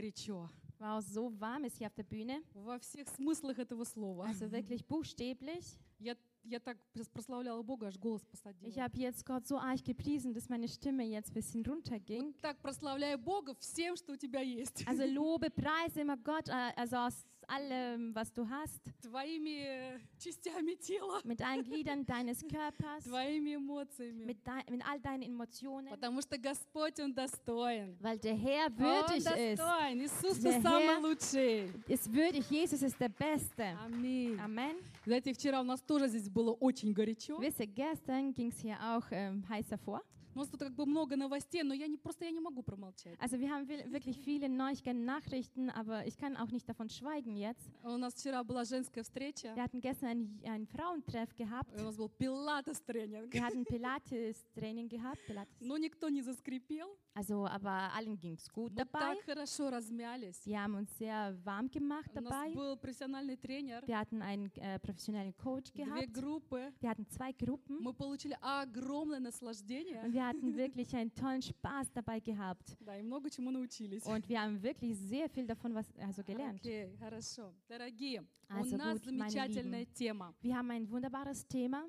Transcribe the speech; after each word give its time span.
горячо. 0.00 0.48
Wow, 0.80 1.00
so 1.02 1.32
warm 1.40 1.64
ist 1.64 1.76
hier 1.78 1.88
auf 1.88 1.94
der 1.94 2.04
Bühne. 2.04 2.40
Во 2.54 2.78
всех 2.78 3.08
смыслах 3.08 3.58
этого 3.58 3.84
слова. 3.84 4.26
Also 4.26 4.50
wirklich 4.50 4.84
buchstäblich. 4.86 5.76
Я, 5.98 6.14
я 6.44 6.60
так 6.60 6.76
прос- 6.94 7.10
прославляла 7.12 7.62
Бога, 7.62 7.88
аж 7.88 7.98
голос 7.98 8.24
посадила. 8.24 8.68
Ich 8.70 8.78
habe 8.78 8.96
jetzt 8.96 9.26
Gott 9.26 9.44
so 9.48 9.56
arg 9.58 9.84
gepriesen, 9.84 10.32
dass 10.32 10.48
meine 10.48 10.68
Stimme 10.68 11.02
jetzt 11.04 11.30
ein 11.30 11.34
bisschen 11.34 11.64
runterging. 11.66 12.32
Так 12.40 12.58
прославляй 12.62 13.16
Бога 13.16 13.56
всем, 13.58 13.96
что 13.96 14.12
у 14.12 14.16
тебя 14.16 14.40
есть. 14.40 14.86
Also 14.86 15.04
lobe, 15.04 15.50
preise 15.50 16.00
immer 16.02 16.16
Gott, 16.16 16.48
äh, 16.48 16.72
also 16.76 16.96
aus 16.96 17.24
allem, 17.47 18.15
was 18.15 18.31
du 18.33 18.47
hast, 18.49 18.81
Твоими 19.01 19.65
э, 19.65 19.99
частями 20.17 20.75
тела, 20.75 21.19
mit 21.25 21.41
allen 21.41 21.63
Gliedern 21.63 22.05
deines 22.05 22.41
Körpers, 22.47 23.03
твоими 23.03 23.55
эмоциями. 23.55 24.25
mit, 24.25 24.37
dei- 24.47 24.63
mit 24.71 24.81
all 24.87 24.99
deinen 25.01 25.23
Emotionen, 25.23 25.89
Потому 25.89 26.21
что 26.21 26.37
Господь, 26.37 26.99
Он 27.01 27.13
достоин. 27.13 27.97
weil 27.99 28.17
der 28.17 28.33
Herr 28.35 28.67
Он 28.67 28.77
würdig 28.77 29.17
ist. 29.17 29.59
достоин. 29.59 30.01
Иисус, 30.01 30.39
Der 30.39 30.53
ты 30.53 30.61
самый 30.61 30.87
Herr- 30.87 31.01
лучший. 31.01 31.71
Ist 31.87 32.11
würdig, 32.13 32.49
Jesus 32.49 32.81
ist 32.81 32.97
der 32.99 33.09
Beste. 33.09 33.77
Аминь. 33.85 34.39
Amen. 34.39 34.77
Знаете, 35.05 35.33
вчера 35.33 35.59
у 35.59 35.63
нас 35.65 35.81
тоже 35.81 36.07
здесь 36.07 36.29
было 36.29 36.53
очень 36.53 36.93
горячо. 36.93 37.37
Wisst 37.41 37.59
ihr, 37.59 37.67
gestern 37.67 38.33
ging 38.33 38.49
es 38.51 38.59
hier 38.61 38.77
auch 38.81 39.05
ähm, 39.11 39.43
heiß 39.49 39.69
hervor. 39.69 40.01
У 40.38 40.40
нас 40.40 40.50
тут 40.50 40.60
как 40.60 40.72
бы 40.72 40.86
много 40.86 41.16
новостей, 41.16 41.64
но 41.64 41.74
я 41.74 41.88
не, 41.88 41.96
просто 41.96 42.24
я 42.24 42.30
не 42.30 42.38
могу 42.38 42.62
промолчать. 42.62 43.18
Also 43.18 43.40
wir 43.40 43.50
haben 43.50 43.66
wirklich 43.90 44.18
viele 44.18 44.48
Neuigkeiten, 44.48 45.04
Nachrichten, 45.04 45.68
aber 45.68 46.06
ich 46.06 46.16
kann 46.16 46.36
auch 46.36 46.52
nicht 46.52 46.68
davon 46.68 46.88
schweigen 46.88 47.34
jetzt. 47.34 47.68
У 47.82 47.96
нас 47.96 48.14
вчера 48.14 48.44
была 48.44 48.64
женская 48.64 49.02
встреча. 49.02 49.52
Wir 49.56 49.64
hatten 49.64 49.80
gestern 49.80 50.10
ein, 50.10 50.40
ein 50.44 50.66
Frauentreff 50.68 51.34
gehabt. 51.34 51.74
У 51.80 51.82
нас 51.82 51.96
был 51.96 52.08
пилатес-тренинг. 52.08 53.34
Wir 53.34 53.42
hatten 53.44 53.64
Pilates-Training 53.64 54.88
gehabt. 54.88 55.18
Pilates. 55.26 55.56
Но 55.58 55.76
никто 55.76 56.08
не 56.08 56.22
заскрипел. 56.22 56.96
Also, 57.17 57.45
aber 57.45 57.93
allen 57.93 58.17
ging 58.19 58.33
es 58.35 58.49
gut 58.51 58.71
Мы 58.71 58.77
dabei. 58.83 59.13
так 59.15 59.23
хорошо 59.25 59.69
размялись. 59.69 60.43
Wir 60.47 60.59
haben 60.63 60.73
uns 60.75 60.89
sehr 60.97 61.35
warm 61.45 61.69
gemacht 61.69 62.09
У 62.15 62.21
нас 62.21 62.29
dabei. 62.31 62.53
был 62.55 62.75
профессиональный 62.75 63.37
тренер, 63.37 63.83
Wir 63.85 63.99
hatten 63.99 64.21
einen 64.23 64.49
äh, 64.55 64.79
professionellen 64.79 65.35
Coach 65.37 65.71
две 65.73 65.83
gehabt. 65.85 66.11
группы. 66.13 66.73
Wir 66.79 66.89
hatten 66.89 67.07
zwei 67.07 67.31
Gruppen 67.33 67.79
Мы 67.83 67.93
получили 67.93 68.35
огромное 68.41 69.19
наслаждение. 69.19 70.01
und 70.03 70.11
wir 70.13 70.25
hatten 70.25 70.55
wirklich 70.55 70.95
einen 70.95 71.13
tollen 71.13 71.43
Spaß 71.43 71.91
dabei 71.93 72.19
gehabt. 72.19 72.75
Да, 72.79 72.97
и 72.97 73.03
много 73.03 73.29
чему 73.29 73.51
научились. 73.51 74.03
Und 74.05 74.27
wir 74.27 74.41
haben 74.41 74.59
wirklich 74.63 74.97
sehr 74.97 75.29
viel 75.29 75.45
davon 75.45 75.75
was, 75.75 75.85
also 75.99 76.23
gelernt. 76.23 76.61
Окей, 76.61 76.95
хорошо. 76.97 77.53
Дорогие, 77.69 78.25
Also 78.49 78.75
у 78.75 78.77
нас 78.79 78.99
gut, 78.99 79.05
meine 79.11 79.29
замечательная 79.29 79.79
Lieben. 79.81 79.93
тема. 79.93 80.33
Wir 80.41 80.55
haben 80.57 80.71
ein 80.71 80.89
wunderbares 80.89 81.45
Thema, 81.47 81.85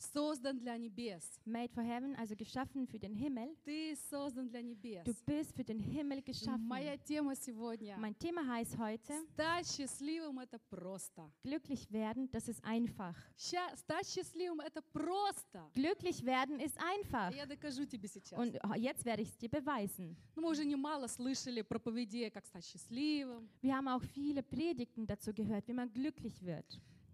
Создан 0.00 0.58
для 0.58 0.76
небес. 0.76 1.40
Made 1.46 1.70
for 1.72 1.82
Heaven, 1.82 2.14
also 2.16 2.36
geschaffen 2.36 2.86
für 2.86 2.98
den 2.98 3.14
Himmel. 3.14 3.56
Ты 3.64 3.96
создан 4.10 4.46
для 4.48 4.60
небес. 4.60 5.04
Du 5.04 5.14
bist 5.24 5.54
für 5.56 5.64
den 5.64 5.78
Himmel 5.80 6.20
geschaffen. 6.22 6.68
Моя 6.68 6.98
тема 6.98 7.34
сегодня. 7.34 7.96
Mein 7.98 8.14
Thema 8.18 8.46
heißt 8.46 8.76
heute, 8.76 9.14
Стать 9.32 9.66
счастливым 9.66 10.38
это 10.38 10.58
просто. 10.70 11.30
glücklich 11.42 11.90
werden, 11.90 12.30
das 12.30 12.46
ist 12.46 12.62
einfach. 12.62 13.16
Ща- 13.38 13.74
Стать 13.74 14.06
счастливым 14.06 14.60
это 14.60 14.82
просто. 14.92 15.70
Glücklich 15.74 16.22
werden 16.26 16.60
ist 16.60 16.76
einfach. 16.78 17.34
Я 17.34 17.46
докажу 17.46 17.86
тебе 17.86 18.06
сейчас. 18.06 18.38
Und 18.38 18.58
jetzt 18.76 19.02
werde 19.06 19.22
ich 19.22 19.30
es 19.30 19.38
dir 19.38 19.48
beweisen. 19.48 20.14
Ну, 20.34 20.42
мы 20.42 20.50
уже 20.50 20.66
немало 20.66 21.06
слышали 21.08 21.62
проповедей, 21.62 22.30
как 22.30 22.44
стать 22.44 22.66
счастливым, 22.66 23.48
Wir 23.62 23.74
haben 23.74 23.88
auch 23.88 24.02
viele 24.14 24.42
Predigten 24.42 25.06
dazu 25.06 25.32
gehört, 25.32 25.66
wie 25.68 25.72
man 25.72 25.90
glücklich 25.90 26.42
wird, 26.42 26.66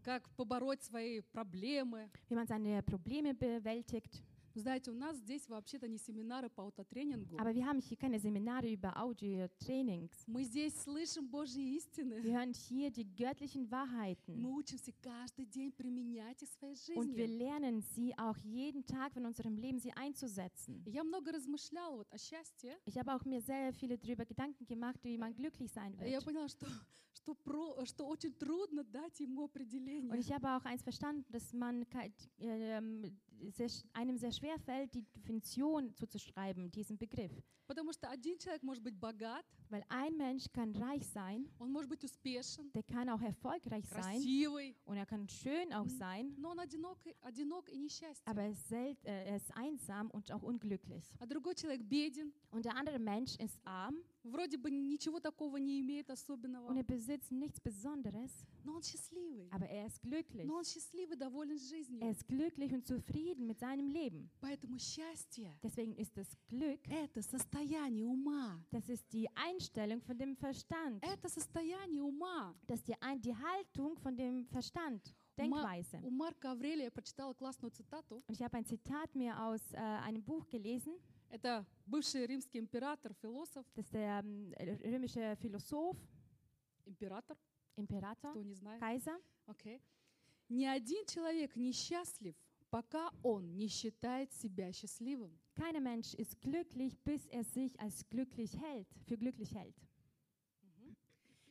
как 0.07 0.29
побороть 0.37 0.83
свои 0.83 1.21
проблемы. 1.33 2.11
wie 2.29 2.35
man 2.35 2.47
seine 2.47 2.83
Probleme 2.83 3.35
bewältigt. 3.35 4.23
Вы 4.55 4.61
Знаете, 4.61 4.91
у 4.91 4.95
нас 4.95 5.17
здесь 5.17 5.49
вообще-то 5.49 5.89
не 5.89 5.97
семинары 5.97 6.51
по 6.51 6.65
аутотренингу. 6.65 7.39
Aber 7.39 7.55
wir 7.55 7.65
haben 7.65 7.81
hier 7.81 7.97
keine 7.97 8.19
Seminare 8.21 8.71
über 8.71 8.95
Audio-Trainings. 8.99 10.13
Мы 10.27 10.45
здесь 10.45 10.75
слышим 10.75 11.27
Божьи 11.27 11.75
истины. 11.77 12.21
Wir 12.23 12.35
hören 12.39 12.53
hier 12.53 12.91
die 12.91 13.05
göttlichen 13.17 13.71
Wahrheiten. 13.71 14.37
Мы 14.39 14.51
учимся 14.55 14.93
каждый 15.01 15.47
день 15.47 15.73
применять 15.73 16.43
их 16.43 16.51
в 16.51 16.53
своей 16.53 16.77
Und 16.99 17.15
wir 17.17 17.27
жизни. 17.27 17.39
lernen 17.39 17.81
sie 17.95 18.13
auch 18.19 18.37
jeden 18.45 18.85
Tag 18.85 19.15
von 19.15 19.25
unserem 19.25 19.57
Leben 19.57 19.79
sie 19.79 19.93
einzusetzen. 19.93 20.83
И 20.87 20.91
Я 20.91 21.03
много 21.05 21.33
размышляла 21.33 21.97
вот 21.97 22.09
о 22.13 22.19
счастье. 22.19 22.77
Ich 22.85 22.99
habe 22.99 23.15
auch 23.15 23.25
mir 23.25 23.41
sehr 23.41 23.73
viele 23.73 23.97
darüber 23.97 24.27
Gedanken 24.27 24.67
gemacht, 24.67 25.03
wie 25.03 25.17
man 25.17 25.35
glücklich 25.35 25.71
sein 25.73 25.95
И 25.95 26.11
Я 26.11 26.19
wird. 26.19 26.25
поняла, 26.27 26.49
что, 26.49 26.67
что, 27.17 27.35
про, 27.35 27.85
что 27.87 28.07
очень 28.07 28.33
трудно 28.35 28.83
дать 28.85 29.21
ему 29.21 29.43
Und 29.43 29.51
определение. 29.51 30.19
ich 30.19 30.33
habe 30.33 30.49
auch 30.57 30.65
eins 30.65 30.83
verstanden, 30.83 31.25
dass 31.31 31.53
man 31.53 31.85
kei- 31.89 32.13
ähm, 32.39 33.05
sehr, 33.51 33.69
sch- 33.69 33.85
einem 33.93 34.17
sehr 34.17 34.33
schwer 34.33 34.59
fällt, 34.59 34.95
die 34.95 35.03
Definition 35.03 35.95
zuzuschreiben, 35.95 36.71
diesem 36.71 36.97
Begriff. 36.97 37.33
Потому 37.67 37.93
что 37.93 38.09
один 38.09 38.39
человек 38.39 38.63
может 38.63 38.83
быть 38.83 38.97
богат, 38.99 39.45
Weil 39.71 39.83
ein 39.89 40.17
Mensch 40.19 40.47
kann 40.53 40.75
reich 40.77 41.07
sein, 41.07 41.49
он 41.59 41.71
может 41.73 41.89
быть 41.89 42.05
успешен, 42.05 42.71
der 42.73 42.83
kann 42.83 43.09
auch 43.09 43.23
erfolgreich 43.23 43.87
sein 43.89 44.03
красивый, 44.03 44.77
und 44.85 44.97
er 44.97 45.07
kann 45.07 45.27
schön 45.29 45.73
auch 45.73 45.89
sein, 45.89 46.35
но 46.39 46.51
он 46.51 46.59
одинок, 46.61 46.99
и- 47.07 47.15
одинок 47.23 47.69
и 47.71 47.79
несчастен. 47.79 48.23
aber 48.27 48.43
er 48.43 48.51
ist, 48.51 48.69
sel- 48.69 48.97
äh, 49.05 49.31
er 49.31 49.37
ist 49.37 49.51
einsam 49.57 50.11
und 50.11 50.31
auch 50.31 50.43
unglücklich. 50.43 51.05
А 51.21 51.27
другой 51.27 51.55
человек 51.55 51.83
беден, 51.89 52.33
Und 52.51 52.65
der 52.67 52.77
andere 52.77 52.99
Mensch 52.99 53.37
ist 53.37 53.59
arm 53.65 53.97
вроде 54.27 54.57
бы 54.57 54.71
ничего 54.71 55.21
такого 55.21 55.57
не 55.59 55.81
имеет 55.81 56.11
особенного, 56.11 56.69
und 56.69 56.77
er 56.77 56.85
besitzt 56.85 57.31
nichts 57.33 57.61
Besonderes, 57.61 58.31
но 58.65 58.75
он 58.77 58.83
счастливый. 58.83 59.49
aber 59.51 59.67
er 59.69 59.87
ist 59.87 60.01
glücklich. 60.03 60.47
Но 60.47 60.57
он 60.57 60.65
счастливый, 60.65 61.17
доволен 61.17 61.57
Er 61.57 61.59
жизнью. 61.59 62.11
ist 62.11 62.27
glücklich 62.29 62.73
und 62.73 62.87
zufrieden 62.87 63.47
mit 63.47 63.59
seinem 63.59 63.89
Leben. 63.89 64.31
Поэтому 64.41 64.79
счастье 64.79 65.53
Deswegen 65.63 65.95
ist 65.97 66.17
das 66.17 66.29
Glück, — 66.49 66.91
это 66.91 67.23
состояние 67.23 68.07
ума. 68.07 68.63
das 68.71 68.89
ist 68.89 69.13
die 69.13 69.29
Einstellung 69.35 70.01
von 70.03 70.17
dem 70.17 70.37
Verstand. 70.37 71.03
Это 71.03 71.29
состояние 71.29 72.03
ума. 72.03 72.55
Das 72.67 72.79
ist 72.81 72.89
die, 72.89 72.97
Ein 73.01 73.21
die 73.21 73.35
Haltung 73.35 73.97
von 73.99 74.17
dem 74.17 74.47
Verstand, 74.47 75.15
У 75.39 75.43
Ма- 75.45 75.63
Denkweise. 75.63 75.99
У 76.03 76.11
Марка 76.11 76.53
Аврелия 76.53 76.85
я 76.85 76.91
прочитала 76.91 77.33
классную 77.35 77.71
цитату. 77.73 78.17
Und 78.29 78.35
ich 78.37 78.43
habe 78.43 78.57
ein 78.59 78.65
Zitat 78.67 79.15
mir 79.15 79.35
aus 79.43 79.61
äh, 79.73 79.77
einem 79.79 80.23
Buch 80.23 80.47
gelesen. 80.49 80.93
Это 81.30 81.66
бывший 81.86 82.26
римский 82.26 82.60
император, 82.60 83.14
философ, 83.22 83.66
Das 83.76 83.86
ist 83.86 83.94
der 83.94 84.20
ähm, 84.24 84.54
römische 84.84 85.36
Philosoph, 85.38 85.98
император, 86.86 87.38
Imperator, 87.76 88.32
кто 88.32 88.44
не 88.44 88.56
знает. 88.56 88.82
Kaiser. 88.82 89.22
Окей. 89.46 89.82
Ни 90.50 90.66
один 90.66 91.06
человек 91.06 91.56
не 91.56 91.72
счастлив, 91.72 92.36
пока 92.70 93.12
он 93.22 93.56
не 93.56 93.68
считает 93.68 94.32
себя 94.34 94.72
счастливым. 94.72 95.38
Keiner 95.56 95.82
Mensch 95.82 96.14
ist 96.16 96.40
glücklich, 96.42 96.98
bis 97.04 97.26
er 97.28 97.44
sich 97.44 97.80
als 97.80 98.08
glücklich 98.10 98.58
hält, 98.58 98.88
für 99.06 99.18
glücklich 99.18 99.54
hält. 99.54 99.76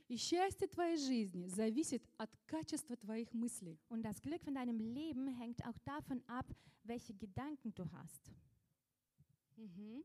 И 0.09 0.17
счастье 0.17 0.69
твоей 0.69 0.97
жизни 0.97 1.49
зависит 1.49 2.03
от 2.17 2.31
качества 2.47 2.97
твоих 2.97 3.33
мыслей. 3.33 3.81
Und 3.89 4.03
das 4.03 4.23
Glück 4.23 4.43
von 4.45 4.55
deinem 4.55 4.79
Leben 4.79 5.27
hängt 5.27 5.65
auch 5.67 5.77
davon 5.85 6.23
ab, 6.29 6.47
welche 6.85 7.13
Gedanken 7.13 7.75
du 7.75 7.85
hast. 7.91 8.31
Мгм. 9.57 10.05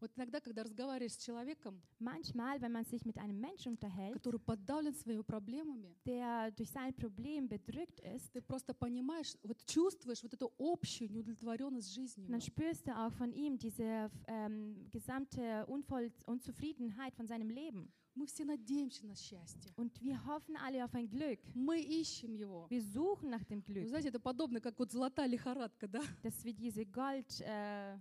Вот 0.00 0.10
иногда, 0.16 0.40
когда 0.40 0.64
разговариваешь 0.64 1.12
с 1.12 1.24
человеком, 1.24 1.80
Manchmal, 2.00 2.60
wenn 2.60 2.72
man 2.72 2.84
sich 2.84 3.04
mit 3.04 3.16
einem 3.18 3.38
Menschen 3.38 3.74
unterhält, 3.74 4.14
который 4.14 4.40
подавлен 4.40 4.92
своими 4.94 5.22
проблемами, 5.22 5.94
der 6.04 6.50
durch 6.56 6.70
sein 6.70 6.92
Problem 6.92 7.46
bedrückt 7.48 8.00
ist, 8.00 8.32
ты 8.32 8.42
просто 8.42 8.74
понимаешь, 8.74 9.36
вот 9.44 9.64
чувствуешь 9.64 10.20
вот 10.24 10.34
эту 10.34 10.52
общую 10.58 11.08
неудовлетворенность 11.08 11.94
жизнью. 11.94 12.28
dann 12.28 12.40
spürst 12.40 12.84
du 12.88 12.90
auch 12.90 13.12
von 13.12 13.32
ihm 13.32 13.56
diese 13.56 14.10
ähm, 14.26 14.88
gesamte 14.90 15.64
Unvoll 15.66 16.10
Unzufriedenheit 16.26 17.14
von 17.14 17.28
seinem 17.28 17.48
Leben. 17.50 17.88
Мы 18.16 18.26
все 18.26 18.44
надеемся 18.44 19.06
на 19.06 19.14
счастье. 19.14 19.72
Und 19.76 20.02
wir 20.02 20.22
hoffen 20.26 20.56
alle 20.56 20.84
auf 20.84 20.92
ein 20.94 21.08
Glück. 21.08 21.38
Мы 21.54 21.80
ищем 21.80 22.34
его. 22.34 22.66
Wir 22.68 22.82
suchen 22.82 23.30
nach 23.30 23.44
dem 23.44 23.60
Вы 23.60 23.72
Glück. 23.72 23.88
знаете, 23.88 24.08
это 24.08 24.18
подобно, 24.18 24.60
как 24.60 24.76
вот 24.80 24.90
золотая 24.90 25.28
лихорадка, 25.28 25.86
да? 25.86 26.02
Das 26.24 26.34
ist 26.34 26.44
wie 26.44 26.52
diese 26.52 26.84
Gold, 26.84 27.40
äh, 27.40 27.96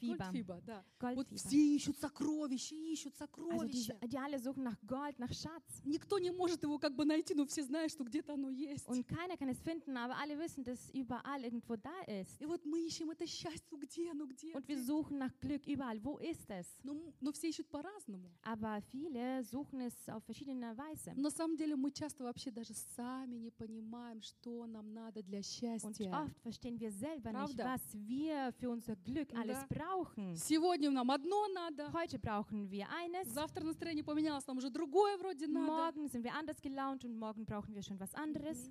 Fieber. 0.00 0.60
Да. 0.66 0.84
Вот 1.00 1.26
Goldfieber. 1.28 1.36
все 1.36 1.76
ищут 1.76 1.98
сокровища, 1.98 2.74
ищут 2.74 3.14
Also 3.14 3.18
сокровища. 3.18 3.94
die, 4.02 4.08
die 4.08 4.18
alle 4.18 4.38
suchen 4.38 4.62
nach 4.64 4.76
Gold, 4.86 5.18
nach 5.18 5.32
Schatz. 5.32 5.82
Никто 5.84 6.18
не 6.18 6.30
может 6.30 6.62
его 6.62 6.78
как 6.78 6.94
бы 6.94 7.04
найти, 7.04 7.34
но 7.34 7.44
все 7.46 7.62
знают, 7.62 7.92
что 7.92 8.04
где-то 8.04 8.34
оно 8.34 8.50
есть. 8.50 8.86
Und 8.88 9.06
keiner 9.06 9.36
kann 9.36 9.48
es 9.48 9.60
finden, 9.60 9.96
aber 9.96 10.16
alle 10.18 10.38
wissen, 10.38 10.64
dass 10.64 10.90
überall 10.92 11.44
irgendwo 11.44 11.76
da 11.76 12.00
ist. 12.06 12.40
И 12.40 12.46
вот 12.46 12.64
мы 12.64 12.80
ищем 12.86 13.10
это 13.10 13.26
счастье, 13.26 13.66
ну 13.70 13.78
где 13.78 14.10
оно, 14.10 14.26
где? 14.26 14.52
Und 14.54 14.66
wir 14.68 14.78
suchen 14.82 15.18
nach 15.18 15.32
Glück 15.40 15.66
überall. 15.66 15.98
Wo 16.02 16.18
ist 16.18 16.48
es? 16.50 16.66
Но, 16.82 16.94
но 17.20 17.32
все 17.32 17.48
ищут 17.50 17.68
по-разному. 17.68 18.30
Aber 18.42 18.80
viele 18.90 19.42
suchen 19.44 19.80
es 19.80 19.94
auf 20.08 20.24
verschiedene 20.24 20.76
Weise. 20.76 21.12
На 21.16 21.30
самом 21.30 21.56
деле 21.56 21.76
мы 21.76 21.90
часто 21.92 22.24
вообще 22.24 22.50
даже 22.50 22.72
сами 22.96 23.36
не 23.36 23.50
понимаем, 23.50 24.20
что 24.22 24.66
нам 24.66 24.92
надо 24.92 25.22
для 25.22 25.40
Und 25.40 25.44
счастья. 25.44 26.10
oft 26.12 26.38
verstehen 26.42 26.78
wir 26.78 26.90
selber 26.90 27.32
nicht, 27.32 27.56
Правда? 27.56 27.64
was 27.64 27.82
wir 27.94 28.52
für 28.58 28.70
unser 28.70 28.96
Glück 28.96 29.32
alles 29.34 29.58
Да. 29.58 29.66
brauchen. 29.68 29.89
Сегодня 30.36 30.90
нам 30.90 31.10
одно 31.10 31.48
надо, 31.48 31.90
Heute 31.92 32.18
brauchen 32.18 32.68
wir 32.70 32.86
eines, 32.90 33.28
завтра 33.28 33.64
настроение 33.64 34.04
поменялось, 34.04 34.46
нам 34.46 34.58
уже 34.58 34.70
другое 34.70 35.16
вроде 35.18 35.46
надо. 35.46 35.66
morgen 35.66 36.08
sind 36.08 36.22
wir 36.24 36.34
anders 36.34 36.60
gelaunt 36.60 37.04
und 37.04 37.18
morgen 37.18 37.44
brauchen 37.44 37.74
wir 37.74 37.82
schon 37.82 37.98
was 37.98 38.14
anderes. 38.14 38.70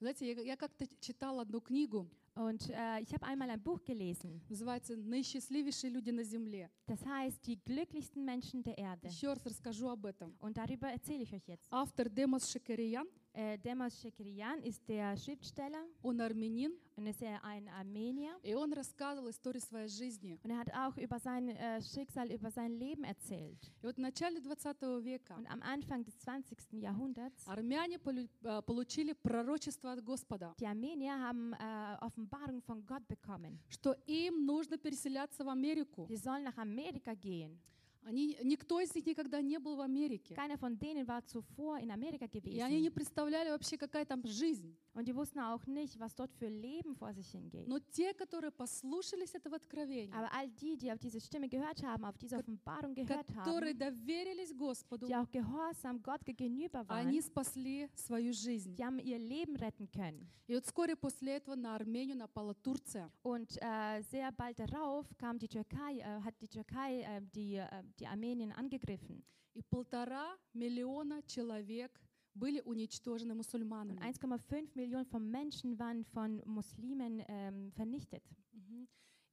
Знаете, 0.00 0.26
я, 0.32 0.40
я 0.42 0.56
как-то 0.56 0.86
читала 1.00 1.42
одну 1.42 1.60
книгу, 1.60 2.08
Und 2.34 2.70
äh, 2.70 3.00
ich 3.02 3.12
habe 3.12 3.26
einmal 3.26 3.50
ein 3.50 3.62
Buch 3.62 3.84
gelesen, 3.84 4.40
называется 4.48 4.96
«Наисчастливейшие 4.96 5.90
люди 5.90 6.10
на 6.10 6.24
земле». 6.24 6.70
das 6.86 7.04
heißt 7.04 7.46
Die 7.46 7.58
glücklichsten 7.62 8.24
Menschen 8.24 8.62
der 8.62 8.78
Erde. 8.78 9.08
Еще 9.08 9.28
раз 9.28 9.44
расскажу 9.44 9.88
об 9.90 10.06
этом. 10.06 10.34
Und 10.40 10.56
darüber 10.56 10.88
erzähle 10.88 11.24
ich 11.24 11.32
euch 11.34 11.46
jetzt. 11.46 11.68
Автор 11.70 12.08
Демос 12.08 12.50
Шекериян, 12.50 13.06
Äh, 13.34 13.56
Demos 13.58 13.98
Shekerian 14.00 14.62
ist 14.62 14.86
der 14.86 15.16
Schriftsteller 15.16 15.82
он 16.02 16.20
армянин, 16.20 16.72
und 16.96 17.06
ist 17.06 17.22
er 17.22 17.42
ein 17.42 17.66
Armenier. 17.68 18.36
и 18.42 18.52
он 18.54 18.72
рассказывал 18.74 19.30
историю 19.30 19.62
своей 19.62 19.88
жизни. 19.88 20.38
Und 20.44 20.50
er 20.50 20.58
hat 20.58 20.70
auch 20.74 20.98
über 20.98 21.18
sein 21.18 21.48
äh, 21.48 21.80
Schicksal, 21.80 22.30
über 22.30 22.50
sein 22.50 22.72
Leben 22.72 23.04
erzählt. 23.04 23.72
И 23.82 23.86
вот 23.86 23.96
в 23.96 24.00
начале 24.00 24.38
20 24.42 24.82
века 25.02 25.34
Und 25.38 25.46
am 25.50 25.62
Anfang 25.62 26.04
des 26.04 26.18
20. 26.18 26.72
Jahrhunderts, 26.74 27.46
армяне 27.46 27.96
э, 27.96 28.62
получили 28.66 29.14
пророчество 29.14 29.92
от 29.92 30.04
Господа, 30.04 30.54
die 30.60 30.66
Armenier 30.66 31.18
haben 31.18 31.54
äh, 31.54 31.96
Offenbarung 32.02 32.60
von 32.60 32.84
Gott 32.84 33.06
bekommen. 33.08 33.58
что 33.70 33.92
им 34.06 34.44
нужно 34.44 34.76
переселяться 34.76 35.42
в 35.42 35.48
Америку. 35.48 36.06
Sie 36.10 36.16
sollen 36.18 36.44
nach 36.44 36.58
Amerika 36.58 37.14
gehen. 37.14 37.58
Они, 38.04 38.36
никто 38.42 38.80
из 38.80 38.94
них 38.94 39.06
никогда 39.06 39.40
не 39.40 39.58
был 39.58 39.76
в 39.76 39.80
Америке. 39.80 40.34
Keiner 40.34 40.58
von 40.58 40.76
denen 40.78 41.06
war 41.06 41.22
zuvor 41.24 41.78
in 41.80 41.90
Amerika 41.90 42.26
И 42.26 42.60
они 42.60 42.80
не 42.80 42.88
gewesen. 42.88 42.94
представляли 42.94 43.50
вообще, 43.50 43.76
какая 43.76 44.04
там 44.04 44.26
жизнь. 44.26 44.76
Und 44.93 45.07
die 45.07 45.15
wussten 45.15 45.39
auch 45.39 45.63
nicht, 45.67 45.99
was 45.99 46.15
dort 46.15 46.33
für 46.33 46.47
Leben 46.47 46.95
vor 46.95 47.13
sich 47.13 47.29
hingeht. 47.29 47.67
Но 47.67 47.77
те, 47.79 48.13
которые 48.13 48.51
послушались 48.51 49.35
этого 49.35 49.57
откровения, 49.57 50.11
Aber 50.11 50.33
all 50.33 50.49
die, 50.49 50.75
die 50.75 50.91
auf 50.91 50.97
diese 50.97 51.21
Stimme 51.21 51.47
gehört 51.47 51.83
haben, 51.83 52.03
auf 52.03 52.17
diese 52.17 52.37
Offenbarung 52.37 52.95
gehört 52.95 53.27
которые 53.27 53.73
haben, 53.73 53.79
доверились 53.79 54.55
Господу, 54.57 55.05
die 55.05 55.15
auch 55.15 55.29
gehorsam 55.29 56.01
Gott 56.01 56.25
gegenüber 56.25 56.83
они 56.89 57.19
waren, 57.19 57.21
спасли 57.21 57.89
свою 57.93 58.33
жизнь. 58.33 58.75
die 58.75 58.83
haben 58.83 58.97
ihr 58.99 59.19
Leben 59.19 59.55
retten 59.55 59.87
können. 59.91 60.27
И 60.47 60.55
вот 60.55 60.65
вскоре 60.65 60.95
после 60.95 61.35
этого 61.35 61.55
на 61.55 61.75
Армению 61.75 62.17
напала 62.17 62.55
Турция. 62.55 63.11
Und 63.21 63.57
äh, 63.61 64.01
sehr 64.09 64.31
bald 64.31 64.57
darauf 64.57 65.05
kam 65.17 65.37
die 65.37 65.47
Türkei, 65.47 65.99
äh, 65.99 66.21
hat 66.21 66.41
die 66.41 66.47
Türkei 66.47 67.01
äh, 67.01 67.21
die, 67.35 67.55
äh, 67.57 67.83
die 67.99 68.07
Armenien 68.07 68.51
angegriffen. 68.51 69.23
И 69.53 69.61
полтора 69.61 70.37
миллиона 70.53 71.21
человек 71.23 71.91
были 72.34 72.60
уничтожены 72.60 73.34
мусульманами. 73.34 74.00
1,5 74.00 74.74
Millionen 74.74 75.06
von 75.06 75.30
Menschen 75.30 75.78
waren 75.78 76.04
von 76.04 76.42
Muslimen 76.46 77.22
ähm, 77.28 77.72
vernichtet. 77.72 78.22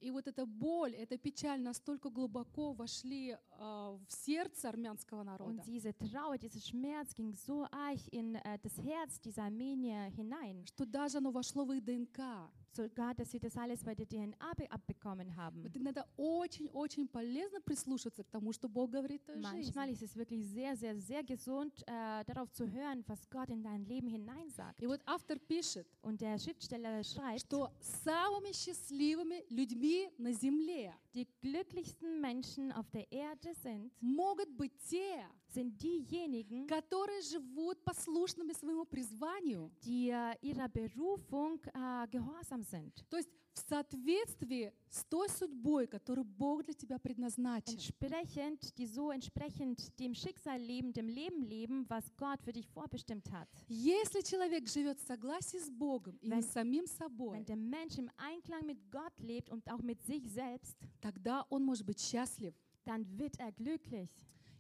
И 0.02 0.12
вот 0.12 0.28
эта 0.28 0.46
боль, 0.46 0.94
эта 0.96 1.18
печаль 1.18 1.62
настолько 1.62 2.10
глубоко 2.10 2.72
вошли 2.72 3.38
а, 3.52 3.98
в 4.08 4.12
сердце 4.14 4.70
армянского 4.70 5.24
народа, 5.24 5.52
Und 5.52 5.66
diese 5.66 5.94
Trauer, 5.94 6.38
dieser 6.38 6.62
Schmerz 6.62 7.14
ging 7.14 7.34
so 7.34 7.66
arg 7.70 8.00
in 8.12 8.36
äh, 8.36 8.58
das 8.60 8.78
Herz 8.78 9.20
dieser 9.20 9.44
Armenier 9.44 10.10
hinein, 10.16 10.66
что 10.66 10.86
даже 10.86 11.18
оно 11.18 11.32
вошло 11.32 11.66
в 11.66 11.74
их 11.74 11.84
ДНК. 11.84 12.50
Sogar, 12.76 13.14
dass 13.16 13.32
sie 13.32 13.40
das 13.40 13.56
alles 13.58 13.84
bei 13.84 13.94
der 13.96 14.08
DNA 14.08 14.54
be- 14.56 14.70
abbekommen 14.72 15.36
haben. 15.36 15.62
Вот 15.64 15.76
иногда 15.76 16.06
очень-очень 16.18 17.08
полезно 17.08 17.60
прислушаться 17.62 18.24
к 18.24 18.30
тому, 18.30 18.52
что 18.54 18.68
Бог 18.70 18.92
говорит 18.92 19.22
в 19.28 19.40
Manchmal 19.40 19.90
ist 19.92 20.02
es 20.04 20.16
wirklich 20.16 20.46
sehr, 20.46 20.76
sehr, 20.76 20.96
sehr 21.00 21.24
gesund, 21.24 21.84
äh, 21.88 22.24
darauf 22.26 22.52
zu 22.52 22.70
hören, 22.72 23.04
was 23.08 23.30
Gott 23.30 23.50
in 23.50 23.64
dein 23.64 23.84
Leben 23.86 24.08
hineinsagt. 24.08 24.82
И 24.82 24.88
вот 24.88 25.02
автор 25.06 25.38
пишет, 25.40 25.88
Und 26.02 26.22
der 26.22 26.38
Schriftsteller 26.40 27.04
schreibt, 27.04 27.42
что 27.42 27.72
самыми 27.80 28.52
счастливыми 28.54 29.44
людьми 29.50 30.10
на 30.18 30.32
земле 30.34 30.94
die 31.15 31.27
glücklichsten 31.41 32.21
Menschen 32.21 32.73
auf 32.73 32.91
der 32.91 33.11
Erde 33.11 33.55
sind, 33.63 33.93
могут 34.01 34.57
быть 34.57 34.73
те, 34.89 35.27
sind 35.49 35.81
diejenigen, 35.81 36.67
которые 36.67 37.21
живут 37.23 37.85
послушными 37.85 38.53
своему 38.53 38.85
призванию. 38.85 39.71
die 39.85 40.11
äh, 40.11 40.35
ihrer 40.43 40.69
Berufung 40.69 41.61
äh, 41.67 42.09
gehorsam 42.09 42.63
sind. 42.63 43.05
То 43.09 43.17
есть 43.17 43.31
в 43.64 43.70
соответствии 43.70 44.74
с 44.90 45.04
той 45.06 45.30
судьбой, 45.30 45.88
которую 45.88 46.26
Бог 46.26 46.64
для 46.64 46.74
тебя 46.74 46.98
предназначил. 47.00 47.74
Entsprechend, 47.78 48.74
die 48.78 48.86
so 48.88 49.12
entsprechend 49.12 49.98
dem 50.00 50.14
Schicksal 50.14 50.60
leben, 50.60 50.94
dem 50.94 51.08
Leben 51.08 51.42
leben, 51.42 51.86
was 51.90 52.04
Gott 52.18 52.42
für 52.42 52.52
dich 52.54 52.68
vorbestimmt 52.68 53.30
hat. 53.32 53.48
Если 53.68 54.22
человек 54.22 54.68
живет 54.68 55.00
в 55.00 55.06
согласии 55.06 55.58
с 55.60 55.70
Богом 55.70 56.18
и 56.22 56.30
Wenn- 56.30 56.42
с 56.42 56.52
самим 56.54 56.86
собой, 56.88 57.40
Wenn 57.40 57.46
der 57.46 57.58
Mensch 57.58 57.98
im 57.98 58.10
Einklang 58.18 58.66
mit 58.66 58.80
Gott 58.92 59.20
lebt 59.20 59.50
und 59.50 59.70
auch 59.70 59.82
mit 59.82 60.02
sich 60.04 60.24
selbst, 60.32 60.76
тогда 61.02 61.46
он 61.50 61.64
может 61.64 61.86
быть 61.86 62.00
счастлив. 62.00 62.54
dann 62.86 63.06
wird 63.20 63.38
er 63.40 63.52
glücklich. 63.52 64.10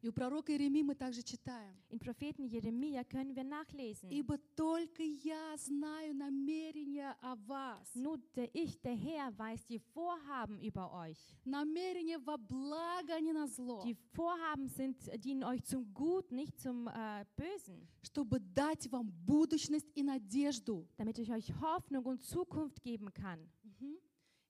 И 0.02 0.08
у 0.08 0.12
пророка 0.12 0.52
Иеремии 0.52 0.82
мы 0.82 0.94
также 0.94 1.22
читаем. 1.22 1.74
In 1.88 1.98
Propheten 1.98 2.44
Jeremia 2.46 3.04
können 3.04 3.34
wir 3.34 3.42
nachlesen. 3.42 4.10
«Ибо 4.10 4.36
только 4.54 5.02
я 5.02 5.56
знаю 5.56 6.14
намерения 6.14 7.16
о 7.22 7.36
вас, 7.36 7.88
Nur 7.94 8.18
der 8.36 8.54
Ich, 8.54 8.78
der 8.82 8.94
Herr, 8.94 9.32
weiß 9.38 9.64
die 9.66 9.78
Vorhaben 9.78 10.60
über 10.60 10.92
euch. 10.92 11.16
намерения 11.46 12.18
во 12.18 12.36
благо, 12.36 13.14
а 13.14 13.20
не 13.20 13.32
на 13.32 13.46
зло, 13.46 13.82
Die 13.82 13.96
Vorhaben 14.12 14.68
sind, 14.68 14.98
dienen 15.24 15.42
euch 15.42 15.64
zum 15.64 15.90
Gut, 15.94 16.30
nicht 16.32 16.60
zum 16.60 16.86
äh, 16.88 17.24
Bösen, 17.34 17.88
чтобы 18.02 18.40
дать 18.40 18.86
вам 18.92 19.10
будущность 19.24 19.88
и 19.94 20.02
надежду». 20.02 20.86
damit 20.98 21.18
ich 21.18 21.32
euch 21.32 21.50
Hoffnung 21.62 22.04
und 22.04 22.22
Zukunft 22.22 22.82
geben 22.82 23.10
kann. 23.14 23.40
Мгм. 23.62 23.96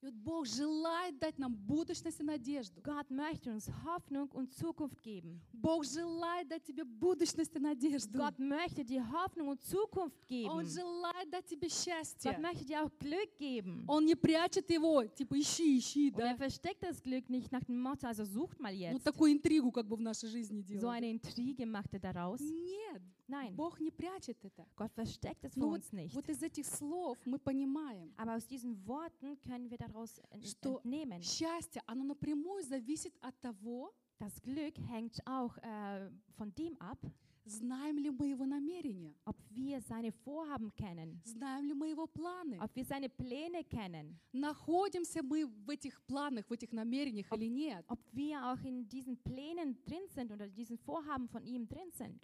И 0.01 0.05
вот 0.05 0.13
Бог 0.13 0.45
желает 0.45 1.19
дать 1.19 1.37
нам 1.37 1.53
будущность 1.53 2.21
и 2.21 2.23
надежду. 2.23 2.81
Gott 2.81 3.09
möchte 3.09 3.51
uns 3.51 3.69
Hoffnung 3.85 4.29
und 4.31 4.53
Zukunft 4.53 5.01
geben. 5.03 5.41
Бог 5.51 5.83
желает 5.83 6.47
дать 6.47 6.63
тебе 6.63 6.85
будущность 6.85 7.53
и 7.53 7.59
надежду. 7.59 8.17
Gott 8.17 8.39
möchte 8.39 8.85
dir 8.85 9.03
Hoffnung 9.11 9.49
und 9.49 9.61
Zukunft 9.61 10.25
geben. 10.27 10.49
Он 10.51 10.65
желает 10.65 11.29
дать 11.29 11.45
тебе 11.47 11.67
счастье. 11.67 12.31
Gott 12.31 12.39
möchte 12.41 12.63
dir 12.65 12.85
auch 12.85 12.91
Glück 12.97 13.37
geben. 13.37 13.83
Он 13.89 14.05
не 14.05 14.15
прячет 14.15 14.69
его, 14.69 15.03
типа 15.05 15.37
ищи, 15.37 15.77
ищи, 15.77 16.11
Und 16.11 16.19
er 16.19 16.31
да? 16.33 16.37
versteckt 16.37 16.81
das 16.81 17.01
Glück 17.03 17.29
nicht 17.29 17.51
nach 17.51 17.65
dem 17.65 17.81
Motto, 17.81 18.07
also 18.07 18.23
sucht 18.23 18.57
mal 18.61 18.71
Ну 18.73 18.79
jetzt. 18.79 19.03
такую 19.03 19.33
интригу 19.33 19.69
как 19.73 19.85
бы 19.85 19.97
в 19.97 20.01
нашей 20.01 20.29
жизни 20.29 20.61
So 20.61 20.67
делает. 20.79 20.95
eine 21.03 21.09
Intrige 21.11 21.65
macht 21.65 21.93
er 21.93 21.99
daraus. 21.99 22.39
Нет, 22.39 23.01
Nein, 23.29 23.55
Бог 23.55 23.79
не 23.79 23.91
прячет 23.91 24.43
это. 24.43 24.65
Gott 24.75 24.91
versteckt 24.93 25.43
es 25.45 25.55
Ну 25.55 25.65
vor 25.65 25.69
вот, 25.71 25.81
uns 25.81 25.93
nicht. 25.93 26.13
вот 26.13 26.27
из 26.29 26.41
этих 26.41 26.65
слов 26.65 27.17
мы 27.25 27.37
понимаем, 27.39 28.11
Aber 28.17 28.35
aus 28.35 28.45
diesen 28.47 28.75
Worten 28.87 29.39
können 29.41 29.69
wir 29.69 29.77
daraus 29.77 30.19
Что 30.43 30.79
entnehmen. 30.83 31.21
счастье, 31.21 31.81
оно 31.85 32.03
напрямую 32.03 32.63
зависит 32.63 33.13
от 33.21 33.39
того, 33.39 33.91
Das 34.19 34.41
Glück 34.41 34.77
hängt 34.89 35.25
auch 35.25 35.55
äh, 35.59 36.09
von 36.35 36.53
dem 36.55 36.75
ab, 36.81 36.97
знаем 37.45 37.97
ли 37.97 38.09
мы 38.11 38.27
его 38.27 38.45
намерения, 38.45 39.15
ob 39.25 39.37
wir 39.49 39.79
seine 39.81 40.11
Vorhaben 40.11 40.75
kennen, 40.75 41.21
знаем 41.23 41.65
ли 41.65 41.73
мы 41.73 41.87
его 41.87 42.05
планы, 42.05 42.59
ob 42.61 42.75
wir 42.75 42.83
seine 42.83 43.07
Pläne 43.09 43.63
kennen, 43.63 44.19
находимся 44.33 45.23
мы 45.23 45.45
в 45.45 45.69
этих 45.69 46.01
планах, 46.03 46.45
в 46.49 46.51
этих 46.51 46.71
намерениях 46.73 47.31
или 47.31 47.45
нет. 47.47 47.85
ob 47.87 47.99
wir 48.11 48.43
auch 48.51 48.61
in 48.65 48.87
diesen 48.89 49.15
Plänen 49.23 49.81
drin 49.85 50.05
sind 50.09 50.31
oder 50.33 50.49
diesen 50.49 50.77
Vorhaben 50.77 51.29
von 51.29 51.43
ihm 51.45 51.65
drin 51.67 51.89
sind. 51.91 52.21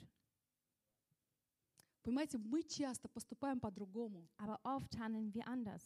Понимаете, 2.06 2.38
мы 2.38 2.62
часто 2.64 3.10
поступаем 3.10 3.60
по-другому. 3.60 4.28
Aber 4.38 4.60
oft 4.64 4.96
handeln 4.96 5.34
wir 5.34 5.44
anders. 5.48 5.82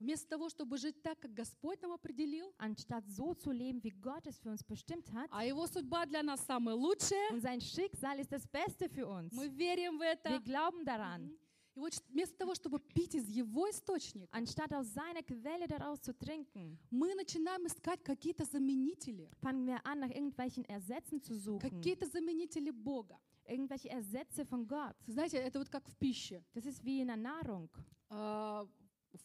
Вместо 0.00 0.28
того, 0.28 0.48
чтобы 0.48 0.76
жить 0.76 1.00
так, 1.02 1.18
как 1.20 1.32
Господь 1.32 1.80
нам 1.80 1.92
определил, 1.92 2.52
Anstatt 2.58 3.06
so 3.06 3.32
zu 3.34 3.52
leben, 3.52 3.82
wie 3.84 3.90
Gott 4.02 4.26
es 4.26 4.38
für 4.40 4.50
uns 4.50 4.62
bestimmt 4.64 5.10
hat, 5.12 5.28
а 5.30 5.44
Его 5.44 5.66
судьба 5.68 6.04
для 6.06 6.22
нас 6.22 6.40
самая 6.44 6.74
лучшая, 6.74 7.30
und 7.30 7.40
sein 7.40 7.60
Schicksal 7.60 8.18
ist 8.18 8.32
das 8.32 8.44
Beste 8.48 8.88
für 8.88 9.06
uns. 9.06 9.32
мы 9.32 9.48
верим 9.48 9.96
в 9.98 10.02
Wir 10.02 10.12
это. 10.20 10.40
glauben 10.40 10.84
daran. 10.84 11.22
Мгм. 11.22 11.38
И 11.76 11.80
вот 11.80 11.92
вместо 12.08 12.36
того, 12.36 12.54
чтобы 12.54 12.80
пить 12.80 13.14
из 13.14 13.28
Его 13.28 13.68
источника, 13.70 14.28
Anstatt 14.36 14.72
aus 14.74 14.92
seiner 14.92 15.22
Quelle 15.22 15.66
daraus 15.68 16.00
zu 16.02 16.12
trinken, 16.12 16.76
мы 16.90 17.14
начинаем 17.14 17.64
искать 17.66 18.02
какие-то 18.02 18.44
заменители, 18.44 19.30
fangen 19.40 19.64
wir 19.66 19.80
an, 19.86 20.00
nach 20.00 20.10
irgendwelchen 20.10 20.64
Ersätzen 20.64 21.22
zu 21.22 21.34
suchen. 21.36 21.60
какие-то 21.60 22.06
заменители 22.06 22.70
Бога. 22.72 23.16
Irgendwelche 23.46 23.88
Ersätze 23.90 24.44
von 24.44 24.66
Gott. 24.66 24.96
Знаете, 25.06 25.36
это 25.38 25.58
вот 25.58 25.68
как 25.68 25.86
в 25.88 25.96
пище. 25.96 26.42
Das 26.54 26.64
ist 26.66 26.82
wie 26.84 27.00
in 27.00 27.08
der 27.08 27.16
Nahrung. 27.16 27.68
А, 28.08 28.66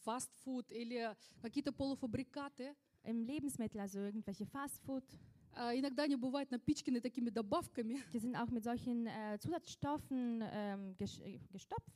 Фастфуд 0.04 0.70
или 0.70 1.14
какие-то 1.42 1.72
полуфабрикаты. 1.72 2.74
Im 3.02 3.22
Lebensmittel, 3.24 3.80
also 3.80 3.98
irgendwelche 4.00 4.44
Fastfood. 4.44 5.04
А, 5.52 5.74
Иногда 5.74 6.02
они 6.04 6.16
бывают 6.16 6.50
напичканы 6.50 7.00
такими 7.00 7.30
добавками, 7.30 7.98
Die 8.12 8.18
sind 8.20 8.36
auch 8.36 8.50
mit 8.50 8.62
solchen 8.62 9.06
äh, 9.06 9.38
Zusatzstoffen 9.40 10.42
ähm, 10.44 10.94
ges 10.98 11.18
äh, 11.20 11.40
gestopft. 11.50 11.90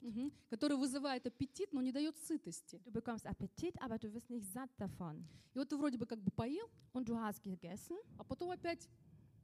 которые 0.49 0.79
вызывают 0.79 1.27
аппетит, 1.27 1.73
но 1.73 1.83
не 1.83 1.93
дают 1.93 2.17
сытости. 2.17 2.81
Du 2.85 2.91
bekommst 2.91 3.27
Appetit, 3.27 3.81
aber 3.83 3.99
du 3.99 4.13
wirst 4.15 4.31
nicht 4.31 4.47
satt 4.51 4.71
davon. 4.79 5.25
И 5.55 5.59
вот 5.59 5.69
ты 5.69 5.77
вроде 5.77 5.99
бы 5.99 6.07
как 6.07 6.21
бы 6.21 6.31
поел, 6.33 6.69
Und 6.95 7.05
du 7.09 7.17
hast 7.17 7.43
gegessen 7.43 7.97
а 8.17 8.25
потом 8.25 8.51
опять 8.51 8.89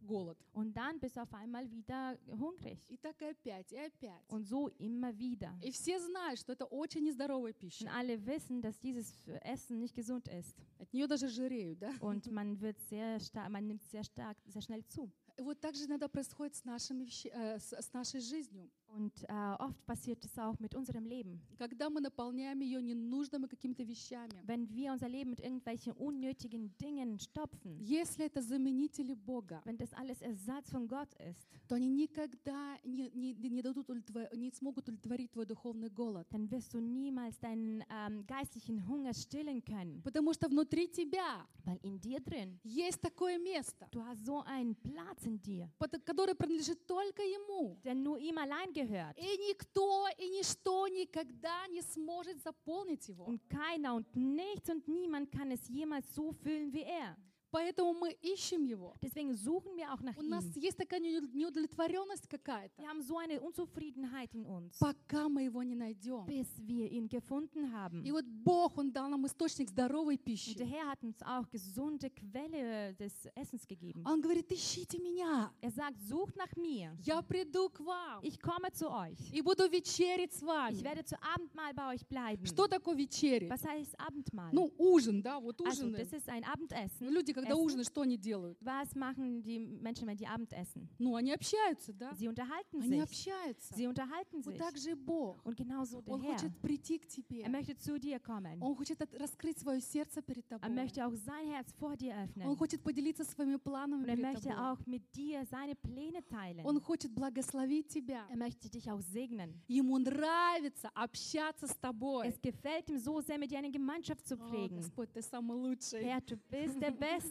голод. 0.03 0.37
und 0.53 0.73
dann 0.77 0.99
bist 0.99 1.17
du 1.17 1.23
auf 1.23 1.33
einmal 1.35 1.71
wieder 1.71 2.19
hungrig. 2.29 2.79
И 2.89 2.97
так 2.97 3.21
и 3.23 3.27
опять, 3.27 3.73
и 3.73 3.77
опять. 3.79 4.25
Und 4.29 4.45
so 4.47 4.69
immer 4.79 5.17
wieder. 5.19 5.53
И 5.63 5.71
все 5.71 5.99
знают, 5.99 6.39
что 6.41 6.53
это 6.53 6.65
очень 6.67 7.05
нездоровая 7.05 7.53
Und 7.53 7.59
пища. 7.59 7.91
alle 7.93 8.25
wissen, 8.27 8.61
dass 8.61 8.79
dieses 8.79 9.13
Essen 9.43 9.79
nicht 9.81 9.95
gesund 9.95 10.29
ist. 10.29 10.57
От 10.79 10.93
нее 10.93 11.07
даже 11.07 11.29
жиреют, 11.29 11.79
да? 11.81 11.91
Und 12.01 12.31
man 12.31 12.61
wird 12.61 12.79
sehr 12.89 13.21
stark, 13.21 13.51
man 13.51 13.67
nimmt 13.67 13.83
sehr 13.85 14.05
stark, 14.05 14.37
sehr 14.47 14.63
schnell 14.63 14.85
zu. 14.87 15.11
И 15.39 15.43
вот 15.43 15.59
так 15.61 15.75
же 15.75 15.85
иногда 15.87 16.07
происходит 16.09 16.55
с, 16.55 16.65
нашими, 16.65 17.05
э, 17.33 17.59
с, 17.59 17.73
с 17.73 17.93
нашей 17.93 18.21
жизнью. 18.21 18.71
Und 18.90 19.12
äh, 19.28 19.34
oft 19.60 19.86
passiert 19.86 20.24
es 20.24 20.40
auch 20.40 20.58
mit 20.60 20.74
unserem 20.74 21.06
Leben. 21.06 21.42
Когда 21.58 21.90
мы 21.90 22.00
наполняем 22.00 22.62
ее 22.62 22.82
ненужными 22.82 23.46
какими-то 23.48 23.84
вещами. 23.84 24.32
Wenn 24.46 24.70
wir 24.74 24.94
unser 24.94 25.10
Leben 25.10 25.32
mit 25.32 25.42
irgendwelchen 25.42 25.92
unnötigen 25.94 26.72
Dingen 26.78 27.20
stopfen, 27.20 27.78
Если 27.82 28.26
это 28.26 28.42
заменители 28.42 29.14
Бога, 29.14 29.62
wenn 29.66 29.76
das 29.78 29.92
alles 29.94 30.22
Ersatz 30.22 30.70
von 30.70 30.88
Gott 30.88 31.14
ist, 31.16 31.46
то 31.68 31.76
они 31.76 31.90
никогда 31.90 32.78
не, 32.86 33.10
не, 33.10 33.34
не, 33.34 33.62
дадут 33.62 33.90
удовлетво- 33.90 34.34
не 34.34 34.50
смогут 34.52 34.88
удовлетворить 34.88 35.32
твой 35.32 35.46
духовный 35.46 35.90
голод. 35.90 36.26
dann 36.32 36.50
wirst 36.50 36.74
du 36.74 36.80
niemals 36.80 37.38
deinen 37.42 37.84
ähm, 37.90 38.26
geistlichen 38.26 38.88
Hunger 38.88 39.14
stillen 39.14 39.62
können. 39.62 40.02
Потому 40.04 40.32
что 40.34 40.48
внутри 40.48 40.88
тебя 40.88 41.46
Weil 41.66 41.80
in 41.84 42.00
dir 42.00 42.22
drin, 42.22 42.60
есть 42.64 43.02
такое 43.02 43.38
место, 43.40 43.88
du 43.92 44.02
hast 44.06 44.24
so 44.26 44.42
einen 44.46 44.76
Platz 44.76 45.26
in 45.26 45.42
dir, 45.42 45.70
под- 45.80 46.02
которое 46.06 46.34
принадлежит 46.36 46.86
только 46.88 47.24
Ему. 47.24 47.78
der 47.84 47.96
nur 47.96 48.18
ihm 48.20 48.38
allein 48.38 48.72
gehört. 48.81 49.17
И 49.19 49.39
никто 49.49 50.09
и 50.19 50.29
ничто 50.29 50.89
никогда 50.89 51.67
не 51.69 51.83
сможет 51.83 52.43
заполнить 52.43 53.09
его. 53.09 53.25
Und 53.25 53.41
keiner 53.49 53.95
und 53.95 54.15
nichts 54.15 54.71
und 54.71 54.87
niemand 54.89 55.31
kann 55.31 55.51
es 55.51 55.69
jemals 55.69 56.15
so 56.15 56.33
füllen 56.33 56.73
wie 56.73 56.83
er. 56.83 57.17
Поэтому 57.53 57.95
мы 57.95 58.13
ищем 58.23 58.63
его. 58.65 58.95
Deswegen 59.03 59.35
suchen 59.35 59.77
wir 59.77 59.93
auch 59.93 60.01
nach 60.03 60.17
У 60.17 60.23
нас 60.23 60.45
есть 60.57 60.77
такая 60.77 61.01
неуд- 61.01 61.33
неудовлетворенность 61.35 62.29
какая-то, 62.29 62.81
Wir 62.81 62.89
haben 62.89 63.03
so 63.03 63.19
eine 63.19 63.41
Unzufriedenheit 63.41 64.33
in 64.35 64.47
uns, 64.47 64.79
пока 64.79 65.29
мы 65.29 65.43
его 65.43 65.63
не 65.63 65.75
найдем. 65.75 66.27
bis 66.27 66.47
wir 66.59 66.89
ihn 66.91 67.09
gefunden 67.09 67.73
haben. 67.73 68.05
И 68.05 68.13
вот 68.13 68.25
Бог, 68.27 68.79
Он 68.79 68.93
дал 68.93 69.09
нам 69.09 69.27
источник 69.27 69.69
здоровой 69.71 70.15
Und 70.15 70.21
der 70.21 70.25
пищи. 70.25 70.65
Herr 70.65 70.87
hat 70.91 71.03
uns 71.03 71.21
auch 71.23 71.49
gesunde 71.51 72.11
Quelle 72.11 72.95
des 72.95 73.13
Essens 73.35 73.67
gegeben. 73.67 74.03
Он 74.07 74.21
говорит, 74.21 74.51
ищите 74.53 74.99
меня, 74.99 75.53
Er 75.61 75.71
sagt, 75.73 76.01
sucht 76.03 76.37
nach 76.37 76.55
mir. 76.57 76.97
я 77.05 77.21
приду 77.23 77.69
к 77.71 77.81
вам 77.81 78.21
Ich 78.23 78.39
komme 78.41 78.71
zu 78.73 78.89
euch. 78.91 79.19
и 79.33 79.41
буду 79.43 79.69
вечерить 79.69 80.33
с 80.33 80.43
Ich 80.43 80.47
вами. 80.47 80.83
werde 80.85 81.05
zu 81.05 81.17
Abendmahl 81.23 81.75
bei 81.75 81.95
euch 81.95 82.07
bleiben. 82.07 82.47
Что 82.47 82.69
такое 82.69 82.97
вечерить? 82.97 83.51
Was 83.51 83.65
heißt 83.65 83.95
Abendmahl? 83.99 84.51
Ну, 84.53 84.73
ужин, 84.79 85.23
да, 85.23 85.41
вот 85.41 85.61
Also, 85.63 85.85
ужин. 85.87 85.95
das 85.95 86.13
ist 86.13 86.29
ein 86.29 86.45
Abendessen. 86.45 87.09
Люди, 87.11 87.33
когда 87.41 87.55
Essen. 87.55 87.65
ужинают, 87.65 87.87
что 87.89 88.01
они 88.03 88.17
делают? 88.17 88.59
Was 88.61 88.95
machen 88.95 89.43
die 89.43 89.59
Menschen, 89.59 90.07
wenn 90.07 90.17
die 90.17 90.27
Abendessen? 90.27 90.89
Ну, 90.99 91.15
они 91.17 91.33
общаются, 91.33 91.93
да? 91.93 92.13
Sie 92.15 92.29
unterhalten 92.29 92.81
Они 92.81 92.89
sich. 93.01 93.03
общаются. 93.03 93.75
Sie 93.75 93.87
unterhalten 93.87 94.43
Вот 94.45 94.55
sich. 94.55 94.59
так 94.59 94.77
же 94.77 94.95
Бог. 94.97 95.45
Und 95.45 95.57
genauso 95.57 96.01
der 96.03 96.15
Он 96.15 96.21
Herr. 96.23 96.33
хочет 96.35 96.59
прийти 96.61 96.99
к 96.99 97.07
тебе. 97.09 97.43
Er 97.43 97.51
möchte 97.51 97.77
zu 97.77 97.99
dir 97.99 98.19
kommen. 98.21 98.61
Он 98.61 98.75
хочет 98.75 99.01
раскрыть 99.15 99.59
свое 99.59 99.81
сердце 99.81 100.23
перед 100.23 100.45
Er 100.51 100.59
тобой. 100.59 100.71
möchte 100.75 101.07
auch 101.07 101.15
sein 101.15 101.47
Herz 101.49 101.73
vor 101.79 101.97
dir 101.97 102.15
Он 102.15 102.25
öffnen. 102.25 102.57
хочет 102.57 102.83
поделиться 102.83 103.25
своими 103.25 103.57
планами 103.57 104.03
Und 104.05 104.09
er 104.09 104.17
перед 104.17 104.33
möchte 104.33 104.49
тобой. 104.49 104.65
auch 104.65 104.87
mit 104.87 105.03
dir 105.15 105.45
seine 105.47 105.75
Pläne 105.75 106.23
teilen. 106.29 106.65
Он 106.65 106.81
хочет 106.81 107.13
благословить 107.13 107.89
тебя. 107.89 108.27
Er 108.31 108.37
möchte 108.37 108.69
dich 108.69 108.91
auch 108.91 109.01
segnen. 109.01 109.55
Ему 109.69 109.99
нравится 109.99 110.89
общаться 110.95 111.67
с 111.67 111.77
тобой. 111.77 112.29
Es 112.29 112.41
gefällt 112.41 112.89
ihm 112.91 112.99
so 112.99 113.21
sehr, 113.21 113.39
mit 113.39 113.51
dir 113.51 113.59
eine 113.59 113.71
Gemeinschaft 113.71 114.27
zu 114.27 114.35
О, 114.35 114.39
pflegen. 114.49 114.77
Господь, 114.77 115.13
ты 115.13 115.23
самый 115.23 115.57
лучший. 115.57 116.03
Herr, 116.05 116.21
du 116.21 116.37
bist 116.37 116.81
der 116.81 116.91
Beste. 116.91 117.30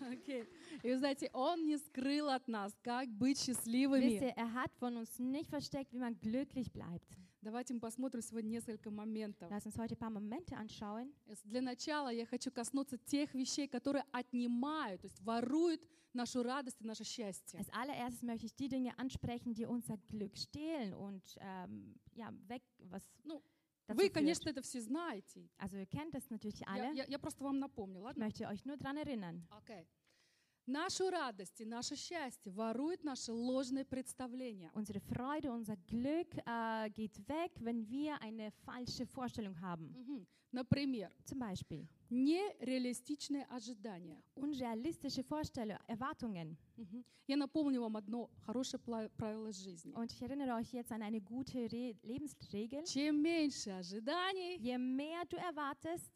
Окей. 0.00 0.44
И 0.82 0.90
вы 0.90 0.98
знаете, 0.98 1.30
Он 1.32 1.64
не 1.66 1.78
скрыл 1.78 2.28
от 2.28 2.46
нас, 2.46 2.72
как 2.82 3.08
быть 3.08 3.38
Wisst 3.38 3.46
счастливыми. 3.46 4.12
ihr, 4.12 4.36
er 4.36 4.52
hat 4.52 4.70
von 4.78 4.96
uns 4.96 5.18
nicht 5.18 5.48
versteckt, 5.48 5.92
wie 5.92 5.98
man 5.98 6.18
glücklich 6.20 6.70
bleibt. 6.72 7.16
Давайте 7.40 7.74
мы 7.74 7.80
посмотрим 7.80 8.22
сегодня 8.22 8.48
несколько 8.48 8.90
моментов. 8.90 9.50
Lass 9.50 9.66
uns 9.66 9.76
heute 9.76 9.94
ein 9.94 9.98
paar 9.98 10.10
Momente 10.10 10.56
anschauen. 10.56 11.12
Для 11.44 11.60
начала 11.60 12.08
я 12.10 12.26
хочу 12.26 12.50
коснуться 12.50 12.96
тех 12.98 13.34
вещей, 13.34 13.68
которые 13.68 14.04
отнимают, 14.12 15.02
то 15.02 15.06
есть 15.06 15.20
воруют 15.20 15.80
нашу 16.14 16.42
радость 16.42 16.80
и 16.80 16.84
наше 16.86 17.04
счастье. 17.04 17.58
Als 17.58 17.68
allererstes 17.70 18.22
möchte 18.22 18.46
ich 18.46 18.54
die 18.54 18.68
Dinge 18.68 18.98
ansprechen, 18.98 19.52
die 19.52 19.66
unser 19.66 19.98
Glück 20.08 20.36
stehlen 20.36 20.94
und 20.94 21.22
ähm, 21.40 21.94
ja, 22.14 22.32
weg, 22.48 22.62
was 22.78 23.02
Ну, 23.24 23.42
dazu 23.87 23.99
Вы, 23.99 24.05
führt. 24.05 24.13
конечно, 24.13 24.49
это 24.49 24.61
все 24.61 24.81
знаете. 24.81 25.49
Also 25.57 25.77
ihr 25.77 25.85
kennt 25.87 26.13
das 26.13 26.29
natürlich 26.29 26.59
Я, 26.61 26.67
alle. 26.67 26.93
я- 26.95 27.05
я 27.07 27.17
просто 27.19 27.43
вам 27.43 27.59
напомню, 27.59 27.99
Ich 27.99 28.03
ладно? 28.05 28.25
möchte 28.25 28.47
euch 28.47 28.65
nur 28.65 28.77
daran 28.77 28.97
erinnern. 28.97 29.47
Окей. 29.51 29.87
Нашу 30.65 31.09
радость 31.09 31.59
и 31.61 31.65
наше 31.65 31.95
счастье 31.95 32.51
воруют 32.51 33.03
наши 33.03 33.31
ложные 33.31 33.85
представления. 33.85 34.69
Unsere 34.75 34.99
Freude, 34.99 35.51
unser 35.51 35.75
Glück 35.87 36.27
äh, 36.45 36.89
geht 36.91 37.17
weg, 37.27 37.51
wenn 37.59 37.89
wir 37.89 38.21
eine 38.21 38.51
falsche 38.65 39.05
Vorstellung 39.07 39.59
haben. 39.61 39.87
Мгм. 39.97 40.27
Например, 40.51 41.11
Zum 41.25 41.39
Beispiel 41.39 41.87
нереалистичные 42.09 43.45
ожидания. 43.49 44.21
unrealistische 44.35 45.23
Vorstellungen, 45.23 45.79
Erwartungen. 45.87 46.57
Мгм. 46.77 47.03
Я 47.27 47.35
напомню 47.37 47.81
вам 47.81 47.95
одно 47.97 48.29
хорошее 48.45 48.79
пла- 48.81 49.09
правило 49.17 49.51
жизни. 49.51 49.93
Und 49.93 50.11
ich 50.11 50.21
erinnere 50.21 50.55
euch 50.55 50.71
jetzt 50.73 50.91
an 50.91 51.01
eine 51.03 51.21
gute 51.21 51.71
Re 51.71 51.95
Lebensregel. 52.03 52.83
Чем 52.85 53.21
меньше 53.21 53.71
ожиданий, 53.71 54.57
Je 54.59 54.77
mehr 54.77 55.25
du 55.25 55.37
erwartest, 55.37 56.11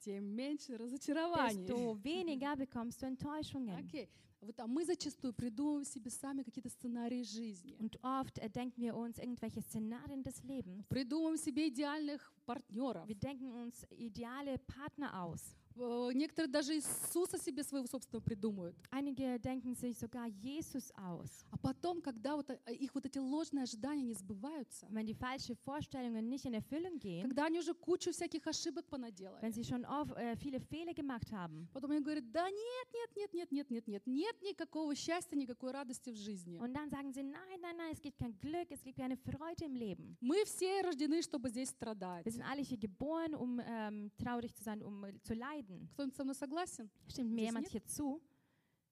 тем 0.00 0.24
меньше 0.24 0.76
разочарований. 0.76 1.66
desto 1.66 1.94
weniger 2.02 2.56
bekommst 2.56 3.00
du 3.02 3.06
Enttäuschungen. 3.06 3.78
Окей. 3.78 4.08
Вот, 4.40 4.58
а 4.58 4.66
мы 4.66 4.86
зачастую 4.86 5.34
придумываем 5.34 5.84
себе 5.84 6.10
сами 6.10 6.42
какие-то 6.42 6.70
сценарии 6.70 7.22
жизни. 7.22 7.76
Und 7.78 7.98
oft 8.02 8.38
äh, 8.38 8.48
denken 8.48 8.80
wir 8.80 8.96
uns 8.96 9.18
irgendwelche 9.18 9.60
Szenarien 9.60 10.22
des 10.22 10.42
Lebens. 10.44 10.86
Придумываем 10.88 11.36
себе 11.36 11.68
идеальных 11.68 12.32
партнеров. 12.46 13.06
Wir 13.06 13.16
denken 13.16 13.52
uns 13.52 13.86
ideale 13.90 14.58
Partner 14.58 15.22
aus. 15.22 15.54
Э, 15.76 16.10
Некоторые 16.14 16.50
даже 16.50 16.74
Иисуса 16.74 17.38
себе 17.38 17.62
своего 17.62 17.86
собственного 17.86 18.22
придумают. 18.22 18.76
Einige 18.90 19.38
denken 19.38 19.74
sich 19.74 19.96
sogar 19.98 20.26
Jesus 20.26 20.92
aus. 20.96 21.44
А 21.50 21.56
потом, 21.56 22.00
когда 22.02 22.36
вот 22.36 22.50
э, 22.50 22.58
их 22.74 22.94
вот 22.94 23.06
эти 23.06 23.18
ложные 23.18 23.62
ожидания 23.62 24.02
не 24.02 24.14
сбываются, 24.14 24.86
Und 24.86 24.94
wenn 24.94 25.06
die 25.06 25.14
falschen 25.14 25.56
Vorstellungen 25.56 26.28
nicht 26.28 26.44
in 26.44 26.54
Erfüllung 26.54 26.98
gehen, 26.98 27.22
когда 27.22 27.46
они 27.46 27.58
уже 27.58 27.74
кучу 27.74 28.10
всяких 28.12 28.46
ошибок 28.46 28.86
понаделали, 28.86 29.40
wenn 29.42 29.52
sie 29.52 29.64
schon 29.64 29.84
oft, 29.84 30.12
äh, 30.16 30.36
viele 30.36 30.60
Fehler 30.60 30.94
gemacht 30.94 31.30
haben, 31.32 31.68
потом 31.72 31.92
они 31.92 32.00
говорят, 32.00 32.30
да 32.32 32.48
нет, 32.50 32.88
нет, 32.92 33.16
нет, 33.16 33.32
нет, 33.32 33.52
нет, 33.52 33.70
нет, 33.70 33.86
нет, 33.88 34.06
нет 34.06 34.42
никакого 34.42 34.94
счастья, 34.94 35.36
никакой 35.36 35.70
радости 35.72 36.10
в 36.10 36.16
жизни. 36.16 36.58
und 36.58 36.74
dann 36.74 36.90
sagen 36.90 37.12
sie, 37.12 37.22
nein, 37.22 37.60
nein, 37.60 37.76
nein, 37.76 37.92
es 37.92 38.00
gibt 38.00 38.18
kein 38.18 38.36
Glück, 38.38 38.70
es 38.70 38.82
gibt 38.82 38.98
keine 38.98 39.16
Freude 39.16 39.64
im 39.64 39.74
Leben. 39.74 40.16
Мы 40.20 40.44
все 40.44 40.82
рождены, 40.82 41.22
чтобы 41.22 41.48
здесь 41.48 41.70
страдать. 41.70 42.24
Wir 42.24 42.32
sind 42.32 42.42
alle 42.42 42.62
hier 42.62 42.78
geboren, 42.78 43.34
um 43.34 43.60
ähm, 43.64 44.10
traurig 44.18 44.54
zu 44.54 44.62
sein, 44.62 44.82
um 44.82 45.04
äh, 45.04 45.12
zu 45.22 45.34
leiden. 45.34 45.59
Кто-нибудь 45.62 46.16
со 46.16 46.24
мной 46.24 46.34
согласен? 46.34 46.90
Stimmt 47.08 47.32
mir 47.32 47.44
jemand 47.44 47.68
hier 47.68 47.84
zu? 47.86 48.20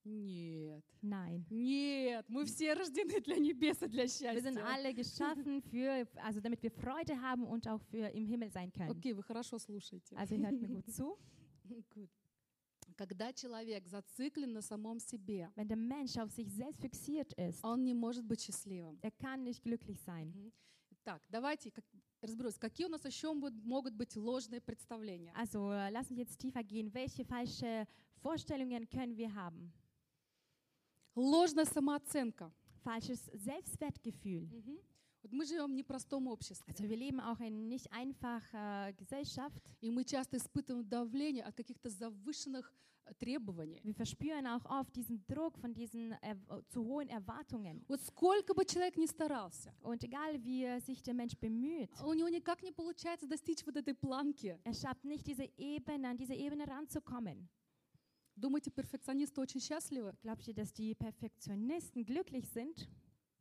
Нет. 0.04 0.84
Nein. 1.02 1.44
Нет, 1.50 2.24
мы 2.28 2.44
все 2.46 2.72
рождены 2.72 3.20
для 3.20 3.36
небес 3.36 3.82
и 3.82 3.88
для 3.88 4.04
Wir 4.04 4.40
sind 4.40 4.56
счастья. 4.58 4.66
alle 4.74 4.94
geschaffen 4.94 5.60
für, 5.62 6.06
also 6.24 6.40
damit 6.40 6.62
wir 6.62 6.70
Freude 6.70 7.20
haben 7.20 7.44
und 7.46 7.66
auch 7.68 7.82
für 7.90 8.06
im 8.14 8.24
Himmel 8.26 8.50
sein 8.50 8.72
können. 8.72 8.90
Окей, 8.90 9.12
вы 9.12 9.22
хорошо 9.22 9.58
слушаете. 9.58 10.16
Also 10.16 10.36
hört 10.36 10.52
mir 10.60 10.68
gut 10.68 10.90
zu. 10.90 11.18
Good. 11.94 12.08
Когда 12.96 13.32
человек 13.32 13.86
зациклен 13.86 14.52
на 14.54 14.62
самом 14.62 14.98
себе, 14.98 15.50
Wenn 15.56 15.68
der 15.68 15.76
Mensch 15.76 16.16
auf 16.16 16.30
sich 16.32 16.48
selbst 16.50 16.80
fixiert 16.80 17.32
ist, 17.34 17.62
он 17.62 17.84
не 17.84 17.92
может 17.94 18.24
быть 18.24 18.40
счастливым. 18.40 18.98
er 19.02 19.10
kann 19.10 19.42
nicht 19.44 19.62
glücklich 19.62 20.00
sein. 20.00 20.32
Так, 21.04 21.22
давайте 21.28 21.70
как, 22.20 22.28
разберемся, 22.28 22.58
какие 22.58 22.86
у 22.86 22.90
нас 22.90 23.04
еще 23.04 23.32
могут, 23.32 23.94
быть 23.94 24.16
ложные 24.16 24.60
представления. 24.60 25.32
Also 25.36 25.70
äh, 25.72 25.90
lass 25.90 26.10
uns 26.10 26.18
jetzt 26.18 26.38
tiefer 26.38 26.62
gehen. 26.62 26.92
Welche 26.92 27.24
falsche 27.24 27.86
Vorstellungen 28.22 28.88
können 28.88 29.16
wir 29.16 29.32
haben? 29.34 29.72
Ложная 31.14 31.64
самооценка. 31.64 32.52
Falsches 32.84 33.30
Selbstwertgefühl. 33.34 34.48
Вот 35.22 35.32
мы 35.32 35.44
живем 35.44 35.72
в 35.72 35.74
непростом 35.74 36.28
обществе, 36.28 36.72
Also 36.72 36.88
wir 36.88 36.96
leben 36.96 37.20
auch 37.20 37.40
in 37.40 37.68
nicht 37.68 37.92
einfacher 37.92 38.92
Gesellschaft. 38.94 39.60
и 39.80 39.90
мы 39.90 40.04
часто 40.04 40.36
испытываем 40.36 40.88
давление 40.88 41.44
от 41.44 41.56
каких-то 41.56 41.90
завышенных 41.90 42.72
э, 43.07 43.13
требований. 43.15 43.79
Wir 43.83 43.93
verspüren 43.93 44.47
auch 44.47 44.65
oft 44.65 44.95
diesen 44.95 45.25
Druck 45.27 45.57
von 45.57 45.73
diesen 45.73 46.11
er 46.21 46.37
zu 46.69 46.83
hohen 46.85 47.09
Erwartungen. 47.09 47.83
Вот 47.87 48.01
сколько 48.01 48.53
бы 48.53 48.65
человек 48.65 48.97
ни 48.97 49.05
старался, 49.07 49.73
Und 49.81 50.03
egal 50.03 50.43
wie 50.43 50.65
äh, 50.65 50.79
sich 50.79 51.01
der 51.03 51.13
Mensch 51.13 51.35
bemüht, 51.37 51.89
у 52.03 52.13
него 52.13 52.29
никак 52.29 52.61
не 52.63 52.71
получается 52.71 53.27
достичь 53.27 53.65
вот 53.65 53.75
этой 53.77 53.93
планки. 53.93 54.59
er 54.63 54.73
schafft 54.73 55.03
nicht 55.05 55.25
diese 55.27 55.49
Ebene, 55.57 56.09
an 56.09 56.17
diese 56.17 56.33
Ebene 56.33 56.67
ranzukommen. 56.67 57.49
Думаете, 58.35 58.71
перфекционисты 58.71 59.39
очень 59.39 59.61
счастливы? 59.61 60.13
Glaubt 60.23 60.47
ihr, 60.47 60.55
dass 60.55 60.73
die 60.73 60.95
Perfektionisten 60.95 62.03
glücklich 62.03 62.49
sind? 62.49 62.89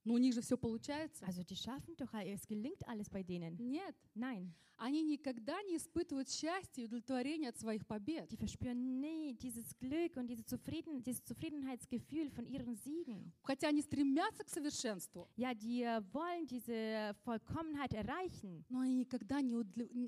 Но 0.08 0.14
у 0.14 0.18
них 0.18 0.34
же 0.34 0.42
все 0.42 0.58
получается. 0.58 1.26
Also 1.26 1.44
die 1.44 1.56
schaffen 1.56 1.96
doch, 1.98 2.14
es 2.14 2.46
gelingt 2.48 2.82
alles 2.88 3.10
bei 3.10 3.24
denen. 3.24 3.56
Нет, 3.60 3.96
Nein, 4.16 4.54
они 4.78 5.02
никогда 5.04 5.62
не 5.64 5.76
испытывают 5.76 6.30
счастья 6.30 6.84
и 6.84 6.86
удовлетворения 6.86 7.50
от 7.50 7.58
своих 7.58 7.86
побед. 7.86 8.30
die 8.32 8.38
verspüren 8.38 9.00
nie 9.02 9.34
dieses 9.34 9.76
Glück 9.80 10.16
und 10.18 10.28
diese 10.28 10.46
Zufrieden, 10.46 11.02
dieses 11.04 11.24
Zufriedenheitsgefühl 11.26 12.30
von 12.30 12.46
ihren 12.46 12.76
Siegen. 12.76 13.34
Хотя 13.42 13.70
они 13.70 13.82
стремятся 13.82 14.44
к 14.44 14.50
совершенству, 14.50 15.28
Ja, 15.36 15.54
die 15.54 15.82
äh, 15.82 16.02
wollen 16.14 16.46
diese 16.46 17.16
Vollkommenheit 17.26 17.94
erreichen, 17.94 18.64
но 18.70 18.80
они 18.82 18.96
никогда 18.96 19.42
не, 19.42 19.56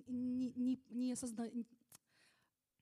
не, 0.07 0.53
не- 0.55 0.79
не 0.89 1.11
осозна- 1.13 1.51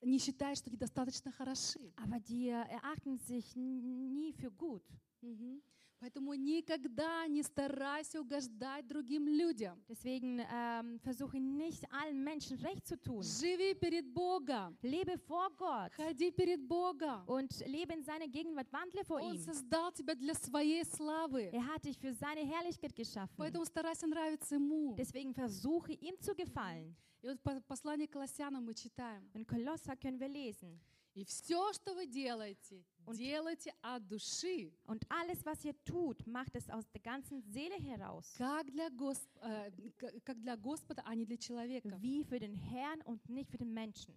не 0.02 0.18
считают, 0.18 0.58
что 0.58 0.68
они 0.68 0.76
достаточно 0.76 1.32
хороши. 1.32 1.92
aber 1.96 2.20
die 2.20 2.48
erachten 2.48 3.18
sich 3.18 3.56
nie 3.56 4.32
für 4.34 4.50
gut. 4.50 4.84
Мгм. 5.22 5.60
Поэтому 6.00 6.32
никогда 6.34 7.26
не 7.26 7.42
старайся 7.42 8.20
угождать 8.20 8.86
другим 8.86 9.26
людям. 9.26 9.82
Deswegen 9.88 10.40
ähm, 10.48 11.00
versuche 11.00 11.40
nicht 11.40 11.84
allen 11.92 12.22
Menschen 12.22 12.56
recht 12.58 12.86
zu 12.86 12.96
tun. 12.96 13.22
Живи 13.22 13.74
перед 13.74 14.06
Богом. 14.14 14.76
Lebe 14.82 15.18
vor 15.18 15.50
Gott 15.56 15.92
Ходи 15.96 16.30
перед 16.30 16.60
Богом. 16.68 17.24
und 17.26 17.50
lebe 17.66 17.94
in 17.94 18.04
seiner 18.04 18.28
Gegenwart, 18.28 18.72
wandle 18.72 19.04
vor 19.04 19.20
Он 19.20 19.34
ihm. 19.34 19.40
создал 19.42 19.90
тебя 19.92 20.14
для 20.14 20.34
своей 20.34 20.84
славы. 20.84 21.50
Er 21.52 21.66
hat 21.66 21.84
dich 21.84 21.98
für 21.98 22.12
seine 22.14 22.46
Herrlichkeit 22.46 22.94
geschaffen. 22.94 23.34
Поэтому 23.36 23.64
старайся 23.64 24.06
нравиться 24.06 24.54
Ему. 24.54 24.94
Deswegen 24.96 25.34
versuche 25.34 25.92
ihm 25.94 26.16
zu 26.20 26.34
gefallen. 26.36 26.94
И 27.22 27.26
вот 27.26 27.42
по- 27.42 27.60
послание 27.66 28.06
к 28.06 28.12
Колоссянам 28.12 28.64
мы 28.64 28.72
читаем. 28.74 29.28
Und 29.34 29.48
Kolosser 29.48 29.96
können 29.96 30.20
wir 30.20 30.28
lesen. 30.28 30.78
И 31.18 31.24
все, 31.24 31.72
что 31.72 31.94
вы 31.94 32.06
делаете, 32.06 32.84
Und- 33.04 33.16
делайте 33.16 33.74
от 33.82 34.06
души, 34.06 34.72
Und 34.86 35.04
alles, 35.08 35.44
was 35.44 35.64
ihr 35.64 35.74
tut, 35.84 36.24
macht 36.28 36.54
es 36.54 36.68
aus 36.70 36.84
der 36.92 37.00
ganzen 37.00 37.42
Seele 37.42 37.74
heraus. 37.76 38.32
как 38.36 38.70
для, 38.70 38.88
Гос- 38.90 39.26
э, 39.42 39.70
к- 39.96 40.20
как 40.24 40.40
для 40.40 40.56
Господа, 40.56 41.02
а 41.04 41.14
не 41.16 41.24
для 41.26 41.36
человека. 41.36 41.98
Wie 42.00 42.22
für 42.22 42.38
den 42.38 42.54
Herrn 42.54 43.00
und 43.02 43.28
nicht 43.28 43.50
für 43.50 43.58
den 43.58 43.72
Menschen. 43.74 44.14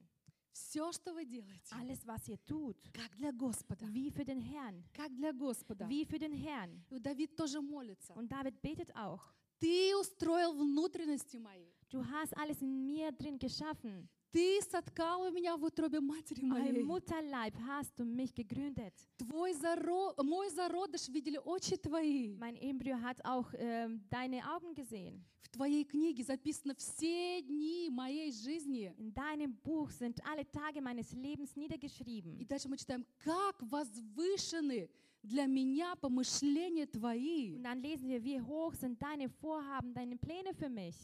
Все, 0.53 0.91
что 0.91 1.13
вы 1.15 1.25
делаете, 1.25 1.73
Alles, 1.73 2.05
was 2.05 2.27
ihr 2.27 2.37
tut, 2.45 2.77
как 2.93 3.15
для 3.17 3.31
Господа, 3.31 3.87
wie 3.91 4.11
für 4.11 4.23
den 4.25 4.39
Herrn. 4.41 4.83
как 4.93 5.09
для 5.15 5.31
Господа. 5.31 5.87
Wie 5.89 6.05
für 6.05 6.19
den 6.19 6.33
Herrn. 6.33 6.83
И 6.91 6.99
Давид 6.99 7.35
тоже 7.35 7.61
молится. 7.61 8.13
Und 8.13 8.29
David 8.31 8.61
betet 8.61 8.93
auch. 8.95 9.23
Ты 9.59 9.95
устроил 9.99 10.53
внутренности 10.53 11.37
мои. 11.37 11.71
Du 11.89 12.03
hast 12.05 12.35
alles 12.37 12.61
in 12.61 12.85
mir 12.85 13.11
drin 13.11 13.39
geschaffen. 13.39 14.07
Ты 14.32 14.60
соткал 14.70 15.22
у 15.22 15.30
меня 15.30 15.56
в 15.56 15.64
утробе 15.64 16.00
матери 16.00 16.42
Im 16.42 16.48
моей. 16.48 16.82
Mutterleib 16.82 17.54
hast 17.66 17.98
du 17.98 18.04
mich 18.04 18.34
gegründet. 18.34 18.92
Твой 19.16 19.54
заро... 19.54 20.14
Мой 20.22 20.50
зародыш 20.50 21.08
видели 21.08 21.38
очи 21.38 21.76
твои. 21.76 22.36
Mein 22.36 22.56
Embryo 22.56 23.00
hat 23.00 23.24
auch 23.24 23.48
ähm, 23.56 24.02
deine 24.10 24.42
Augen 24.54 24.74
gesehen. 24.74 25.24
В 25.40 25.48
твоей 25.48 25.84
книге 25.84 26.22
записано 26.22 26.74
все 26.74 27.40
дни 27.40 27.88
моей 27.88 28.30
жизни. 28.30 28.92
In 28.98 29.14
deinem 29.14 29.54
Buch 29.62 29.90
sind 29.90 30.20
alle 30.26 30.44
Tage 30.50 30.82
meines 30.82 31.12
Lebens 31.12 31.56
И 31.56 31.60
niedergeschrieben. 31.60 32.36
дальше 32.46 32.68
мы 32.68 32.76
читаем, 32.76 33.06
как 33.24 33.62
возвышены 33.62 34.90
для 35.22 35.46
меня 35.46 35.96
помышления 35.96 36.86
твои. 36.86 37.54
Und 37.56 37.64
dann 37.64 37.80
lesen 37.80 38.08
wir, 38.08 38.22
wie 38.22 38.40
hoch 38.40 38.74
sind 38.74 39.00
deine 39.00 39.28
Vorhaben, 39.28 39.94
deine 39.94 40.16
Pläne 40.16 40.52
für 40.52 40.68
mich. 40.68 40.94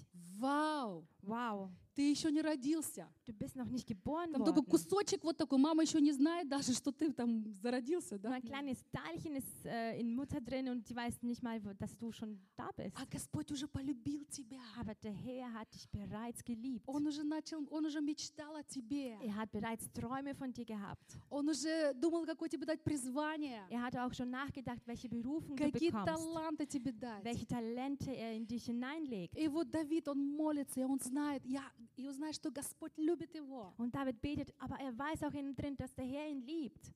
Вау! 1.27 1.69
Ты 1.95 2.11
еще 2.11 2.31
не 2.31 2.43
родился. 2.43 3.07
du 3.25 3.33
bist 3.33 3.55
noch 3.55 3.67
nicht 3.69 3.87
geboren 3.87 4.31
Там 4.31 4.45
только 4.45 4.61
кусочек 4.61 5.23
вот 5.23 5.35
такой. 5.35 5.57
Мама 5.57 5.81
еще 5.81 5.99
не 5.99 6.11
знает 6.11 6.47
даже, 6.47 6.71
что 6.73 6.91
ты 6.91 7.11
там 7.11 7.43
зародился, 7.55 8.19
да? 8.19 8.35
ein 8.35 8.43
kleines 8.43 8.77
Teilchen 8.91 9.35
ist 9.35 9.65
äh, 9.65 9.99
in 9.99 10.13
Mutter 10.15 10.39
drin 10.39 10.69
und 10.69 10.85
sie 10.85 10.95
weiß 10.95 11.23
nicht 11.23 11.41
mal, 11.41 11.59
wo- 11.65 11.73
dass 11.73 11.97
du 11.97 12.11
schon 12.11 12.37
da 12.55 12.69
bist. 12.77 12.95
А 13.01 13.05
Господь 13.11 13.51
уже 13.51 13.67
полюбил 13.67 14.25
тебя. 14.25 14.59
Aber 14.79 14.93
der 14.93 15.11
Herr 15.11 15.51
hat 15.53 15.73
dich 15.73 15.89
bereits 15.89 16.43
geliebt. 16.45 16.83
Он 16.85 17.07
уже 17.07 17.23
начал, 17.23 17.65
он 17.71 17.85
уже 17.87 17.99
мечтал 17.99 18.55
о 18.55 18.63
тебе. 18.63 19.17
Er 19.23 19.35
hat 19.35 19.51
bereits 19.51 19.91
Träume 19.91 20.35
von 20.35 20.53
dir 20.53 20.65
gehabt. 20.65 21.17
Он 21.31 21.49
уже 21.49 21.95
думал, 21.95 22.25
какое 22.27 22.47
тебе 22.47 22.67
дать 22.67 22.83
призвание. 22.83 23.63
Er 23.71 23.81
hat 23.81 23.95
auch 23.97 24.13
schon 24.13 24.29
nachgedacht, 24.29 24.85
welche 24.85 25.09
Berufung 25.09 25.55
du 25.57 25.63
Какие 25.63 25.89
bekommst, 25.89 26.05
таланты 26.13 26.67
тебе 26.67 26.91
дать. 26.91 27.23
welche 27.25 27.47
Talente 27.47 28.11
er 28.11 28.33
in 28.35 28.45
dich 28.45 28.65
hineinlegt. 28.65 29.35
И 29.35 29.47
вот 29.47 29.71
Давид, 29.71 30.07
он 30.07 30.19
молится, 30.35 30.79
и 30.79 30.83
он 30.83 30.99
знает, 30.99 31.16
я, 31.43 31.63
и 31.95 32.07
он 32.07 32.13
знает, 32.13 32.35
что 32.35 32.51
Господь 32.51 32.97
любит 32.97 33.33
его. 33.35 33.73
Und 33.77 33.93
David 33.93 34.21
betet, 34.21 34.53
aber 34.59 34.79
er 34.79 34.97
weiß 34.97 35.23
auch 35.23 35.33
innen 35.33 35.55
drin, 35.55 35.75
dass 35.75 35.93
der 35.93 36.05
Herr 36.05 36.29
ihn 36.29 36.41
liebt. 36.41 36.93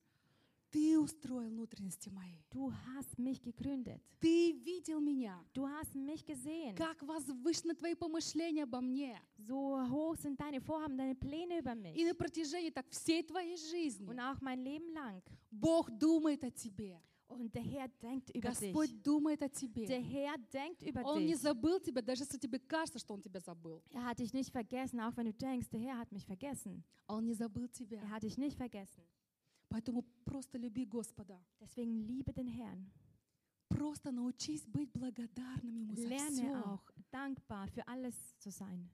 Ты 0.71 0.97
устроил 0.97 1.49
внутренности 1.49 2.09
мои. 2.09 2.39
Du 2.49 2.71
hast 2.71 3.19
mich 3.19 3.41
gegründet. 3.41 4.01
Ты 4.21 4.53
видел 4.53 5.01
меня. 5.01 5.43
Du 5.53 5.67
hast 5.67 5.93
mich 5.93 6.25
gesehen. 6.25 6.75
Как 6.75 7.03
возвышены 7.03 7.75
твои 7.75 7.93
помышления 7.93 8.63
обо 8.63 8.79
мне. 8.79 9.21
So 9.37 9.85
hoch 9.89 10.15
sind 10.15 10.39
deine 10.39 10.61
Vorhaben, 10.61 10.97
deine 10.97 11.15
Pläne 11.15 11.59
über 11.59 11.75
mich. 11.75 11.93
И 11.97 12.05
на 12.05 12.15
протяжении 12.15 12.69
так 12.69 12.87
всей 12.89 13.21
твоей 13.23 13.57
жизни 13.57 14.07
Und 14.07 14.19
auch 14.19 14.39
mein 14.39 14.59
Leben 14.59 14.93
lang. 14.93 15.21
Бог 15.51 15.91
думает 15.91 16.41
о 16.45 16.51
тебе. 16.51 17.01
Und 17.30 17.52
der 17.54 17.62
Herr 17.62 17.88
denkt 18.00 18.30
über 18.30 18.50
Господь 18.50 18.88
dich. 18.90 19.02
думает 19.02 19.42
о 19.42 19.48
Der 19.48 19.52
тебе. 19.52 19.86
Herr 20.00 20.38
denkt 20.52 20.82
über 20.82 21.04
Он 21.04 21.24
не 21.24 21.32
dich. 21.34 21.40
забыл 21.42 21.80
тебя, 21.80 22.00
даже 22.00 22.22
если 22.22 22.38
тебе 22.38 22.58
кажется, 22.60 22.98
что 23.00 23.14
Он 23.14 23.20
тебя 23.20 23.40
забыл. 23.40 23.82
Er 23.90 24.04
hat 24.04 24.18
dich 24.20 24.32
nicht 24.32 24.52
vergessen, 24.52 25.00
auch 25.00 25.16
wenn 25.16 25.26
du 25.26 25.32
denkst, 25.32 25.68
der 25.70 25.80
Herr 25.80 25.98
hat 25.98 26.12
mich 26.12 26.24
vergessen. 26.24 26.84
Он 27.08 27.24
не 27.26 27.34
забыл 27.34 27.68
тебя. 27.68 27.98
Er 28.00 28.10
hat 28.10 28.22
dich 28.22 28.38
nicht 28.38 28.56
vergessen. 28.56 29.02
Поэтому 29.68 30.04
просто 30.24 30.56
люби 30.58 30.84
Господа. 30.86 31.38
Deswegen 31.60 31.98
liebe 32.06 32.32
den 32.32 32.46
Herrn. 32.46 32.90
Просто 33.68 34.12
научись 34.12 34.64
быть 34.64 34.92
благодарным 34.92 35.76
Ему 35.76 35.96
за 35.96 36.06
Lerne 36.08 36.30
все. 36.30 36.64
auch 36.64 36.84
dankbar 37.10 37.66
für 37.68 37.86
alles 37.88 38.14
zu 38.38 38.50
sein. 38.50 38.88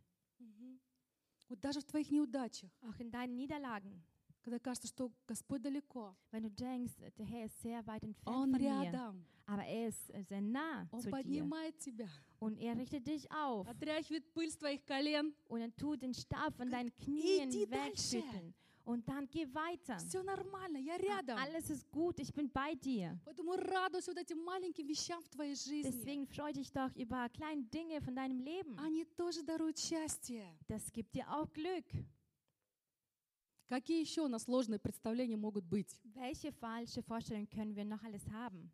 Вот 1.50 1.60
даже 1.60 1.80
в 1.80 1.84
твоих 1.84 2.10
неудачах, 2.10 2.70
Auch 2.80 2.98
in 2.98 3.10
deinen 3.10 3.36
Niederlagen. 3.36 4.02
когда 4.46 4.58
кажется, 4.58 4.88
что 4.88 5.10
Господь 5.26 5.62
далеко, 5.62 6.16
Wenn 6.32 6.42
du 6.42 6.50
denkst, 6.50 6.92
der 7.16 7.26
Herr 7.26 7.46
ist 7.46 7.60
sehr 7.62 7.86
weit 7.86 8.02
entfernt 8.02 8.36
Он 8.36 8.50
von 8.50 8.60
mir, 8.60 8.82
рядом, 8.82 9.24
aber 9.46 9.64
er 9.64 9.88
ist 9.88 10.10
äh, 10.10 10.22
sehr 10.24 10.40
nah 10.40 10.86
Он 10.90 11.00
zu 11.00 11.08
dir. 11.08 11.10
поднимает 11.12 11.78
тебя, 11.78 12.08
Und 12.40 12.58
er 12.58 12.76
richtet 12.76 13.06
dich 13.06 13.30
auf 13.30 13.68
отряхивает 13.68 14.32
пыль 14.34 14.50
с 14.50 14.56
твоих 14.56 14.84
колен. 14.84 15.32
und 15.48 15.60
er 15.60 15.74
tut 15.76 16.02
den 16.02 16.12
Staub 16.14 16.56
von 16.56 16.68
Говорит, 16.68 16.72
deinen 16.72 16.96
Knien 16.96 17.48
«Иди 17.50 17.66
дальше». 17.66 18.16
wegschütteln. 18.18 18.54
Und 18.84 19.06
dann 19.08 19.28
geh 19.30 19.46
weiter. 19.54 19.96
Все 19.98 20.24
нормально, 20.24 20.78
я 20.78 20.94
Ah, 20.94 20.98
рядом. 20.98 21.38
Alles 21.38 21.70
ist 21.70 21.88
gut, 21.92 22.18
ich 22.18 22.32
bin 22.34 22.50
bei 22.50 22.74
dir. 22.74 23.16
Поэтому 23.24 23.54
радуйся 23.54 24.10
вот 24.10 24.18
этим 24.18 24.42
маленьким 24.42 24.88
вещам 24.88 25.22
в 25.22 25.28
твоей 25.28 25.54
жизни. 25.54 25.84
Deswegen 25.88 26.26
freu 26.26 26.52
dich 26.52 26.72
doch 26.72 26.90
über 26.96 27.28
kleine 27.28 27.62
Dinge 27.62 28.00
von 28.00 28.16
deinem 28.16 28.40
Leben. 28.40 28.76
Они 28.80 29.04
тоже 29.16 29.44
даруют 29.44 29.78
счастье. 29.78 30.44
Das 30.66 30.92
gibt 30.92 31.14
dir 31.14 31.30
auch 31.30 31.48
Glück. 31.52 31.84
Какие 33.69 33.99
еще 33.99 34.21
у 34.21 34.27
нас 34.27 34.43
сложные 34.43 34.79
представления 34.79 35.35
могут 35.37 35.65
быть? 35.65 35.89
Welche 36.15 36.51
falsche 36.51 37.01
Vorstellungen 37.03 37.47
können 37.49 37.75
wir 37.75 37.83
noch 37.85 38.01
alles 38.03 38.25
haben? 38.29 38.69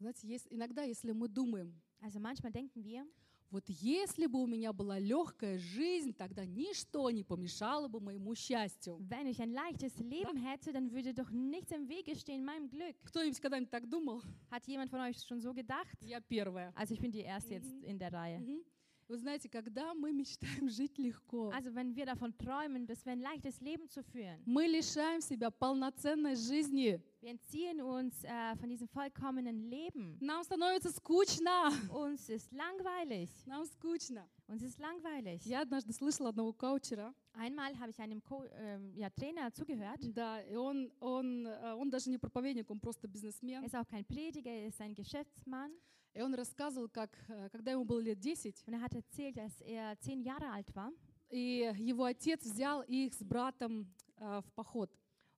Знаете, 0.00 0.26
есть, 0.26 0.48
иногда, 0.50 0.82
если 0.82 1.12
мы 1.12 1.28
думаем, 1.28 1.72
Also 2.00 2.18
manchmal 2.18 2.50
denken 2.52 2.82
wir, 2.82 3.06
вот 3.52 3.68
если 3.68 4.26
бы 4.26 4.42
у 4.42 4.46
меня 4.46 4.72
была 4.72 4.98
легкая 4.98 5.58
жизнь, 5.58 6.12
тогда 6.14 6.44
ничто 6.44 7.10
не 7.10 7.22
помешало 7.22 7.86
бы 7.86 8.00
моему 8.00 8.34
счастью. 8.34 8.98
wenn 9.08 9.28
ich 9.28 9.40
ein 9.40 9.52
leichtes 9.52 9.96
Leben 9.98 10.36
hätte, 10.36 10.72
dann 10.72 10.90
würde 10.90 11.14
doch 11.14 11.30
nichts 11.30 11.70
im 11.70 11.86
Wege 11.88 12.16
stehen 12.16 12.44
meinem 12.44 12.68
Glück. 12.68 12.96
Кто-нибудь 13.04 13.38
когда-нибудь 13.40 13.70
так 13.70 13.88
думал? 13.88 14.22
Hat 14.50 14.66
jemand 14.66 14.90
von 14.90 14.98
euch 15.00 15.16
schon 15.22 15.40
so 15.40 15.52
gedacht? 15.54 15.96
Я 16.00 16.20
первая. 16.20 16.72
Also 16.74 16.94
ich 16.94 17.00
bin 17.00 17.12
die 17.12 17.20
Erste 17.20 17.54
jetzt 17.54 17.70
Mhm. 17.72 17.84
in 17.84 17.98
der 18.00 18.12
Reihe. 18.12 18.40
Мгм. 18.40 18.64
Вы 19.12 19.18
знаете, 19.18 19.46
когда 19.50 19.92
мы 19.92 20.10
мечтаем 20.10 20.70
жить 20.70 20.98
легко, 20.98 21.50
Also 21.52 21.74
wenn 21.74 21.94
wir 21.94 22.06
davon 22.06 22.34
träumen, 22.38 22.86
dass 22.86 23.04
wir 23.04 23.12
ein 23.12 23.20
leichtes 23.20 23.60
Leben 23.60 23.86
zu 23.86 24.02
führen, 24.02 24.40
мы 24.46 24.66
лишаем 24.66 25.20
себя 25.20 25.50
полноценной 25.50 26.34
жизни. 26.34 26.98
wir 27.20 27.30
entziehen 27.30 27.82
uns 27.82 28.24
äh, 28.24 28.56
von 28.56 28.70
diesem 28.70 28.88
vollkommenen 28.88 29.68
Leben. 29.68 30.16
Нам 30.18 30.42
становится 30.44 30.90
скучно. 30.90 31.70
Uns 31.90 32.30
ist 32.30 32.50
langweilig. 32.52 33.28
Нам 33.44 33.66
скучно. 33.66 34.26
Uns 34.48 34.62
ist 34.62 34.78
langweilig. 34.80 35.44
Я 35.44 35.60
однажды 35.60 35.92
слышала 35.92 36.30
одного 36.30 36.54
коучера, 36.54 37.14
Einmal 37.34 37.78
habe 37.78 37.90
ich 37.90 37.98
einem 38.00 38.22
Co 38.24 38.44
ähm, 38.54 38.94
ja, 38.96 39.10
Trainer 39.10 39.52
zugehört. 39.52 40.00
да, 40.14 40.40
и 40.40 40.56
он, 40.56 40.90
он, 41.00 41.46
э, 41.46 41.74
он 41.74 41.90
даже 41.90 42.08
не 42.08 42.16
проповедник, 42.16 42.70
он 42.70 42.80
просто 42.80 43.06
Er 43.06 43.10
бизнесмен. 43.10 43.62
ist 43.62 43.76
auch 43.76 43.86
kein 43.86 44.06
Prediger, 44.06 44.50
er 44.50 44.68
ist 44.68 44.80
ein 44.80 44.94
Geschäftsmann. 44.94 45.70
И 46.14 46.20
он 46.20 46.34
рассказывал, 46.34 46.88
как, 46.88 47.10
э, 47.28 47.48
когда 47.50 47.72
ему 47.72 47.84
было 47.84 48.00
лет 48.00 48.20
10, 48.20 48.64
Und 48.66 48.74
er 48.74 48.80
hat 48.82 48.94
erzählt, 48.94 49.36
er 49.60 49.98
zehn 50.00 50.22
Jahre 50.22 50.50
alt 50.50 50.74
war 50.74 50.92
и 51.32 51.72
его 51.78 52.04
отец 52.04 52.44
взял 52.44 52.82
их 52.82 53.14
с 53.14 53.22
братом 53.22 53.90
э, 54.18 54.42
в 54.46 54.52
поход. 54.52 54.90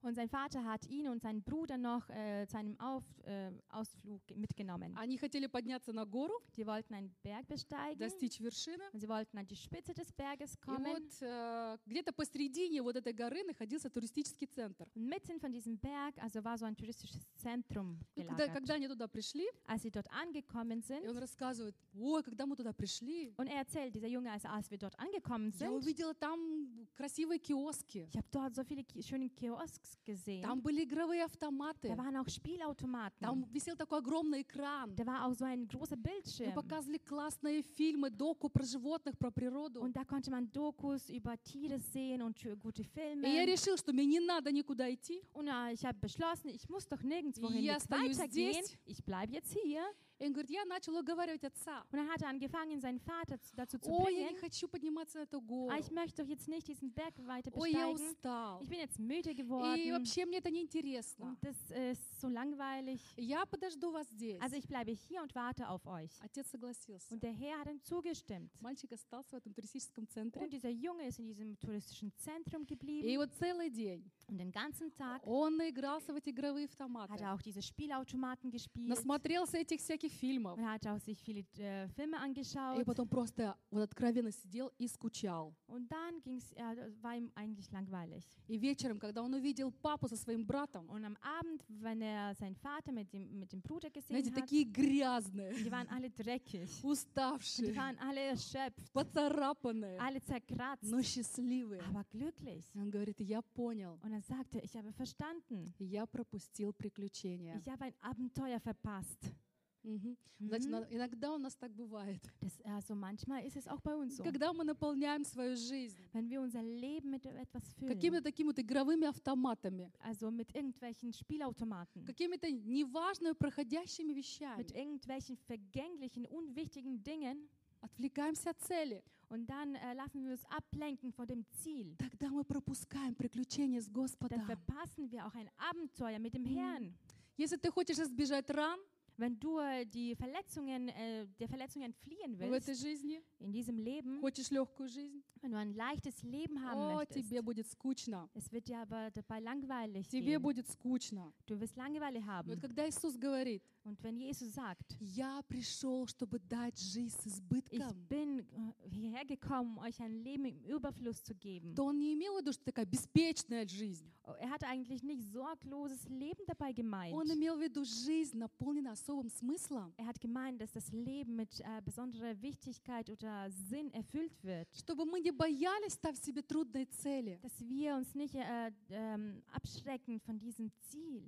und 0.04 0.16
sein 0.16 0.30
Vater 0.30 0.64
hat 0.64 0.86
ihn 0.88 1.10
und 1.10 1.22
seinen 1.22 1.44
Bruder 1.44 1.78
noch 1.78 2.10
äh, 2.10 2.48
zu 2.48 2.58
einem 2.58 2.80
Auf, 2.80 3.04
äh, 3.26 3.52
Ausflug 3.68 4.22
mitgenommen. 4.34 4.96
Они 4.96 5.18
хотели 5.18 5.48
подняться 5.48 5.92
на 5.92 6.06
гору, 6.06 6.32
Sie 6.56 6.66
wollten 6.66 6.94
einen 6.94 7.14
Berg 7.22 7.46
besteigen 7.50 8.00
достичь 8.00 8.40
вершины. 8.40 8.82
und 8.94 9.02
sie 9.02 9.10
wollten 9.10 9.38
an 9.38 9.46
die 9.46 9.58
Spitze 9.58 9.94
des 9.94 10.10
Berges 10.14 10.54
И 10.54 10.58
kommen. 10.62 10.86
вот 10.86 11.22
э, 11.22 11.78
где-то 11.86 12.14
посередине 12.14 12.82
вот 12.82 12.96
этой 12.96 13.12
горы 13.12 13.44
находился 13.44 13.90
туристический 13.90 14.48
центр. 14.48 14.88
Und 14.96 15.06
mitten 15.10 15.38
von 15.42 15.52
diesem 15.52 15.78
Berg, 15.78 16.18
also 16.20 16.42
war 16.46 16.58
so 16.58 16.64
ein 16.66 16.78
touristisches 16.78 17.20
Zentrum 17.36 18.00
И 18.16 18.24
когда, 18.24 18.48
когда 18.48 18.60
gelagert. 18.60 18.76
они 18.78 18.88
туда 18.88 19.10
пришли, 19.10 19.46
Als 19.68 19.82
sie 19.84 19.92
dort 19.92 20.08
angekommen 20.12 20.80
и 20.80 20.82
sind, 20.82 21.10
он 21.10 21.18
рассказывает, 21.18 21.76
ой, 21.94 22.24
когда 22.24 22.46
мы 22.46 22.56
туда 22.56 22.72
пришли, 22.72 23.34
und 23.36 23.48
er 23.48 23.58
erzählt, 23.58 23.94
dieser 23.94 24.08
Junge, 24.08 24.32
als, 24.32 24.46
als 24.46 24.72
wir 24.72 24.78
dort 24.78 24.98
angekommen 24.98 25.52
я 25.52 25.58
sind, 25.68 25.72
увидела 25.74 26.14
там 26.14 26.88
красивые 26.96 27.40
киоски. 27.40 28.08
ich 28.10 28.16
habe 28.16 28.28
dort 28.32 28.56
so 28.56 28.64
viele 28.64 28.86
Ki 28.86 29.04
schöne 29.04 29.30
Kiosks 29.30 29.90
gesehen. 30.06 30.42
Там 30.42 30.62
были 30.62 30.84
игровые 30.84 31.24
автоматы. 31.24 31.88
Da 31.90 31.98
waren 31.98 32.16
auch 32.18 32.28
Spielautomaten. 32.30 33.20
Там 33.20 33.44
висел 33.52 33.76
такой 33.76 34.00
огромный 34.00 34.42
экран. 34.42 34.96
Da 34.96 35.06
war 35.06 35.26
auch 35.26 35.34
so 35.34 35.46
ein 35.46 35.68
großer 35.68 35.96
Мы 35.98 36.04
Bildschirm. 36.04 36.54
показывали 36.54 36.98
классные 36.98 37.62
фильмы, 37.64 38.10
доку 38.10 38.50
про 38.50 38.64
животных, 38.64 39.18
про 39.18 39.32
природу. 39.32 39.82
Und 39.82 39.96
da 39.96 40.04
konnte 40.04 40.32
man 40.32 40.52
Dokus 40.52 41.10
über 41.10 41.36
Tiere 41.44 41.80
sehen 41.80 42.22
und 42.22 42.38
schö- 42.40 42.56
gute 42.56 42.82
И 42.82 42.86
я 42.86 42.92
Filme. 42.92 43.46
решил, 43.46 43.78
что 43.78 43.94
мне 43.94 44.06
не 44.06 44.20
надо 44.20 44.52
никуда 44.52 44.90
идти. 44.94 45.22
Und 45.34 45.48
äh, 45.48 45.74
ich 45.74 45.84
habe 45.86 45.98
beschlossen, 46.00 46.50
ich 46.50 46.68
muss 46.70 46.88
doch 46.88 47.02
nirgendwo 47.04 47.50
hin 47.50 47.64
Я 47.64 47.74
jetzt 47.74 47.84
остаюсь 47.84 48.18
weitergehen. 48.18 48.54
здесь. 48.64 48.78
Ich 48.86 49.04
bleibe 49.04 49.34
jetzt 49.34 49.52
hier. 49.54 49.84
И 50.22 50.26
он 50.26 50.34
говорит, 50.34 50.50
я 50.52 50.66
начал 50.66 50.98
уговаривать 50.98 51.46
отца. 51.46 51.82
Und 51.94 51.98
dann 51.98 52.10
hat 52.10 52.22
er 52.22 52.28
angefangen, 52.28 52.82
seinen 52.82 53.00
Vater 53.00 53.40
zu- 53.40 53.56
dazu 53.56 53.78
zu 53.80 53.90
Ой, 53.90 54.14
я 54.16 54.26
bringen. 54.28 54.34
не 54.34 54.38
хочу 54.38 54.68
подниматься 54.68 55.20
на 55.20 55.24
эту 55.24 55.40
гору. 55.40 55.72
Ah, 55.72 55.80
ich 55.80 55.90
möchte 55.92 56.24
doch 56.24 56.30
jetzt 56.30 56.50
nicht 56.50 56.68
diesen 56.68 56.92
Berg 56.94 57.14
weiter 57.26 57.50
Ой, 57.56 57.72
я 57.72 57.88
besteigen. 57.88 58.12
устал. 58.12 58.60
Ich 58.62 58.68
bin 58.68 58.80
jetzt 58.80 59.00
müde 59.00 59.32
И 59.32 59.83
geworden. 59.84 59.92
вообще 59.94 60.26
мне 60.26 60.38
это 60.40 60.50
не 60.50 60.62
интересно. 60.62 61.26
Und 61.26 61.38
das 61.42 61.56
ist 61.72 62.20
so 62.22 62.28
langweilig. 62.30 63.00
Я 63.18 63.46
подожду 63.46 63.92
вас 63.92 64.08
здесь. 64.10 64.40
Also 64.42 64.56
ich 64.58 64.68
bleibe 64.68 64.92
hier 64.92 65.22
und 65.22 65.34
warte 65.36 65.68
auf 65.70 65.86
euch. 65.88 66.12
Отец 66.22 66.50
согласился. 66.50 67.14
Und 67.14 67.22
der 67.24 67.32
Herr 67.34 67.60
hat 67.60 67.68
ihm 67.70 67.82
zugestimmt. 67.84 68.52
Мальчик 68.62 68.92
остался 68.94 69.36
в 69.36 69.40
этом 69.40 69.54
туристическом 69.54 70.08
центре. 70.08 70.42
Und 70.44 70.52
dieser 70.54 70.70
Junge 70.70 71.08
ist 71.08 71.20
in 71.20 71.26
diesem 71.28 71.58
touristischen 71.60 72.12
Zentrum 72.18 72.64
И 72.64 72.66
geblieben. 72.66 73.18
вот 73.18 73.34
целый 73.36 73.70
день 73.70 74.04
Und 74.28 74.38
den 74.38 74.52
ganzen 74.52 74.94
Tag 74.94 75.26
он 75.26 75.58
наигрался 75.58 76.14
в 76.14 76.16
эти 76.16 76.30
игровые 76.30 76.66
hat 76.66 76.72
автоматы. 76.72 77.24
er 77.24 77.34
auch 77.34 77.42
diese 77.42 77.62
Spielautomaten 77.64 78.52
gespielt. 78.52 78.88
Насмотрелся 78.88 79.58
этих 79.58 79.80
всяких 79.82 80.12
фильмов. 80.14 80.58
Und 80.58 80.66
hat 80.68 80.86
auch 80.86 81.00
sich 81.00 81.20
viele 81.24 81.44
äh, 81.58 81.88
Filme 81.90 82.18
И 82.18 82.20
angeschaut. 82.20 82.86
потом 82.86 83.08
просто 83.08 83.56
вот 83.72 83.82
откровенно 83.82 84.32
сидел 84.32 84.72
и 84.78 84.88
скучал. 84.88 85.56
Und 85.68 85.90
dann 85.92 86.22
ging's, 86.22 86.52
er 86.54 86.76
war 87.02 87.16
ihm 87.16 87.32
eigentlich 87.36 87.72
langweilig. 87.72 88.24
И 88.48 88.58
вечером, 88.60 89.00
когда 89.00 89.24
он 89.24 89.34
увидел 89.34 89.72
папу 89.72 90.08
со 90.08 90.16
своим 90.16 90.46
братом, 90.46 90.88
Und 90.90 91.04
am 91.06 91.18
Abend, 91.22 91.64
wenn 91.68 92.02
er 92.02 92.36
seinen 92.36 92.56
Vater 92.56 92.92
mit 92.92 93.12
dem, 93.12 93.40
mit 93.40 93.52
dem 93.52 93.62
Bruder 93.62 93.90
gesehen 93.90 94.10
знаете, 94.10 94.30
hat, 94.30 94.36
такие 94.42 94.66
грязные, 94.66 95.54
die 95.56 95.72
waren 95.72 95.88
alle 95.90 96.12
dreckig. 96.12 96.70
Und 96.84 96.84
die 96.84 96.86
уставшие, 96.88 97.76
waren 97.76 97.98
alle 97.98 98.20
erschöpft, 98.20 98.94
поцарапанные, 98.94 99.98
alle 100.00 100.22
zerkratzt, 100.22 100.84
но 100.84 101.02
счастливые. 101.02 101.82
aber 101.90 102.04
glücklich. 102.12 102.64
И 102.76 102.80
Он 102.80 102.90
говорит, 102.92 103.20
я 103.22 103.42
понял, 103.42 104.00
Und 104.04 104.13
er 104.14 104.22
sagte, 104.22 104.60
ich 104.60 104.76
habe 104.76 104.92
verstanden. 104.92 105.74
я 105.80 106.06
пропустил 106.06 106.74
приключения. 106.74 107.56
Ich 107.58 107.68
habe 107.68 107.86
ein 107.86 107.94
Abenteuer 108.02 108.60
verpasst. 108.60 109.34
Мгм. 109.82 110.18
Знаете, 110.40 110.68
Mhm. 110.68 110.72
на- 110.72 110.88
иногда 110.92 111.34
у 111.34 111.38
нас 111.38 111.56
так 111.56 111.72
бывает. 111.74 112.22
Das, 112.42 112.60
also 112.66 112.96
manchmal 112.96 113.46
ist 113.46 113.56
es 113.56 113.66
auch 113.66 113.80
bei 113.80 113.96
uns 113.96 114.18
so. 114.18 114.24
Когда 114.24 114.52
мы 114.52 114.66
наполняем 114.66 115.24
свою 115.24 115.56
жизнь 115.56 115.98
Wenn 116.12 116.30
wir 116.30 116.42
unser 116.42 116.62
Leben 116.62 117.10
mit 117.12 117.26
etwas 117.26 117.64
füllen, 117.76 117.88
какими-то 117.88 118.22
такими 118.24 118.48
вот 118.50 118.60
игровыми 118.60 119.08
автоматами, 119.08 119.90
also 120.00 120.32
mit 120.32 120.54
irgendwelchen 120.54 121.14
Spielautomaten, 121.14 122.04
какими-то 122.06 122.52
неважными 122.52 123.34
проходящими 123.36 124.12
вещами, 124.14 124.58
mit 124.58 124.72
irgendwelchen 124.76 125.38
vergänglichen, 125.48 126.26
unwichtigen 126.26 127.02
Dingen, 127.02 127.48
отвлекаемся 127.84 128.52
от 128.52 128.60
цели, 128.62 129.04
und 129.30 129.48
dann 129.48 129.76
äh, 129.76 129.94
lassen 129.94 130.24
wir 130.24 130.32
uns 130.32 130.44
ablenken 130.46 131.12
von 131.14 131.28
dem 131.28 131.46
Ziel, 131.62 131.96
тогда 131.98 132.30
мы 132.30 132.44
пропускаем 132.44 133.14
приключения 133.16 133.80
с 133.80 133.86
dann 133.86 133.94
Господом. 133.94 134.42
verpassen 134.46 135.10
wir 135.12 135.26
auch 135.26 135.36
ein 135.36 135.50
Abenteuer 135.58 136.20
mit 136.20 136.34
dem 136.34 136.46
Herrn. 136.46 136.94
Если 137.38 137.58
ты 137.58 137.72
хочешь 137.72 138.00
избежать 138.00 138.50
ран 138.50 138.80
Wenn 139.20 139.38
du 139.38 139.60
äh, 139.60 139.86
die 139.86 140.16
Verletzungen, 140.16 140.88
äh, 140.88 141.28
der 141.42 141.50
Verletzungen 141.50 141.92
fliehen 141.94 142.38
в 142.38 142.42
этой 142.42 142.52
willst 142.52 142.82
жизни, 142.82 143.22
in 143.40 143.52
diesem 143.52 143.78
Leben, 143.78 144.22
хочешь 144.22 144.50
легкую 144.50 144.88
жизнь, 144.88 145.22
wenn 145.42 145.52
du 145.52 145.58
ein 145.58 145.74
leichtes 145.74 146.24
Leben 146.24 146.58
haben 146.64 146.80
о, 146.80 146.96
möchtest, 146.96 147.28
тебе 147.30 147.42
будет 147.42 147.68
скучно. 147.68 148.30
es 148.34 148.50
wird 148.54 148.70
dir 148.70 148.80
aber 148.80 149.12
dabei 149.12 149.42
langweilig 149.42 150.08
Тебе 150.08 150.38
gehen. 150.38 150.42
будет 150.42 150.70
скучно. 150.70 151.34
Du 151.48 151.60
wirst 151.60 151.76
Langeweile 151.76 152.20
И 152.20 152.24
haben. 152.24 152.48
вот 152.48 152.62
когда 152.62 152.88
Иисус 152.88 153.18
говорит, 153.18 153.62
Und 153.86 154.04
wenn 154.04 154.18
Jesus 154.20 154.54
sagt, 154.54 154.96
я 155.00 155.42
пришел, 155.48 156.06
чтобы 156.06 156.38
дать 156.40 156.78
жизнь 156.78 157.18
с 157.18 157.26
ich 157.26 157.32
избытком, 157.34 158.08
bin 158.08 158.40
äh, 158.40 158.90
hierher 158.92 159.26
gekommen, 159.26 159.80
euch 159.80 160.00
ein 160.02 160.22
Leben 160.22 160.46
im 160.46 160.62
Überfluss 160.66 161.24
zu 161.24 161.34
geben. 161.34 161.74
то 161.76 161.86
он 161.86 161.98
не 161.98 162.14
имел 162.14 162.36
в 162.36 162.40
виду, 162.42 162.52
что 162.54 162.64
такая 162.66 162.86
беспечная 162.86 163.66
жизнь. 163.68 164.12
Oh, 164.26 164.34
Er 164.40 164.50
hat 164.52 164.64
eigentlich 164.64 165.02
nicht 165.02 165.24
sorgloses 165.32 166.08
Leben 166.10 166.46
dabei 166.46 166.72
gemeint. 166.74 167.14
Он 167.16 167.32
имел 167.32 167.56
в 167.58 167.62
виду 167.62 167.84
жизнь, 167.86 168.38
наполненная 168.38 168.92
особым 168.92 169.30
смыслом, 169.30 169.94
Er 169.98 170.06
hat 170.06 170.20
gemeint, 170.20 170.62
dass 170.62 170.72
das 170.74 170.92
Leben 170.92 171.36
mit 171.36 171.60
äh, 171.62 171.82
besonderer 171.84 172.40
Wichtigkeit 172.42 173.10
oder 173.10 173.50
Sinn 173.50 173.92
erfüllt 173.94 174.44
wird. 174.44 174.68
чтобы 174.76 175.06
мы 175.06 175.20
не 175.22 175.32
боялись 175.32 175.94
ставить 175.94 176.24
себе 176.24 176.44
трудные 176.44 176.86
цели. 176.86 177.40
Dass 177.42 177.60
wir 177.62 177.96
uns 177.96 178.14
nicht 178.14 178.36
äh, 178.36 178.72
ähm, 178.90 179.42
abschrecken 179.52 180.20
von 180.20 180.38
diesem 180.38 180.70
Ziel. 180.90 181.24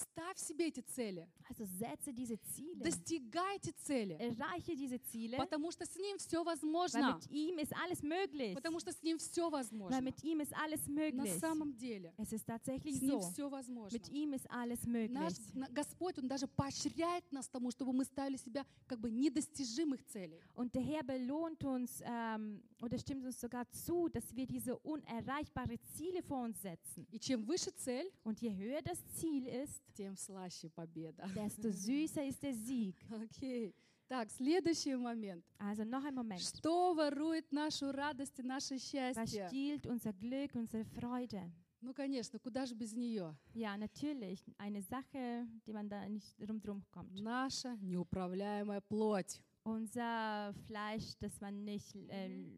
Ставь 0.00 0.38
себе 0.38 0.68
эти 0.68 0.80
цели, 0.80 1.28
Also 1.48 1.64
setze 1.64 2.12
diese 2.12 2.38
Ziele. 2.54 2.80
достигай 2.82 3.56
эти 3.56 3.70
цели, 3.72 4.14
Erreiche 4.20 4.74
diese 4.76 5.00
Ziele, 5.02 5.36
потому 5.36 5.70
что 5.72 5.84
с 5.84 5.96
ним 5.96 6.16
все 6.18 6.38
weil 6.44 6.44
возможно. 6.56 7.18
mit 7.18 7.30
ihm 7.30 7.58
ist 7.58 7.72
alles 7.74 8.02
möglich. 8.02 8.54
Потому 8.54 8.78
что 8.80 8.92
с 8.92 9.02
ним 9.02 9.18
все 9.18 9.42
Weil 9.50 9.52
возможно. 9.64 10.00
mit 10.00 10.22
ihm 10.22 10.40
ist 10.40 10.52
alles 10.54 10.86
На 10.86 10.92
möglich. 10.94 11.38
самом 11.40 11.76
деле, 11.76 12.12
Es 12.18 12.32
ist 12.32 12.46
tatsächlich 12.46 12.96
с 12.98 13.02
ним 13.02 13.20
so. 13.20 13.30
все 13.32 13.48
возможно. 13.50 13.92
Mit 13.96 14.08
ihm 14.10 14.32
ist 14.32 14.48
alles 14.50 14.84
Наш 14.86 14.92
möglich. 14.92 15.54
на- 15.54 15.68
Господь, 15.68 16.18
Он 16.18 16.28
даже 16.28 16.46
поощряет 16.46 17.30
нас 17.32 17.48
тому, 17.48 17.70
чтобы 17.70 17.92
мы 17.92 18.04
ставили 18.04 18.36
себя 18.36 18.64
как 18.86 19.00
бы 19.00 19.10
недостижимых 19.10 20.04
целей. 20.06 20.40
Und 20.54 20.74
der 20.74 20.82
Herr 20.82 21.02
belohnt 21.02 21.64
uns 21.64 22.00
ähm, 22.04 22.62
oder 22.80 22.96
stimmt 22.98 23.24
uns 23.24 23.40
sogar 23.40 23.68
zu, 23.72 24.08
dass 24.08 24.34
wir 24.34 24.46
diese 24.46 24.76
unerreichbare 24.78 25.78
Ziele 25.96 26.22
vor 26.22 26.44
uns 26.44 26.60
setzen. 26.62 27.06
И 27.10 27.18
чем 27.18 27.44
выше 27.44 27.70
цель, 27.76 28.10
Und 28.24 28.40
je 28.40 28.50
höher 28.54 28.82
das 28.82 28.98
Ziel 29.16 29.46
ist, 29.46 29.82
тем 29.94 30.16
слаще 30.16 30.68
победа. 30.70 31.28
desto 31.34 31.70
süßer 31.70 32.24
ist 32.28 32.42
der 32.42 32.54
Sieg. 32.54 32.96
Окей. 33.10 33.74
Так, 34.08 34.28
следующий 34.30 34.96
момент. 34.96 35.44
Also 35.58 35.84
noch 35.84 36.04
ein 36.04 36.14
Moment. 36.14 36.40
Что 36.40 36.94
ворует 36.94 37.52
нашу 37.52 37.92
радость 37.92 38.38
и 38.40 38.42
наше 38.42 38.74
Was 38.74 38.90
счастье? 38.90 39.46
stiehlt 39.48 39.86
unser 39.86 40.12
Glück, 40.12 40.54
unsere 40.54 40.84
Freude? 40.84 41.50
Ну, 41.82 41.94
конечно, 41.94 42.38
куда 42.38 42.66
же 42.66 42.74
без 42.74 42.92
нее? 42.92 43.34
Ja, 43.54 43.76
natürlich. 43.76 44.44
Eine 44.58 44.82
Sache, 44.82 45.46
die 45.66 45.72
man 45.72 45.88
da 45.88 46.06
nicht 46.08 46.34
drum 46.38 46.60
drum 46.60 46.82
kommt. 46.90 47.20
Наша 47.22 47.76
неуправляемая 47.80 48.80
плоть. 48.80 49.40
Unser 49.62 50.52
Fleisch, 50.66 51.14
das 51.20 51.40
man 51.40 51.64
nicht 51.64 51.94
äh, 52.08 52.50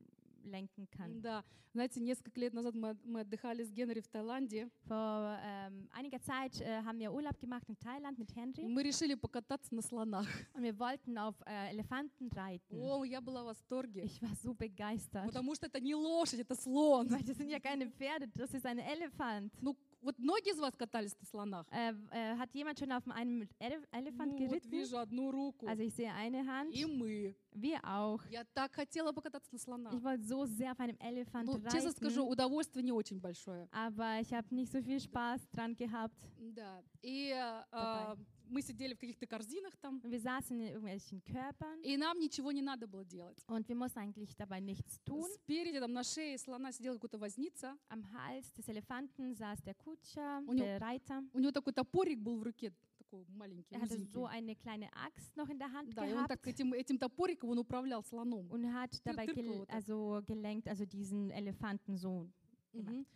lenken 0.43 0.87
kann. 0.89 1.21
Да, 1.21 1.43
знаете, 1.73 1.99
несколько 1.99 2.39
лет 2.39 2.53
назад 2.53 2.73
мы, 2.73 2.97
мы 3.03 3.19
отдыхали 3.21 3.63
с 3.63 3.69
Генри 3.71 3.99
в 3.99 4.07
Таиланде, 4.07 4.69
Vor 4.87 5.37
ähm, 5.43 5.89
einiger 5.93 6.21
Zeit 6.21 6.59
äh, 6.61 6.81
haben 6.83 6.97
wir 6.99 7.11
Urlaub 7.11 7.37
gemacht 7.39 7.67
in 7.69 7.77
Thailand 7.77 8.17
mit 8.17 8.31
и 8.31 8.39
Henry 8.39 8.63
мы 8.67 8.81
решили 8.81 9.15
покататься 9.15 9.75
на 9.75 9.81
слонах. 9.81 10.27
und 10.55 10.63
wir 10.63 10.77
wollten 10.79 11.17
auf 11.17 11.35
äh, 11.45 11.71
Elefanten 11.71 12.29
reiten. 12.29 12.79
О, 12.79 13.03
я 13.03 13.19
была 13.21 13.43
в 13.43 13.47
восторге, 13.47 14.03
Ich 14.05 14.21
war 14.21 14.33
so 14.35 14.53
begeistert. 14.53 15.25
потому 15.27 15.53
что 15.55 15.67
это 15.67 15.79
не 15.81 15.93
лошадь, 15.95 16.39
это 16.39 16.55
слон. 16.55 17.09
Weil 17.09 17.23
das 17.23 17.37
sind 17.37 17.49
ja 17.49 17.59
keine 17.59 17.87
Pferde, 17.89 18.27
das 18.29 18.53
ist 18.53 18.65
ein 18.65 18.79
Elefant. 18.79 19.51
Ну, 19.61 19.75
вот 20.02 20.18
многие 20.18 20.50
из 20.52 20.58
вас 20.58 20.74
катались 20.76 21.16
на 21.20 21.26
слонах? 21.26 21.66
Äh, 21.70 21.94
äh, 22.10 22.36
hat 22.36 22.52
jemand 22.54 22.78
schon 22.78 22.92
auf 22.92 23.02
einem 23.08 23.48
Ele 23.58 23.80
Elefant 23.92 24.32
Ну, 24.32 24.38
вот 24.38 24.50
geritten? 24.52 24.70
вижу 24.70 24.98
одну 24.98 25.30
руку. 25.30 25.66
Also 25.66 25.82
ich 25.82 25.94
sehe 25.94 26.12
eine 26.12 26.44
Hand, 26.46 26.74
И 26.74 26.84
мы. 26.84 27.34
wir 27.54 27.80
auch. 27.84 28.20
Я 28.30 28.44
так 28.54 28.72
хотела 28.74 29.12
покататься 29.12 29.48
на 29.52 29.58
слонах. 29.58 29.92
Ich 29.94 30.02
wollte 30.02 30.24
so 30.24 30.44
sehr 30.44 30.72
auf 30.72 30.80
einem 30.80 30.96
Elefant 30.98 31.46
Ну, 31.46 31.60
честно 31.70 31.92
скажу, 31.92 32.22
reiten, 32.22 32.32
удовольствие 32.32 32.82
не 32.84 32.92
очень 32.92 33.20
большое. 33.20 33.68
aber 33.72 34.20
ich 34.20 34.32
habe 34.32 34.54
nicht 34.54 34.70
so 34.72 34.82
viel 34.82 35.00
Spaß 35.00 35.48
dran 35.50 35.74
gehabt. 35.76 36.16
Да. 36.54 36.82
И 37.02 37.30
э, 37.30 37.64
а, 37.70 38.16
мы 38.52 38.60
сидели 38.62 38.94
в 38.94 38.98
каких-то 38.98 39.26
корзинах 39.26 39.74
там, 39.78 40.00
wir 40.04 40.20
saßen 40.20 40.60
in 40.60 40.60
irgendwelchen 40.74 41.22
Körpern 41.24 41.80
и 41.82 41.96
нам 41.96 42.18
ничего 42.20 42.52
не 42.52 42.62
надо 42.62 42.86
было 42.86 43.04
делать. 43.04 43.38
und 43.48 43.66
wir 43.68 43.74
mussten 43.74 43.98
eigentlich 44.00 44.36
dabei 44.36 44.60
nichts 44.60 45.00
tun. 45.04 45.24
Спереди 45.34 45.80
там 45.80 45.92
на 45.92 46.04
шее 46.04 46.36
слона 46.38 46.70
сидела 46.72 46.94
какой-то 46.94 47.18
возница. 47.18 47.76
Am 47.88 48.04
Hals 48.12 48.52
des 48.54 48.68
Elefanten 48.68 49.34
saß 49.34 49.62
der 49.64 49.74
Kutscher, 49.74 50.42
Und- 50.46 50.58
der 50.60 50.80
Reiter. 50.80 51.22
У 51.32 51.38
него 51.40 51.50
такой 51.52 51.72
топорик 51.72 52.18
был 52.20 52.38
в 52.38 52.42
руке, 52.42 52.72
такой 52.98 53.24
маленький, 53.34 53.74
Er 53.74 53.80
hatte 53.80 53.94
узенький. 53.96 54.12
so 54.12 54.26
eine 54.26 54.54
kleine 54.54 54.88
Axt 54.94 55.34
noch 55.36 55.48
in 55.48 55.58
der 55.58 55.72
Hand 55.72 55.94
Да, 55.96 56.06
и 56.06 56.12
он 56.12 56.18
gehabt 56.24 56.28
так 56.28 56.46
этим, 56.46 56.72
этим 56.74 56.98
топориком 56.98 57.50
он 57.50 57.58
управлял 57.58 58.02
слоном. 58.04 58.50
und 58.50 58.70
hat 58.72 59.00
dabei 59.04 59.26
Tyrk 59.26 59.34
gel 59.36 59.58
вот 59.60 59.68
так. 59.68 59.76
also 59.76 60.22
gelenkt, 60.26 60.68
also 60.68 60.84
diesen 60.84 61.30
Elefanten 61.30 61.96
so. 61.96 62.28
Мгм. 62.74 63.06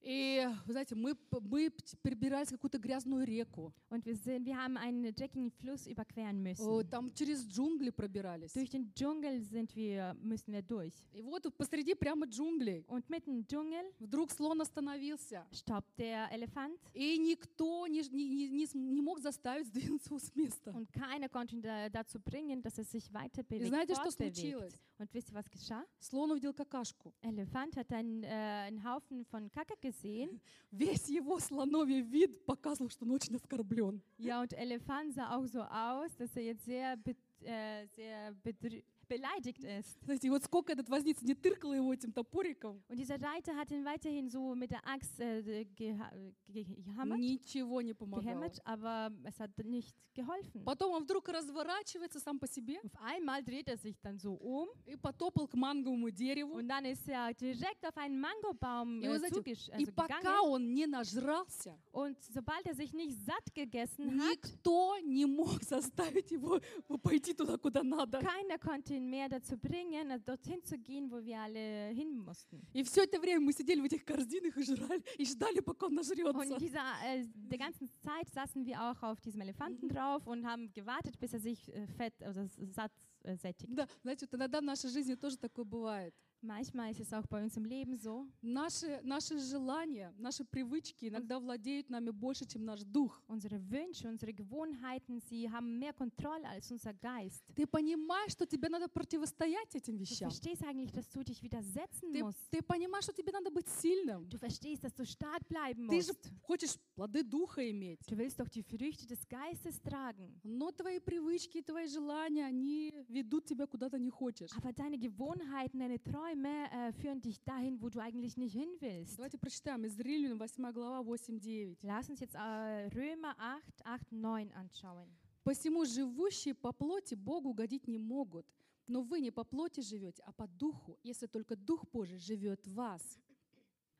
И, 0.00 0.46
вы 0.64 0.72
знаете, 0.72 0.94
мы, 0.94 1.16
мы 1.42 1.70
перебирались 2.02 2.48
какую-то 2.48 2.78
грязную 2.78 3.26
реку. 3.26 3.72
Und 3.90 4.04
wir, 4.06 4.14
sind, 4.14 4.46
wir 4.46 4.56
haben 4.56 4.76
einen 4.76 5.12
dreckigen 5.14 5.50
Fluss 5.50 5.86
überqueren 5.88 6.40
müssen. 6.40 6.64
О, 6.66 6.82
Там 6.84 7.12
через 7.12 7.44
джунгли 7.46 7.90
пробирались. 7.90 8.52
Durch 8.52 8.70
den 8.70 8.92
Dschungel 8.94 9.40
sind 9.42 9.74
wir, 9.74 10.14
müssen 10.22 10.52
wir 10.52 10.62
durch. 10.62 10.94
И 11.12 11.20
вот 11.20 11.42
посреди 11.56 11.94
прямо 11.94 12.26
джунглей 12.26 12.84
Und 12.86 13.10
mitten 13.10 13.32
im 13.32 13.46
Dschungel 13.46 13.92
вдруг 13.98 14.30
слон 14.30 14.60
остановился. 14.60 15.44
stoppt 15.52 15.98
der 15.98 16.30
Elefant 16.32 16.78
И 16.94 17.18
никто 17.18 17.86
не, 17.88 18.00
не, 18.12 18.48
не- 18.50 18.68
не 18.74 19.02
мог 19.02 19.18
заставить 19.18 19.66
сдвинуться 19.66 20.16
с 20.18 20.34
места. 20.36 20.70
und 20.70 20.92
keiner 20.92 21.28
konnte 21.28 21.56
ihn 21.56 21.62
da, 21.62 21.88
dazu 21.88 22.20
bringen, 22.20 22.62
dass 22.62 22.78
er 22.78 22.84
sich 22.84 23.12
weiter 23.12 23.40
И 23.42 23.44
bewegt. 23.44 23.68
знаете, 23.68 23.94
что 23.96 24.10
случилось? 24.12 24.74
Und 24.98 25.14
wisst 25.14 25.30
ihr, 25.30 25.34
was 25.34 25.48
geschah? 25.48 25.84
Слон 26.00 26.32
увидел 26.32 26.52
какашку. 26.52 27.12
Elefant 27.22 27.76
hat 27.76 27.92
einen, 27.92 28.24
äh, 28.24 28.26
einen 28.66 28.82
Haufen 28.82 29.24
von 29.24 29.48
Kacke 29.52 29.76
gesehen. 29.80 30.40
Весь 30.72 31.08
его 31.08 31.38
слоновий 31.38 32.02
вид 32.02 32.44
показывал, 32.44 32.90
что 32.90 33.04
он 33.04 33.12
очень 33.12 33.36
оскорблен. 33.36 34.02
Ja, 34.18 34.40
und 34.42 34.52
Elefant 34.54 35.14
sah 35.14 35.36
auch 35.36 35.46
so 35.46 35.60
aus, 35.62 36.16
dass 36.16 36.34
er 36.36 36.42
jetzt 36.42 36.64
sehr, 36.64 36.98
äh, 37.44 37.86
sehr 37.86 38.34
bedrü- 38.44 38.82
beleidigt 39.07 39.63
ist. 39.63 39.99
Знаете, 40.05 40.27
и 40.27 40.29
вот 40.29 40.43
сколько 40.43 40.71
этот 40.71 40.89
возница 40.89 41.25
не 41.25 41.35
тыркал 41.35 41.73
его 41.73 41.93
этим 41.93 42.11
топориком, 42.13 42.81
Und 42.87 42.97
dieser 42.97 43.19
Reiter 43.21 43.55
hat 43.55 43.69
ihn 43.69 43.83
weiterhin 43.85 44.29
so 44.29 44.55
mit 44.55 44.71
der 44.71 44.81
Axt 44.87 45.19
äh, 45.19 45.65
geha 45.75 46.09
ge 46.47 46.63
gehammert, 46.63 47.19
ничего 47.19 47.81
не 47.81 47.93
помогало. 47.93 48.23
gehämmert, 48.23 48.59
aber 48.65 49.11
es 49.25 49.39
hat 49.39 49.51
nicht 49.65 49.93
geholfen. 50.15 50.63
Потом 50.63 50.93
он 50.93 51.03
вдруг 51.03 51.27
разворачивается 51.27 52.19
сам 52.21 52.39
по 52.39 52.47
себе 52.47 52.79
Auf 52.81 52.95
einmal 53.01 53.43
dreht 53.43 53.67
er 53.67 53.77
sich 53.77 53.99
dann 54.01 54.17
so 54.17 54.33
um 54.35 54.69
и 54.85 54.95
потопал 54.95 55.47
к 55.47 55.53
манговому 55.55 56.09
дереву. 56.09 56.55
und 56.55 56.67
dann 56.69 56.85
ist 56.85 57.07
er 57.07 57.33
direkt 57.33 57.85
auf 57.85 57.97
einen 57.97 58.19
Mangobaum 58.19 59.01
И, 59.01 59.07
вы 59.09 59.15
äh, 59.15 59.19
знаете, 59.19 59.35
zugesch- 59.41 59.69
И 59.77 59.83
also 59.83 59.91
пока 59.93 60.19
gegangen. 60.21 60.49
он 60.49 60.73
не 60.73 60.87
нажрался, 60.87 61.77
Und 61.91 62.17
sobald 62.33 62.65
er 62.65 62.73
sich 62.75 62.93
nicht 62.93 63.17
satt 63.25 63.53
gegessen 63.53 64.19
hat, 64.21 64.29
никто 64.31 64.97
не 65.03 65.25
мог 65.25 65.61
заставить 65.61 66.31
его 66.31 66.59
пойти 67.03 67.33
туда, 67.33 67.57
куда 67.57 67.83
надо. 67.83 68.19
keiner 68.21 68.57
konnte 68.57 68.93
ihn 68.97 69.09
mehr 69.09 69.29
dazu 69.29 69.57
bringen, 69.57 70.09
äh, 70.11 70.19
dorthin 70.19 70.63
zu 70.63 70.77
gehen, 70.77 71.09
wo 71.11 71.23
wir 71.23 71.37
alle 71.39 71.89
hin 71.93 72.17
mussten. 72.17 72.61
И 72.73 72.83
все 72.83 73.03
это 73.03 73.19
время 73.19 73.41
мы 73.41 73.53
сидели 73.53 73.81
в 73.81 73.85
этих 73.85 74.03
корзинах 74.05 74.57
и 74.57 74.63
жрали, 74.63 75.03
и 75.17 75.25
ждали, 75.25 75.59
пока 75.61 75.85
он 75.87 75.93
Und 75.93 75.95
нажрется. 75.95 76.53
in 76.53 76.57
dieser 76.59 76.83
äh, 77.05 77.25
der 77.33 77.57
ganzen 77.57 77.87
Zeit 78.01 78.29
saßen 78.33 78.65
wir 78.65 78.81
auch 78.81 79.01
auf 79.03 79.21
diesem 79.21 79.41
Elefanten 79.41 79.87
drauf 79.87 80.25
und 80.27 80.45
haben 80.45 80.71
gewartet, 80.73 81.19
bis 81.19 81.33
er 81.33 81.39
sich 81.39 81.67
äh, 81.73 81.85
fett 81.87 82.13
oder 82.21 82.43
s- 82.43 82.57
satt 82.73 82.91
äh, 83.23 83.35
sättigt. 83.35 83.69
Да, 83.75 83.87
знаете, 84.01 84.25
вот 84.25 84.33
иногда 84.39 84.59
в 84.59 84.63
нашей 84.63 84.89
жизни 84.89 85.15
тоже 85.15 85.37
такое 85.37 85.65
бывает. 85.65 86.13
Manchmal 86.40 86.92
ist 86.92 87.00
es 87.00 87.12
auch 87.12 87.26
bei 87.26 87.42
uns 87.42 87.56
im 87.56 87.64
Leben 87.64 87.96
so. 87.96 88.24
Наши, 88.42 89.00
наши 89.02 89.38
желания, 89.40 90.14
наши 90.18 90.44
привычки 90.44 91.06
иногда 91.08 91.40
владеют 91.40 91.90
нами 91.90 92.10
больше, 92.10 92.44
чем 92.46 92.64
наш 92.64 92.82
дух. 92.84 93.20
Unsere 93.26 93.58
Wünsche, 93.68 94.08
unsere 94.08 94.32
Gewohnheiten, 94.32 95.18
sie 95.20 95.50
haben 95.50 95.80
mehr 95.80 95.92
Kontrolle 95.92 96.48
als 96.48 96.70
unser 96.70 96.94
Geist. 96.94 97.42
Ты 97.56 97.66
понимаешь, 97.66 98.32
что 98.32 98.46
тебе 98.46 98.68
надо 98.68 98.86
противостоять 98.88 99.74
этим 99.74 99.96
Du 99.96 100.04
вещам. 100.04 100.30
verstehst 100.30 100.62
eigentlich, 100.62 100.92
dass 100.92 101.08
du 101.08 101.24
dich 101.24 101.42
widersetzen 101.42 102.12
Ты, 102.12 102.22
musst. 102.22 102.38
ты 102.52 102.62
понимаешь, 102.62 103.02
что 103.04 103.12
тебе 103.12 103.32
надо 103.32 103.50
быть 103.50 103.66
сильным. 103.68 104.28
Du 104.28 104.38
verstehst, 104.38 104.84
dass 104.84 104.94
du 104.94 105.04
stark 105.04 105.42
bleiben 105.48 105.88
Ты 105.88 106.00
же 106.02 106.12
musst. 106.12 106.30
хочешь 106.42 106.76
плоды 106.94 107.24
духа 107.24 107.68
иметь. 107.68 107.98
Du 108.06 108.16
willst 108.16 108.38
doch 108.38 108.48
die 108.48 108.62
Früchte 108.62 109.08
des 109.08 109.26
Geistes 109.28 109.80
tragen. 109.82 110.38
Но 110.44 110.70
твои 110.70 111.00
привычки, 111.00 111.62
твои 111.62 111.88
желания, 111.88 112.44
они 112.46 112.94
ведут 113.08 113.46
тебя 113.46 113.66
куда 113.66 113.90
ты 113.90 113.98
не 113.98 114.10
хочешь. 114.10 114.50
Aber 114.56 114.72
deine 114.72 114.96
Gewohnheiten, 114.98 115.80
deine 115.80 115.98
Träume 116.00 116.27
äh, 116.27 116.91
führen 116.93 117.21
dich 117.21 117.41
dahin, 117.43 117.81
wo 117.81 117.89
du 117.89 117.99
eigentlich 117.99 118.37
nicht 118.37 118.53
hin 118.53 118.69
willst. 118.79 119.17
Давайте 119.17 119.37
прочитаем 119.37 119.85
из 119.85 119.99
Римлян 119.99 120.39
8 120.41 120.73
глава 120.73 121.01
8-9. 121.01 121.77
Lass 121.81 122.09
uns 122.09 122.19
jetzt 122.19 122.35
äh, 122.35 122.89
Römer 122.93 123.35
8, 123.37 123.85
8, 123.85 124.11
9 124.11 124.51
anschauen. 124.53 125.09
«Посему 125.43 125.85
живущие 125.85 126.55
по 126.55 126.71
плоти 126.71 127.15
Богу 127.15 127.49
угодить 127.49 127.87
не 127.87 127.99
могут, 127.99 128.45
но 128.87 129.01
вы 129.01 129.19
не 129.19 129.31
по 129.31 129.43
плоти 129.43 129.81
живете, 129.81 130.23
а 130.25 130.31
по 130.31 130.47
духу, 130.47 130.97
если 131.03 131.27
только 131.27 131.55
Дух 131.55 131.85
Божий 131.91 132.17
живет 132.17 132.65
в 132.65 132.73
вас». 132.75 133.19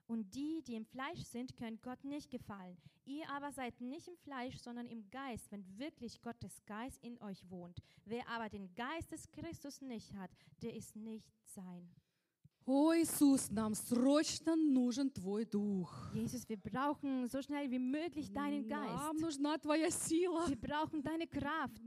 Und 0.08 0.36
die, 0.36 0.62
die 0.64 0.76
im 0.76 0.86
Fleisch 0.86 1.24
sind, 1.24 1.56
können 1.56 1.80
Gott 1.82 2.04
nicht 2.04 2.30
gefallen. 2.30 2.78
Ihr 3.06 3.30
aber 3.30 3.52
seid 3.52 3.82
nicht 3.82 4.08
im 4.08 4.18
Fleisch, 4.18 4.58
sondern 4.58 4.88
im 4.88 5.10
Geist, 5.10 5.52
wenn 5.52 5.66
wirklich 5.78 6.22
Gottes 6.22 6.64
Geist 6.66 7.04
in 7.04 7.22
euch 7.22 7.50
wohnt. 7.50 7.82
Wer 8.06 8.28
aber 8.30 8.50
den 8.50 8.74
Geist 8.76 9.12
des 9.12 9.30
Christus 9.32 9.82
nicht 9.82 10.14
hat, 10.14 10.32
der 10.62 10.74
ist 10.74 10.96
nicht 10.96 11.30
sein. 11.44 11.90
О, 12.71 12.93
Иисус, 12.95 13.51
нам 13.51 13.75
срочно 13.75 14.55
нужен 14.55 15.09
Твой 15.11 15.47
Дух. 15.47 16.11
Jesus, 16.13 16.47
wir 16.51 16.59
brauchen 16.59 17.27
so 17.27 17.41
schnell 17.41 17.71
wie 17.71 17.79
möglich 17.79 18.31
deinen 18.31 18.69
Нам 18.69 19.17
Geist. 19.17 19.21
нужна 19.23 19.57
Твоя 19.57 19.91
сила. 19.91 20.47
Wir 20.47 20.61
brauchen 20.61 21.03
deine 21.03 21.27
Kraft. 21.27 21.81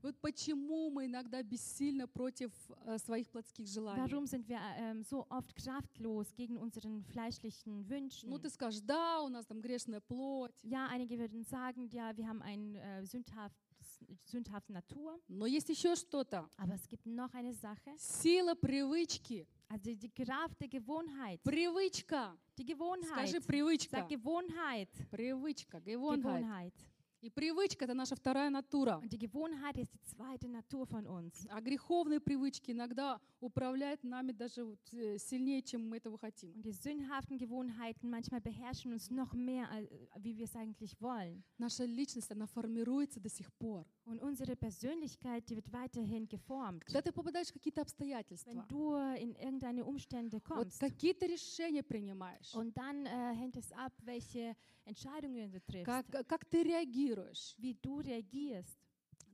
Вот 0.00 0.16
почему 0.20 0.90
мы 0.90 1.06
иногда 1.06 1.42
бессильны 1.42 2.06
против 2.06 2.52
э, 2.86 2.98
своих 2.98 3.28
плотских 3.30 3.66
желаний. 3.66 4.00
Warum 4.00 4.26
sind 4.26 4.48
wir 4.48 4.58
ähm, 4.78 5.02
so 5.02 5.26
oft 5.28 5.56
kraftlos 5.56 6.32
gegen 6.36 6.56
unseren 6.56 7.02
fleischlichen 7.04 7.88
Wünschen? 7.88 8.28
Ну, 8.30 8.38
ты 8.38 8.48
скажешь, 8.48 8.80
да, 8.80 9.22
у 9.22 9.28
нас 9.28 9.44
там 9.46 9.60
грешная 9.60 10.00
плоть, 10.00 10.52
Ja, 10.62 10.86
einige 10.88 11.18
würden 11.18 11.42
sagen, 11.42 11.88
ja, 11.90 12.16
wir 12.16 12.28
haben 12.28 12.42
eine 12.42 12.78
äh, 12.80 13.04
sündhaftes, 13.04 14.04
sündhafte 14.24 14.72
Natur. 14.72 15.18
но 15.28 15.46
есть 15.46 15.68
еще 15.68 15.96
что-то. 15.96 16.48
Aber 16.58 16.74
es 16.74 16.86
gibt 16.88 17.06
noch 17.06 17.32
eine 17.34 17.52
Sache. 17.54 17.92
Сила 17.96 18.54
привычки. 18.54 19.46
Also 19.71 19.93
die 19.93 20.09
Kraft 20.09 20.59
der 20.61 20.67
Gewohnheit. 20.69 21.43
Привычка. 21.43 22.37
Die 22.57 22.65
Gewohnheit. 22.65 23.29
Скажи 23.29 23.41
привычка. 23.41 23.97
Sag 23.97 24.09
Gewohnheit. 24.09 24.89
Привычка, 25.11 25.79
Gewohnheit. 25.79 26.41
Gewohnheit. 26.41 26.73
И 27.22 27.30
привычка— 27.30 27.84
это 27.86 27.94
наша 27.94 28.16
вторая 28.16 28.50
натура. 28.50 28.98
Und 29.00 29.12
die 29.12 29.18
Gewohnheit 29.18 29.78
ist 29.78 29.94
die 29.94 30.02
zweite 30.02 30.48
Natur 30.48 30.86
von 30.86 31.06
uns. 31.06 31.46
А 31.50 31.60
греховные 31.60 32.18
привычки 32.18 32.72
иногда 32.72 33.20
управляют 33.40 34.02
нами 34.02 34.32
даже 34.32 34.64
вот, 34.64 34.80
э, 34.92 35.18
сильнее, 35.18 35.62
чем 35.62 35.88
мы 35.88 35.98
этого 35.98 36.18
хотим. 36.18 36.52
Und 36.56 36.62
die 36.64 36.72
sündhaften 36.72 37.38
Gewohnheiten 37.38 38.10
manchmal 38.10 38.40
beherrschen 38.40 38.92
uns 38.92 39.08
noch 39.08 39.34
mehr, 39.34 39.68
äh, 39.70 39.86
wie 40.18 40.36
wir 40.36 40.46
es 40.46 40.56
eigentlich 40.56 41.00
wollen. 41.00 41.44
Наша 41.58 41.84
личность, 41.84 42.32
она 42.32 42.46
формируется 42.46 43.20
до 43.20 43.28
сих 43.28 43.52
пор. 43.52 43.86
Und 44.04 44.20
unsere 44.20 44.56
Persönlichkeit, 44.56 45.48
die 45.48 45.54
wird 45.54 45.72
weiterhin 45.72 46.26
geformt. 46.28 46.84
Когда 46.86 47.02
ты 47.02 47.12
попадаешь 47.12 47.50
в 47.50 47.52
какие-то 47.52 47.82
Wenn 47.82 47.84
обстоятельства, 47.84 48.66
du 48.68 48.96
in 49.16 49.36
irgendeine 49.36 49.84
Umstände 49.84 50.38
вот 50.38 50.44
kommst 50.44 50.80
какие-то 50.80 51.26
решения 51.26 51.84
принимаешь, 51.84 52.52
und 52.54 52.76
dann 52.76 53.06
äh, 53.06 53.32
hängt 53.36 53.56
es 53.56 53.70
ab, 53.70 53.92
welche 54.02 54.56
Entscheidungen 54.84 55.50
du 55.50 55.60
triffst, 55.60 55.86
как, 55.86 56.26
как 56.26 56.44
ты 56.44 56.62
реагируешь, 56.62 57.54
wie 57.58 57.74
du 57.74 58.00
reagierst, 58.00 58.78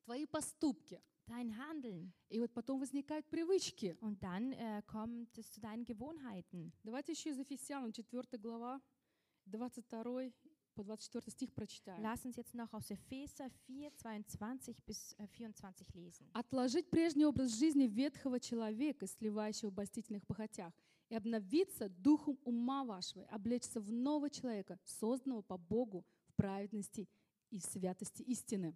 твои 0.04 0.26
поступки. 0.26 1.00
dein 1.28 1.56
Handeln. 1.56 2.12
И 2.30 2.40
вот 2.40 2.52
потом 2.52 2.80
возникают 2.80 3.26
привычки. 3.28 3.96
Und 4.00 4.22
dann 4.22 4.52
äh, 4.52 4.82
kommt 4.86 5.36
es 5.38 5.50
zu 5.50 5.60
deinen 5.60 5.84
Gewohnheiten. 5.84 6.72
Давайте 6.82 7.12
еще 7.12 7.30
из 7.30 7.38
Ефесянам 7.38 7.92
4 7.92 8.38
глава, 8.38 8.80
22 9.46 10.32
по 10.74 10.84
24 10.84 11.32
стих 11.32 11.52
прочитаем. 11.52 12.02
Lass 12.02 12.24
uns 12.24 12.36
jetzt 12.36 12.54
noch 12.54 12.72
aus 12.72 12.90
Epheser 12.90 13.50
4, 13.66 13.90
22 13.96 14.76
bis 14.84 15.14
äh, 15.18 15.26
24 15.26 15.94
lesen. 15.94 16.26
Отложить 16.32 16.88
прежний 16.90 17.26
образ 17.26 17.58
жизни 17.58 17.86
ветхого 17.86 18.40
человека, 18.40 19.06
сливающего 19.06 19.70
в 19.70 19.72
обольстительных 19.72 20.26
похотях, 20.26 20.72
и 21.09 21.15
обновиться 21.15 21.89
духом 21.89 22.39
ума 22.43 22.83
вашего, 22.83 23.25
облечься 23.25 23.79
в 23.79 23.91
нового 23.91 24.29
человека, 24.29 24.79
созданного 24.83 25.41
по 25.41 25.57
Богу 25.57 26.05
в 26.25 26.33
праведности 26.33 27.07
и 27.51 27.59
в 27.59 27.63
святости 27.63 28.23
истины. 28.23 28.75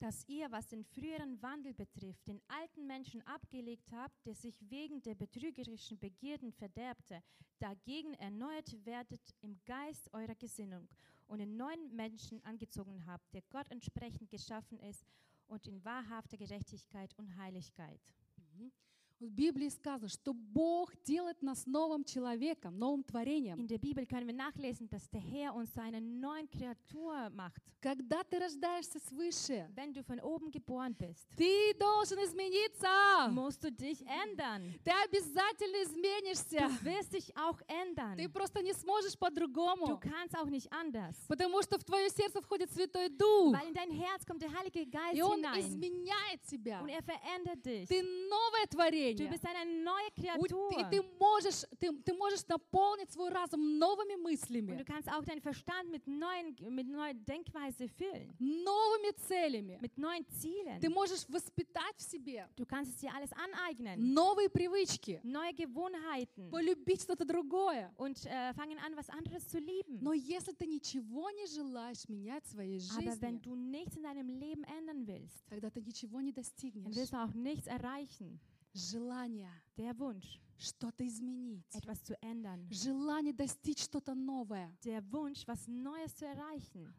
Dass 0.00 0.28
ihr, 0.28 0.50
was 0.50 0.66
den 0.66 0.84
früheren 0.84 1.40
Wandel 1.40 1.72
betrifft, 1.72 2.26
den 2.26 2.42
alten 2.48 2.86
Menschen 2.86 3.22
abgelegt 3.22 3.90
habt, 3.92 4.26
der 4.26 4.34
sich 4.34 4.54
wegen 4.68 5.00
der 5.02 5.14
betrügerischen 5.14 5.98
Begierden 5.98 6.52
verderbte, 6.52 7.22
dagegen 7.60 8.12
erneuert 8.14 8.74
werdet 8.84 9.22
im 9.40 9.56
Geist 9.64 10.12
eurer 10.12 10.34
Gesinnung 10.34 10.88
und 11.28 11.38
den 11.38 11.56
neuen 11.56 11.94
Menschen 11.94 12.44
angezogen 12.44 13.06
habt, 13.06 13.32
der 13.32 13.42
Gott 13.48 13.70
entsprechend 13.70 14.28
geschaffen 14.28 14.78
ist 14.80 15.06
und 15.46 15.66
in 15.66 15.82
wahrhafter 15.84 16.36
Gerechtigkeit 16.36 17.16
und 17.16 17.36
Heiligkeit. 17.36 18.00
Мгм. 18.36 18.72
В 19.19 19.27
Библии 19.31 19.67
сказано, 19.67 20.07
что 20.07 20.33
Бог 20.33 20.93
делает 21.03 21.41
нас 21.41 21.65
новым 21.65 22.05
человеком, 22.05 22.77
новым 22.79 23.03
творением. 23.03 23.57
In 23.59 23.67
der 23.67 23.77
Bibel 23.77 24.05
können 24.05 24.27
wir 24.27 24.33
nachlesen, 24.33 24.87
dass 24.89 25.09
der 25.09 25.19
Herr 25.19 25.53
uns 25.55 25.73
zu 25.73 25.81
einer 25.81 25.99
neuen 25.99 26.49
Kreatur 26.49 27.29
macht. 27.31 27.61
Когда 27.81 28.23
ты 28.23 28.39
rождаешься 28.39 28.99
свыше, 28.99 29.67
Wenn 29.75 29.93
du 29.93 30.03
von 30.03 30.19
oben 30.21 30.51
geboren 30.51 30.93
bist, 30.95 31.27
ты 31.37 31.73
должен 31.77 32.17
измениться. 32.19 33.29
musst 33.31 33.61
du 33.63 33.71
dich 33.71 34.01
ändern. 34.07 34.73
Ты 34.85 34.91
обязательно 34.91 35.83
изменишься. 35.83 36.59
Du 36.69 36.85
wirst 36.85 37.13
dich 37.13 37.35
auch 37.37 37.59
ändern. 37.67 38.15
Ты 38.17 38.29
просто 38.29 38.61
не 38.61 38.73
сможешь 38.73 39.13
Du 39.13 39.19
по-другому. 39.19 39.99
kannst 39.99 40.37
auch 40.37 40.49
nicht 40.49 40.71
anders. 40.71 41.15
Потому 41.27 41.61
что 41.61 41.77
в 41.77 41.83
твое 41.83 42.09
сердце 42.09 42.41
входит 42.41 42.71
Святой 42.71 43.09
Дух. 43.09 43.53
Weil 43.53 43.67
in 43.67 43.73
dein 43.73 43.91
Herz 43.91 44.25
kommt 44.25 44.41
der 44.41 44.51
Heilige 44.53 44.85
Geist 44.85 45.17
И 45.17 45.21
Он 45.21 45.39
hinein. 45.39 45.59
изменяет 45.59 46.41
тебя. 46.49 46.81
Und 46.81 46.89
er 46.89 47.03
verändert 47.03 47.65
dich. 47.65 47.87
Ты 47.89 48.01
новое 48.01 48.65
Du 48.65 48.75
творение. 48.77 49.08
bist 49.30 49.44
eine 49.46 49.64
neue 49.82 50.08
У- 50.38 50.44
Kreatur. 50.44 50.70
И 50.80 50.84
ты 50.90 51.02
можешь, 51.18 51.64
ты, 51.80 51.92
ты 52.02 52.12
можешь 52.14 52.46
наполнить 52.48 53.10
свой 53.10 53.30
разум 53.30 53.78
новыми 53.78 54.14
Und 54.14 54.22
мыслями, 54.22 54.76
du 54.76 54.84
kannst 54.84 55.08
auch 55.10 55.24
deinen 55.24 55.40
Verstand 55.40 55.90
mit 55.90 56.06
neuen, 56.06 56.54
mit 56.70 56.86
neuer 56.88 57.14
Denkweise 57.14 57.88
füllen. 57.88 58.34
новыми 58.38 59.12
целями. 59.28 59.78
Mit 59.80 59.96
neuen 59.98 60.26
Zielen. 60.28 60.80
Ты 60.80 60.88
можешь 60.90 61.28
воспитать 61.28 61.96
в 61.96 62.02
себе 62.02 62.48
Du 62.56 62.64
kannst 62.66 62.92
es 62.92 62.98
dir 62.98 63.12
alles 63.14 63.30
aneignen. 63.32 63.98
новые 64.12 64.48
привычки, 64.48 65.20
Neue 65.22 65.52
Gewohnheiten. 65.54 66.50
полюбить 66.50 67.02
что-то 67.02 67.24
другое. 67.24 67.92
Und 67.96 68.24
äh, 68.26 68.52
fangen 68.54 68.78
an, 68.78 68.96
was 68.96 69.08
anderes 69.10 69.46
zu 69.48 69.58
lieben. 69.58 69.98
Но 70.00 70.12
если 70.12 70.52
ты 70.52 70.66
ничего 70.66 71.30
не 71.30 71.46
желаешь 71.46 72.08
менять 72.08 72.44
в 72.44 72.50
своей 72.50 72.78
Aber 72.78 73.20
wenn 73.20 73.38
жизни, 73.38 73.40
du 73.42 73.54
nichts 73.54 73.96
in 73.96 74.02
deinem 74.02 74.28
Leben 74.28 74.64
ändern 74.64 75.06
willst, 75.06 75.44
тогда 75.48 75.70
ты 75.70 75.80
ничего 75.80 76.20
не 76.20 76.32
dann 76.32 76.42
достигнешь. 76.42 76.94
wirst 76.96 77.12
du 77.12 77.16
auch 77.16 77.32
nichts 77.34 77.66
erreichen. 77.66 78.40
Желание, 78.73 79.49
Der 79.77 79.97
Wunsch, 79.97 80.39
что-то 80.57 81.05
изменить, 81.07 81.65
etwas 81.73 82.03
zu 82.03 82.13
ändern. 82.21 82.67
желание 82.71 83.33
достичь 83.33 83.83
что-то 83.83 84.13
новое, 84.13 84.71
Der 84.83 85.01
Wunsch, 85.11 85.47
was 85.47 85.67
Neues 85.67 86.13
zu 86.15 86.25
erreichen. 86.25 86.93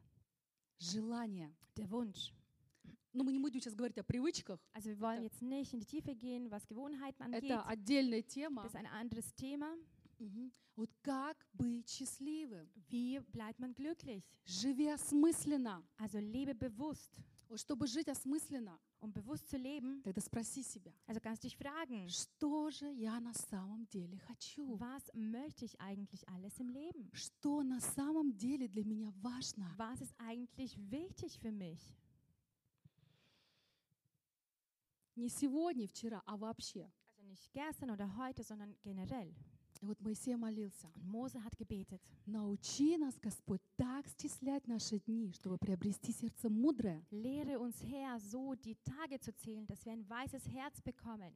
желание. 0.78 1.52
Der 1.76 1.88
Wunsch. 1.90 2.33
Но 3.12 3.24
мы 3.24 3.33
не 3.33 3.38
будем 3.40 3.61
сейчас 3.61 3.74
говорить 3.74 3.98
о 3.98 4.04
привычках, 4.04 4.59
Also 4.72 4.88
wir 4.90 5.00
wollen 5.00 5.22
jetzt 5.22 5.42
nicht 5.42 5.72
in 5.72 5.80
die 5.80 5.87
Tiefe 5.87 6.14
gehen, 6.14 6.50
was 6.50 6.66
Gewohnheiten 6.66 7.22
angeht. 7.22 7.44
это 7.44 7.64
отдельная 7.66 8.22
тема. 8.22 8.62
Das 8.62 8.72
ist 8.72 8.76
ein 8.76 8.87
anderes 8.87 9.33
Thema. 9.35 9.72
Мгм. 10.18 10.52
Вот 10.76 10.90
как 11.02 11.37
быть 11.52 11.88
счастливым? 11.88 12.68
Wie 12.88 13.18
bleibt 13.33 13.59
man 13.59 13.74
glücklich? 13.74 14.24
Живи 14.44 14.88
осмысленно. 14.88 15.83
Also 15.98 16.18
lebe 16.18 16.54
bewusst. 16.54 17.11
Вот 17.49 17.59
чтобы 17.59 17.88
жить 17.88 18.07
осмысленно, 18.09 18.79
Um 19.01 19.13
bewusst 19.13 19.49
zu 19.49 19.57
leben, 19.57 20.01
тогда 20.03 20.19
спроси 20.19 20.63
себя, 20.63 20.91
also 21.05 21.21
kannst 21.21 21.43
du 21.43 21.47
dich 21.47 21.57
fragen, 21.57 22.09
что 22.09 22.71
же 22.71 22.91
я 22.91 23.19
на 23.19 23.33
самом 23.33 23.85
деле 23.88 24.17
хочу? 24.19 24.77
was 24.79 25.03
möchte 25.13 25.65
ich 25.65 25.79
eigentlich 25.79 26.27
alles 26.27 26.59
im 26.59 26.69
Leben? 26.69 27.09
Что 27.13 27.61
на 27.61 27.79
самом 27.79 28.35
деле 28.35 28.67
для 28.67 28.83
меня 28.83 29.13
важно? 29.21 29.71
Was 29.77 30.01
ist 30.01 30.15
eigentlich 30.17 30.75
wichtig 30.89 31.38
für 31.39 31.51
mich? 31.51 31.79
Не 35.15 35.29
сегодня, 35.29 35.88
вчера, 35.88 36.21
а 36.25 36.35
вообще. 36.38 36.91
Also 37.15 37.27
nicht 37.27 37.53
gestern 37.53 37.91
oder 37.91 38.17
heute, 38.17 38.43
sondern 38.43 38.75
generell. 38.81 39.33
И 39.80 39.86
вот 39.86 39.98
Моисей 40.00 40.36
молился. 40.36 40.88
Und 40.94 41.04
Mose 41.06 41.42
hat 41.42 41.56
gebetet. 41.56 42.00
Научи 42.26 42.98
нас, 42.98 43.18
Господь, 43.18 43.62
так 43.76 44.04
счислять 44.20 44.66
наши 44.66 44.98
дни, 45.00 45.32
чтобы 45.32 45.56
приобрести 45.58 46.12
сердце 46.12 46.50
мудрое. 46.50 47.02
Lehre 47.10 47.58
uns 47.58 47.82
Herr, 47.82 48.18
so 48.20 48.54
die 48.54 48.76
Tage 48.84 49.18
zu 49.20 49.32
zählen, 49.34 49.66
dass 49.66 49.84
wir 49.86 49.92
ein 49.92 50.06
weißes 50.08 50.46
Herz 50.48 50.80
bekommen. 50.82 51.32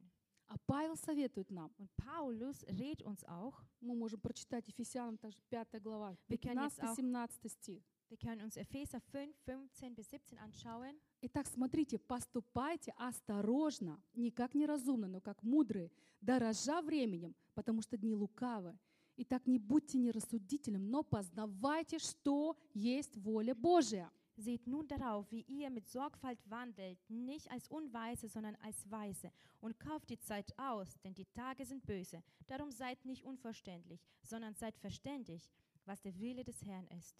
А 0.46 0.56
Павел 0.66 0.94
советует 0.96 1.50
нам. 1.50 1.70
Und 1.78 1.88
Paulus 1.96 2.62
rät 2.68 3.02
uns 3.02 3.24
auch, 3.24 3.62
Мы 3.80 3.94
можем 3.94 4.20
прочитать 4.20 4.68
Ефесянам, 4.68 5.16
также 5.16 5.40
5 5.48 5.80
глава, 5.82 6.14
Wir 6.28 6.36
können 6.38 6.62
jetzt 6.64 6.82
auch- 6.82 6.94
15-17 6.94 7.48
стих. 7.48 7.82
wir 8.09 8.17
können 8.17 8.41
uns 8.41 8.57
Epheser 8.57 8.99
5, 8.99 9.35
15 9.45 9.95
bis 9.95 10.09
17 10.09 10.39
anschauen. 10.39 10.99
Итак, 11.21 11.47
смотрите, 11.47 11.99
поступайте 11.99 12.91
осторожно, 12.97 14.01
не 14.15 14.31
как 14.31 14.55
неразумно, 14.55 15.07
но 15.07 15.21
как 15.21 15.43
мудрые, 15.43 15.91
дорожа 16.19 16.81
временем, 16.81 17.35
потому 17.53 17.81
что 17.81 17.97
дни 17.97 18.15
лукавы. 18.15 18.77
Итак, 19.17 19.45
не 19.47 19.59
будьте 19.59 19.97
нерассудительным, 19.97 20.89
но 20.89 21.03
познавайте, 21.03 21.99
что 21.99 22.57
есть 22.73 23.17
воля 23.17 23.53
Божия. 23.53 24.11
Seht 24.37 24.65
nun 24.67 24.87
darauf, 24.87 25.29
wie 25.31 25.41
ihr 25.41 25.69
mit 25.69 25.85
Sorgfalt 25.89 26.39
wandelt, 26.49 26.97
nicht 27.09 27.51
als 27.51 27.67
Unweise, 27.67 28.29
sondern 28.29 28.55
als 28.61 28.89
Weise. 28.89 29.33
Und 29.59 29.77
kauft 29.77 30.09
die 30.09 30.19
Zeit 30.19 30.57
aus, 30.57 30.97
denn 31.03 31.13
die 31.13 31.25
Tage 31.25 31.65
sind 31.65 31.85
böse. 31.85 32.23
Darum 32.47 32.71
seid 32.71 33.03
nicht 33.03 33.25
unverständlich, 33.25 34.01
sondern 34.21 34.55
seid 34.55 34.77
verständig, 34.77 35.51
was 35.85 35.99
der 36.01 36.17
Wille 36.17 36.45
des 36.45 36.63
Herrn 36.63 36.87
ist. 36.87 37.17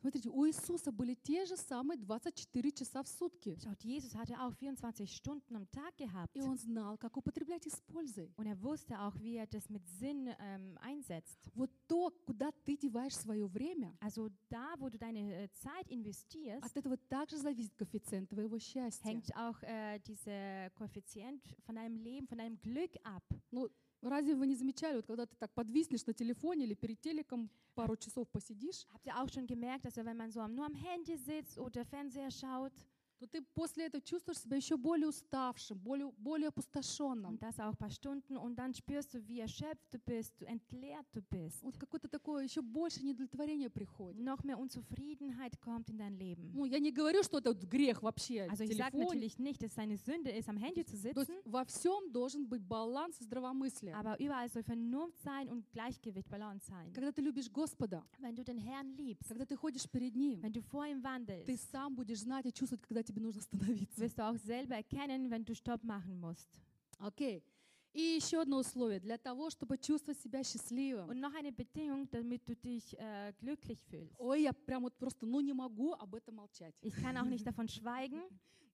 Смотрите, 0.00 0.28
у 0.28 0.46
Иисуса 0.46 0.92
были 0.92 1.14
те 1.14 1.44
же 1.46 1.56
самые 1.56 1.98
24 1.98 2.72
часа 2.72 3.02
в 3.02 3.08
сутки. 3.08 3.56
Schaut, 3.62 3.82
Jesus 3.82 4.14
hatte 4.14 4.34
auch 4.40 4.54
24 4.54 5.10
Stunden 5.10 5.56
am 5.56 5.66
Tag 5.70 5.96
gehabt. 5.96 6.36
И 6.36 6.42
он 6.42 6.56
знал, 6.56 6.96
как 6.98 7.16
употреблять 7.16 7.66
их 7.66 7.72
с 7.74 7.80
пользой. 7.80 8.32
Und 8.36 8.46
er 8.46 8.60
wusste 8.62 9.00
auch, 9.00 9.14
wie 9.20 9.36
er 9.36 9.46
das 9.46 9.68
mit 9.68 9.86
Sinn 9.88 10.28
ähm, 10.38 10.78
einsetzt. 10.80 11.50
Вот 11.54 11.70
то, 11.88 12.10
куда 12.26 12.52
ты 12.64 12.76
деваешь 12.76 13.16
свое 13.16 13.46
время, 13.48 13.96
Also 14.00 14.28
da, 14.50 14.74
wo 14.78 14.88
du 14.88 14.98
deine 14.98 15.44
äh, 15.44 15.48
Zeit 15.52 15.88
investierst, 15.90 16.64
от 16.64 16.76
этого 16.76 16.96
также 17.08 17.38
зависит 17.38 17.74
коэффициент 17.74 18.28
твоего 18.30 18.58
счастья. 18.58 19.08
hängt 19.08 19.34
auch 19.36 19.60
äh, 19.62 19.98
dieser 20.00 20.70
Koeffizient 20.70 21.42
von 21.64 21.74
deinem 21.76 21.96
Leben, 21.96 22.26
von 22.28 22.38
deinem 22.38 22.60
Glück 22.60 22.92
ab. 23.02 23.24
Ну, 23.50 23.68
разве 24.02 24.34
вы 24.34 24.46
не 24.46 24.54
замечали, 24.54 24.96
вот 24.96 25.06
когда 25.06 25.26
ты 25.26 25.36
так 25.36 25.52
подвиснешь 25.52 26.06
на 26.06 26.12
телефоне 26.12 26.64
или 26.64 26.74
перед 26.74 27.00
телеком, 27.00 27.50
пару 27.74 27.96
часов 27.96 28.28
посидишь, 28.28 28.86
Habt 28.92 29.06
ihr 29.06 29.16
auch 29.20 29.28
schon 29.28 29.46
gemerkt, 29.46 29.84
dass 29.84 29.96
wenn 29.96 30.16
man 30.16 30.30
so 30.30 30.46
nur 30.48 30.66
am 30.66 30.74
Handy 30.74 31.16
sitzt 31.16 31.58
oder 31.58 31.84
Fernseher 31.84 32.30
schaut 32.30 32.72
то 33.18 33.26
ты 33.26 33.42
после 33.54 33.86
этого 33.86 34.02
чувствуешь 34.02 34.38
себя 34.38 34.56
еще 34.56 34.76
более 34.76 35.08
уставшим, 35.08 35.78
более, 35.78 36.12
более 36.18 36.48
опустошенным. 36.48 37.30
und 37.32 37.42
das 37.42 37.58
auch 37.58 37.70
ein 37.70 37.76
paar 37.76 37.90
Stunden 37.90 38.36
und 38.36 38.56
dann 38.56 38.74
spürst 38.74 39.14
du, 39.14 39.26
wie 39.26 39.40
erschöpft 39.40 39.86
du 39.92 39.98
bist, 39.98 40.42
entleert 40.42 41.06
du 41.12 41.22
bist. 41.22 41.62
Вот 41.62 41.76
какое-то 41.78 42.08
такое 42.08 42.44
еще 42.44 42.60
больше 42.62 43.02
недовлетворение 43.02 43.70
приходит. 43.70 44.20
Noch 44.22 44.44
mehr 44.44 44.58
Unzufriedenheit 44.58 45.60
kommt 45.60 45.88
in 45.90 45.98
dein 45.98 46.16
Leben. 46.18 46.52
Ну, 46.54 46.64
я 46.66 46.78
не 46.78 46.92
говорю, 46.92 47.22
что 47.22 47.38
это 47.38 47.54
грех 47.54 48.02
вообще, 48.02 48.46
Also 48.50 48.64
ich 48.64 48.76
sage 48.76 48.98
natürlich 48.98 49.38
nicht, 49.38 49.62
dass 49.62 49.72
es 49.72 49.78
eine 49.78 49.96
Sünde 49.96 50.30
ist, 50.30 50.48
am 50.48 50.56
Handy 50.58 50.84
zu 50.84 50.96
То 50.96 51.20
есть 51.20 51.30
sitzen, 51.30 51.34
во 51.44 51.64
всем 51.64 52.12
должен 52.12 52.46
быть 52.46 52.62
баланс 52.62 53.20
и 53.20 53.24
здравомыслие. 53.24 53.94
aber 53.94 54.18
überall 54.20 54.48
soll 54.48 54.62
Vernunft 54.62 55.18
sein 55.22 55.48
und 55.48 55.70
Gleichgewicht, 55.72 56.28
Balance 56.28 56.66
sein. 56.66 56.92
Когда 56.92 57.12
ты 57.12 57.22
любишь 57.22 57.50
Господа, 57.50 58.04
Wenn 58.18 58.34
du 58.36 58.44
den 58.44 58.58
Herrn 58.58 58.94
liebst, 58.96 59.28
когда 59.28 59.46
ты 59.46 59.56
ходишь 59.56 59.88
перед 59.88 60.14
Ним, 60.14 60.42
wenn 60.42 60.52
du 60.52 60.60
vor 60.60 60.84
ihm 60.84 61.00
ты 61.00 61.08
wandelst, 61.08 61.70
сам 61.70 61.94
будешь 61.94 62.20
знать 62.20 62.46
и 62.46 62.52
чувствовать, 62.52 62.82
когда 62.82 63.02
тебе 63.06 63.20
нужно 63.22 63.40
остановиться. 63.40 64.00
wirst 64.00 64.18
du 64.18 64.22
auch 64.22 64.36
selber 64.36 64.76
erkennen, 64.76 65.30
wenn 65.30 65.44
du 65.44 65.54
Stopp 65.54 65.82
machen 65.84 66.18
musst. 66.20 66.48
Окей. 66.98 67.42
И 67.94 68.16
еще 68.20 68.42
одно 68.42 68.58
условие 68.58 69.00
для 69.00 69.16
того, 69.16 69.48
чтобы 69.48 69.78
чувствовать 69.78 70.20
себя 70.20 70.44
счастливым. 70.44 71.08
Und 71.08 71.18
noch 71.18 71.32
eine 71.34 71.50
Bedingung, 71.50 72.06
damit 72.10 72.46
du 72.46 72.54
dich 72.54 72.94
äh, 72.98 73.32
glücklich 73.40 73.82
fühlst. 73.84 74.14
Ой, 74.18 74.42
я 74.42 74.52
прям 74.52 74.82
вот 74.82 74.94
просто, 74.98 75.24
ну 75.24 75.40
не 75.40 75.54
могу 75.54 75.94
об 75.94 76.14
этом 76.14 76.34
молчать. 76.34 76.74
Ich 76.82 76.94
kann 76.94 77.16
auch 77.16 77.24
nicht 77.24 77.46
davon 77.46 77.68
schweigen. 77.68 78.20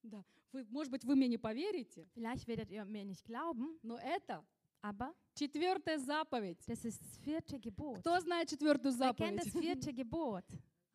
Да. 0.03 0.23
Вы, 0.51 0.65
может 0.69 0.91
быть, 0.91 1.05
вы 1.05 1.15
мне 1.15 1.29
не 1.29 1.37
поверите, 1.37 2.05
Vielleicht 2.13 2.45
werdet 2.47 2.69
ihr 2.69 2.83
mir 2.85 3.05
nicht 3.05 3.23
glauben, 3.25 3.79
но 3.81 3.97
это 3.97 4.43
aber 4.81 5.13
четвертая 5.35 5.97
заповедь. 5.99 6.59
das 6.67 6.83
ist 6.83 7.01
das 7.01 7.17
vierte 7.23 7.57
Gebot. 7.59 7.99
Кто 8.01 8.19
знает 8.19 8.49
четвертую 8.49 8.93
Wer 8.97 9.13
kennt 9.13 9.41
заповедь? 9.41 9.53
das 9.53 9.61
vierte 9.61 9.93
Gebot? 9.93 10.43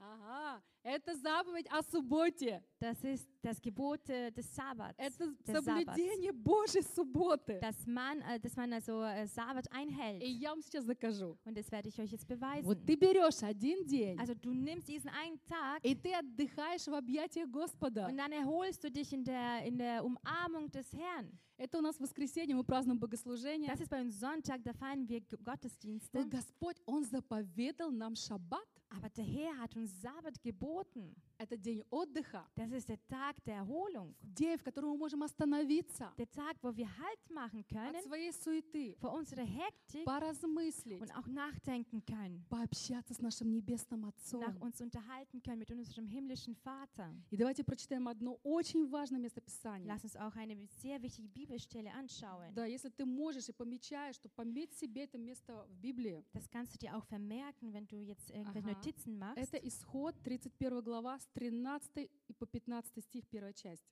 Ага, 0.01 0.63
это 0.85 1.17
заповедь 1.17 1.67
о 1.71 1.83
субботе. 1.83 2.63
Das 2.81 3.03
ist 3.03 3.29
das 3.43 3.61
Gebot 3.61 4.09
äh, 4.09 4.31
des 4.31 4.47
Sabbats. 4.55 4.95
Это 4.97 5.35
des 5.45 5.57
соблюдение 5.57 6.33
Божьей 6.33 6.83
субботы. 6.83 7.59
Dass 7.61 7.85
man, 7.87 8.21
äh, 8.21 8.39
dass 8.39 8.55
man 8.57 8.73
also 8.73 9.03
äh, 9.03 9.27
Sabbat 9.27 9.71
einhält. 9.73 10.23
И 10.23 10.31
я 10.31 10.51
вам 10.51 10.63
сейчас 10.63 10.85
закажу. 10.85 11.37
Und 11.45 11.59
das 11.59 11.71
werde 11.73 11.89
ich 11.89 12.01
euch 12.01 12.13
jetzt 12.13 12.29
beweisen. 12.29 12.65
Вот 12.65 12.87
ты 12.87 12.95
берешь 12.95 13.43
один 13.43 13.85
день, 13.87 14.19
Also 14.21 14.35
du 14.35 14.53
nimmst 14.55 14.87
diesen 14.87 15.11
einen 15.11 15.41
Tag 15.47 15.81
и 15.83 15.97
ты 15.97 16.15
отдыхаешь 16.15 16.87
в 16.87 16.95
объятиях 16.95 17.49
Господа. 17.51 18.07
und 18.07 18.17
dann 18.17 18.31
erholst 18.31 18.85
du 18.85 18.91
dich 18.91 19.13
in 19.13 19.25
der, 19.25 19.65
in 19.65 19.79
der 19.79 20.05
Umarmung 20.05 20.71
des 20.71 20.93
Herrn. 20.93 21.29
Это 21.57 21.79
у 21.79 21.81
нас 21.81 21.99
воскресенье, 21.99 22.55
мы 22.55 22.63
празднуем 22.63 23.01
богослужение. 23.01 23.69
Das 23.69 23.81
ist 23.81 23.91
bei 23.91 24.01
uns 24.01 24.21
Sonntag, 24.21 24.63
da 24.63 24.73
feiern 24.73 25.09
wir 25.09 25.21
Gottesdienste. 25.43 26.21
Вот 26.21 26.29
Господь, 26.29 26.77
Он 26.87 27.03
заповедал 27.03 27.91
нам 27.91 28.15
шаббат. 28.15 28.65
Aber 28.91 29.09
der 29.11 29.25
Herr 29.25 29.59
hat 29.59 29.77
uns 29.77 30.01
Sabbat 30.01 30.43
geboten. 30.43 31.15
Это 31.39 31.57
день 31.57 31.85
отдыха, 31.91 32.45
Das 32.57 32.73
ist 32.73 32.89
der 32.89 32.99
Tag 33.07 33.37
der 33.45 33.59
Erholung. 33.63 34.13
день, 34.23 34.59
в 34.59 34.65
котором 34.65 34.91
мы 34.91 34.97
можем 34.99 35.23
остановиться 35.23 36.13
Der 36.19 36.29
Tag, 36.33 36.57
wo 36.63 36.75
wir 36.77 36.89
Halt 36.99 37.31
machen 37.31 37.61
от 37.61 37.69
können 37.69 38.03
своей 38.03 38.33
суеты, 38.33 38.97
vor 39.01 39.13
unserer 39.13 39.45
Hektik 39.45 40.05
поразмыслить, 40.05 41.01
und 41.01 41.15
auch 41.17 41.27
nachdenken 41.29 42.05
können. 42.05 42.45
пообщаться 42.49 43.15
с 43.15 43.21
нашим 43.21 43.53
Небесным 43.53 44.05
Отцом. 44.07 44.41
Nach 44.41 44.61
uns 44.61 44.81
unterhalten 44.81 45.41
können 45.43 45.61
mit 45.61 45.71
unserem 45.71 46.07
himmlischen 46.09 46.57
Vater. 46.57 47.15
И 47.31 47.37
давайте 47.37 47.63
прочитаем 47.63 48.09
одно 48.09 48.39
очень 48.43 48.89
важное 48.89 49.21
местописание. 49.21 49.87
Lass 49.87 50.03
uns 50.03 50.17
auch 50.17 50.35
eine 50.37 50.57
sehr 50.83 51.01
wichtige 51.03 51.29
Bibelstelle 51.29 51.93
anschauen. 51.95 52.53
Да, 52.55 52.67
если 52.67 52.89
ты 52.91 53.05
можешь 53.07 53.49
и 53.49 53.53
помечаешь, 53.53 54.19
то 54.19 54.29
пометь 54.29 54.73
себе 54.75 55.05
это 55.05 55.19
место 55.19 55.67
в 55.69 55.77
Библии. 55.81 56.25
Das 56.33 56.49
kannst 56.51 56.75
du 56.75 56.79
dir 56.79 56.97
auch 56.97 57.05
vermerken, 57.05 57.73
wenn 57.73 57.87
du 57.87 58.01
jetzt 58.03 58.29
irgendwelche. 58.31 58.69
Notizen 58.73 59.17
machst. 59.19 59.39
Это 59.39 59.57
исход 59.59 60.17
31 60.25 60.83
глава 60.83 61.19
с 61.29 61.33
13 61.35 62.11
и 62.29 62.33
по 62.33 62.47
15 62.47 63.05
стих, 63.05 63.27
первая 63.29 63.53
часть. 63.53 63.85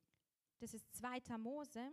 Das 0.61 0.75
ist 0.75 0.85
2. 0.94 1.37
Mose. 1.38 1.92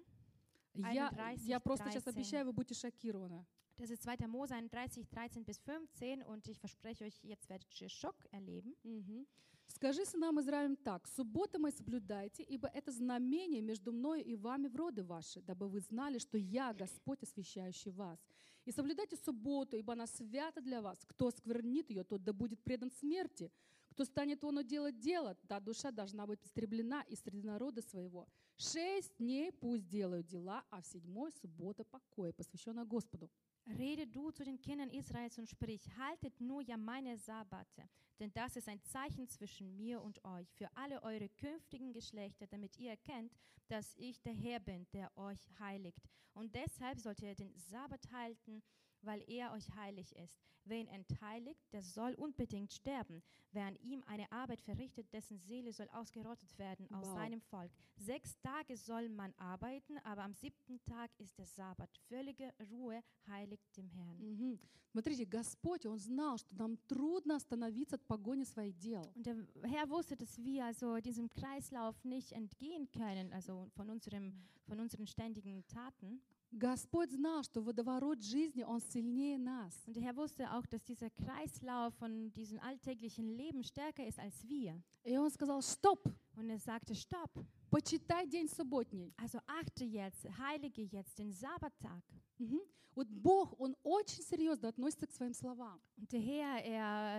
Я, 0.73 1.09
31, 1.09 1.47
я 1.47 1.59
просто 1.59 1.85
сейчас 1.91 2.03
13. 2.03 2.17
обещаю, 2.17 2.45
вы 2.45 2.53
будете 2.53 2.73
шокированы. 2.75 3.45
Das 3.77 3.89
ist 3.89 4.03
2. 4.03 4.27
Mose 4.27 4.55
31, 4.55 5.07
13 5.09 5.43
bis 5.45 5.59
15 5.59 6.23
und 6.23 6.47
ich 6.47 6.59
verspreche 6.59 7.05
euch, 7.05 7.19
jetzt 7.23 7.49
werdet 7.49 7.69
ihr 7.81 7.89
Schock 7.89 8.15
erleben. 8.31 8.75
Мгм. 8.83 9.27
«Скажи 9.67 10.05
сынам 10.05 10.39
Израилем 10.39 10.75
так, 10.75 11.07
субботы 11.07 11.57
мои 11.57 11.71
соблюдайте, 11.71 12.43
ибо 12.43 12.67
это 12.67 12.91
знамение 12.91 13.61
между 13.61 13.91
мною 13.91 14.23
и 14.23 14.35
вами 14.35 14.67
в 14.67 14.75
роды 14.75 15.03
ваши, 15.03 15.41
дабы 15.41 15.67
вы 15.67 15.79
знали, 15.79 16.19
что 16.19 16.37
я 16.37 16.73
Господь, 16.73 17.23
освящающий 17.23 17.91
вас. 17.91 18.19
И 18.65 18.71
соблюдайте 18.71 19.17
субботу, 19.17 19.75
ибо 19.75 19.93
она 19.93 20.05
свята 20.07 20.61
для 20.61 20.81
вас. 20.81 20.99
Кто 21.05 21.31
сквернит 21.31 21.89
ее, 21.89 22.03
тот 22.03 22.23
да 22.23 22.33
будет 22.33 22.63
предан 22.63 22.91
смерти. 22.91 23.51
Кто 23.92 24.04
станет 24.04 24.44
оно 24.44 24.62
делать 24.62 24.98
дело, 25.00 25.34
та 25.48 25.58
душа 25.60 25.90
должна 25.90 26.26
быть 26.26 26.44
истреблена 26.44 27.02
из 27.02 27.20
среди 27.20 27.42
народа 27.42 27.82
своего. 27.82 28.28
Шесть 28.56 29.16
дней 29.18 29.52
пусть 29.52 29.88
делают 29.88 30.26
дела, 30.26 30.64
а 30.70 30.80
в 30.80 30.86
седьмой 30.86 31.32
суббота 31.32 31.84
покоя, 31.84 32.32
посвященная 32.32 32.84
Господу». 32.84 33.30
Rede 33.66 34.06
du 34.06 34.30
zu 34.30 34.44
den 34.44 34.58
Kindern 34.60 34.88
Israels 34.88 35.36
und 35.36 35.46
sprich, 35.46 35.82
haltet 35.98 36.40
nur 36.40 36.62
ja 36.62 36.78
meine 36.78 37.18
Sabbate, 37.18 37.88
denn 38.18 38.32
das 38.32 38.56
ist 38.56 38.66
ein 38.66 38.82
Zeichen 38.82 39.28
zwischen 39.28 39.76
mir 39.76 40.00
und 40.00 40.24
euch, 40.24 40.50
für 40.54 40.74
alle 40.74 41.02
eure 41.02 41.28
künftigen 41.28 41.92
Geschlechter, 41.92 42.46
damit 42.46 42.78
ihr 42.78 42.90
erkennt, 42.90 43.30
dass 43.68 43.94
ich 43.96 44.22
der 44.22 44.32
Herr 44.32 44.60
bin, 44.60 44.86
der 44.92 45.10
euch 45.18 45.38
heiligt. 45.58 46.00
Und 46.32 46.54
deshalb 46.54 46.98
sollt 46.98 47.20
ihr 47.20 47.34
den 47.34 47.54
Sabbat 47.56 48.10
halten 48.10 48.62
weil 49.02 49.22
er 49.28 49.52
euch 49.52 49.68
heilig 49.76 50.14
ist. 50.16 50.40
Wer 50.64 50.80
ihn 50.80 50.88
entheiligt, 50.88 51.72
der 51.72 51.82
soll 51.82 52.12
unbedingt 52.14 52.72
sterben. 52.72 53.22
Wer 53.52 53.64
an 53.64 53.76
ihm 53.76 54.02
eine 54.06 54.30
Arbeit 54.30 54.60
verrichtet, 54.60 55.10
dessen 55.14 55.38
Seele 55.38 55.72
soll 55.72 55.88
ausgerottet 55.90 56.58
werden 56.58 56.86
aus 56.92 57.06
Wow. 57.06 57.14
seinem 57.14 57.40
Volk. 57.40 57.72
Sechs 57.96 58.38
Tage 58.42 58.76
soll 58.76 59.08
man 59.08 59.32
arbeiten, 59.38 59.96
aber 60.04 60.24
am 60.24 60.34
siebten 60.34 60.78
Tag 60.84 61.10
ist 61.18 61.38
der 61.38 61.46
Sabbat. 61.46 61.88
Völlige 62.08 62.52
Ruhe 62.70 63.02
heiligt 63.26 63.74
dem 63.78 63.88
Herrn. 63.88 64.18
Мгм. 64.20 64.58
Смотрите, 64.90 65.24
Господь, 65.26 65.86
Он 65.86 65.98
знал, 65.98 66.36
что 66.38 66.54
нам 66.56 66.76
трудно 66.86 67.36
остановиться 67.36 67.96
от 67.96 68.06
погони 68.06 68.44
своих 68.44 68.76
дел. 68.78 69.10
Und 69.14 69.24
der 69.26 69.36
Herr 69.64 69.88
wusste, 69.88 70.16
dass 70.16 70.36
wir 70.38 70.66
also 70.66 70.98
diesem 70.98 71.30
Kreislauf 71.30 72.04
nicht 72.04 72.32
entgehen 72.32 72.90
können, 72.90 73.32
also 73.32 73.68
von, 73.74 73.88
unserem, 73.90 74.34
von 74.66 74.80
unseren 74.80 75.06
ständigen 75.06 75.66
Taten. 75.66 76.20
Господь 76.52 77.10
знал, 77.12 77.42
что 77.42 77.60
водоворот 77.60 78.22
жизни, 78.22 78.62
Он 78.64 78.80
сильнее 78.80 79.38
нас. 79.38 79.74
Und 79.86 79.94
der 79.96 80.02
Herr 80.02 80.16
wusste 80.16 80.50
auch, 80.50 80.64
dass 80.66 80.82
dieser 80.82 81.10
Kreislauf 81.10 81.94
von 81.96 82.32
diesem 82.32 82.58
alltäglichen 82.60 83.28
Leben 83.28 83.62
stärker 83.62 84.06
ist 84.06 84.18
als 84.18 84.48
wir. 84.48 84.82
И 85.04 85.16
Он 85.18 85.30
сказал, 85.30 85.60
стоп, 85.60 86.00
Und 86.36 86.48
er 86.48 86.58
sagte, 86.58 86.94
stopp, 86.94 87.30
почитай 87.70 88.26
день 88.26 88.48
субботний. 88.48 89.12
also 89.18 89.38
achte 89.46 89.84
jetzt, 89.84 90.26
heilige 90.38 90.82
jetzt 90.82 91.18
den 91.18 91.32
Sabbattag. 91.32 92.02
Мгм. 92.38 92.60
Вот 92.94 93.08
Бог, 93.10 93.54
Он 93.60 93.76
очень 93.82 94.22
серьезно 94.24 94.68
относится 94.70 95.06
к 95.06 95.12
своим 95.12 95.34
словам. 95.34 95.78
Und 95.98 96.10
der 96.10 96.20
Herr, 96.20 96.64
er, 96.64 96.64
äh, 96.64 96.64
ähm, 96.64 97.11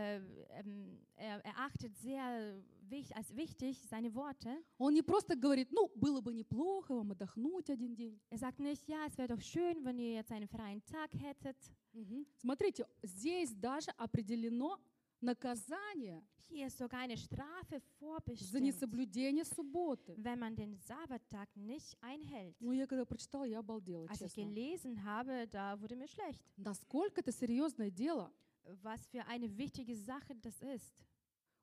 er, 1.17 1.41
er 1.45 1.59
achtet 1.59 1.97
sehr 1.97 2.63
wich, 2.89 3.15
als 3.17 3.35
wichtig 3.37 3.81
seine 3.89 4.15
Worte. 4.15 4.57
Он 4.79 4.93
не 4.95 5.03
просто 5.03 5.37
говорит, 5.37 5.69
ну, 5.73 5.91
было 5.95 6.21
бы 6.21 6.33
неплохо 6.33 6.95
вам 6.95 7.13
отдохнуть 7.13 7.71
один 7.71 7.95
день. 7.95 8.21
Er 8.31 8.39
sagt 8.39 8.59
nicht, 8.61 8.87
ja, 8.89 9.07
es 9.07 9.17
wäre 9.19 9.29
doch 9.29 9.41
schön, 9.41 9.85
wenn 9.85 9.99
ihr 9.99 10.15
jetzt 10.15 10.31
einen 10.33 10.49
freien 10.49 10.85
Tag 10.85 11.13
hättet. 11.15 11.57
Мгм. 11.93 12.27
Смотрите, 12.39 12.87
здесь 13.03 13.53
даже 13.55 13.91
определено 13.97 14.79
наказание 15.21 16.23
Hier 16.47 16.67
ist 16.67 16.77
sogar 16.79 17.01
eine 17.01 17.17
Strafe 17.17 17.81
за 17.81 17.99
vorbestimmt, 17.99 18.63
несоблюдение 18.63 19.45
субботы. 19.45 20.15
wenn 20.19 20.39
man 20.39 20.55
den 20.55 20.77
Sabbattag 20.77 21.49
nicht 21.57 21.97
einhält. 22.03 22.55
Ну, 22.61 22.73
я 22.73 22.87
когда 22.87 23.05
прочитала, 23.05 23.45
я 23.45 23.59
обалдела, 23.61 24.07
Als 24.09 24.21
ich 24.21 24.35
честно. 24.35 24.45
gelesen 24.51 25.03
habe, 25.05 25.49
da 25.49 25.81
wurde 25.81 25.97
mir 25.97 26.07
schlecht. 26.07 26.41
Насколько 26.57 27.23
это 27.23 27.33
серьезное 27.33 27.91
дело. 27.91 28.31
Was 28.84 29.08
für 29.08 29.26
eine 29.26 29.58
wichtige 29.58 29.96
Sache 29.96 30.36
das 30.36 30.62
ist. 30.62 30.94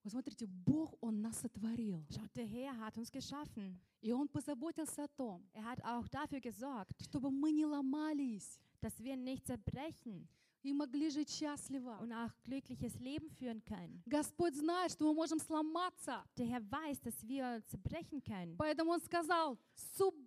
Вы 0.02 0.10
смотрите, 0.10 0.46
Бог, 0.46 0.96
Он 1.00 1.20
нас 1.20 1.40
сотворил. 1.40 2.04
Schaut, 2.14 2.34
der 2.36 2.46
Herr 2.46 2.76
hat 2.78 2.96
uns 2.96 3.10
geschaffen. 3.10 3.78
И 4.00 4.12
Он 4.12 4.28
позаботился 4.28 5.04
о 5.04 5.08
том, 5.08 5.44
Er 5.52 5.64
hat 5.64 5.82
auch 5.84 6.06
dafür 6.08 6.40
gesorgt, 6.40 7.02
чтобы 7.04 7.30
мы 7.30 7.50
не 7.52 7.64
ломались 7.64 8.60
dass 8.80 9.02
wir 9.02 9.16
nicht 9.16 9.46
zerbrechen 9.46 10.28
и 10.62 10.72
могли 10.72 11.10
жить 11.10 11.30
счастливо. 11.30 11.98
und 12.00 12.12
auch 12.12 12.30
glückliches 12.44 12.98
Leben 13.00 13.28
führen 13.30 13.64
können. 13.64 14.02
Господь 14.06 14.54
знает, 14.54 14.92
что 14.92 15.04
мы 15.06 15.14
можем 15.14 15.38
сломаться. 15.38 16.24
Der 16.36 16.46
Herr 16.46 16.60
weiß, 16.70 17.00
dass 17.00 17.26
wir 17.26 17.62
zerbrechen 17.66 18.20
können. 18.22 18.56
Поэтому 18.58 18.92
Он 18.92 19.00
сказал, 19.00 19.58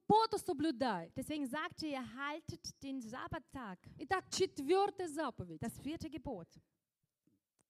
субботу 0.03 0.37
соблюдай. 0.37 1.11
Deswegen 1.15 1.45
sagte 1.47 1.87
er, 1.87 2.03
haltet 2.15 2.73
den 2.83 3.01
Sabbattag, 3.01 3.77
Итак, 3.97 4.25
четвертая 4.31 5.07
заповедь. 5.07 5.59
das 5.61 5.77
vierte 5.79 6.09
Gebot. 6.09 6.47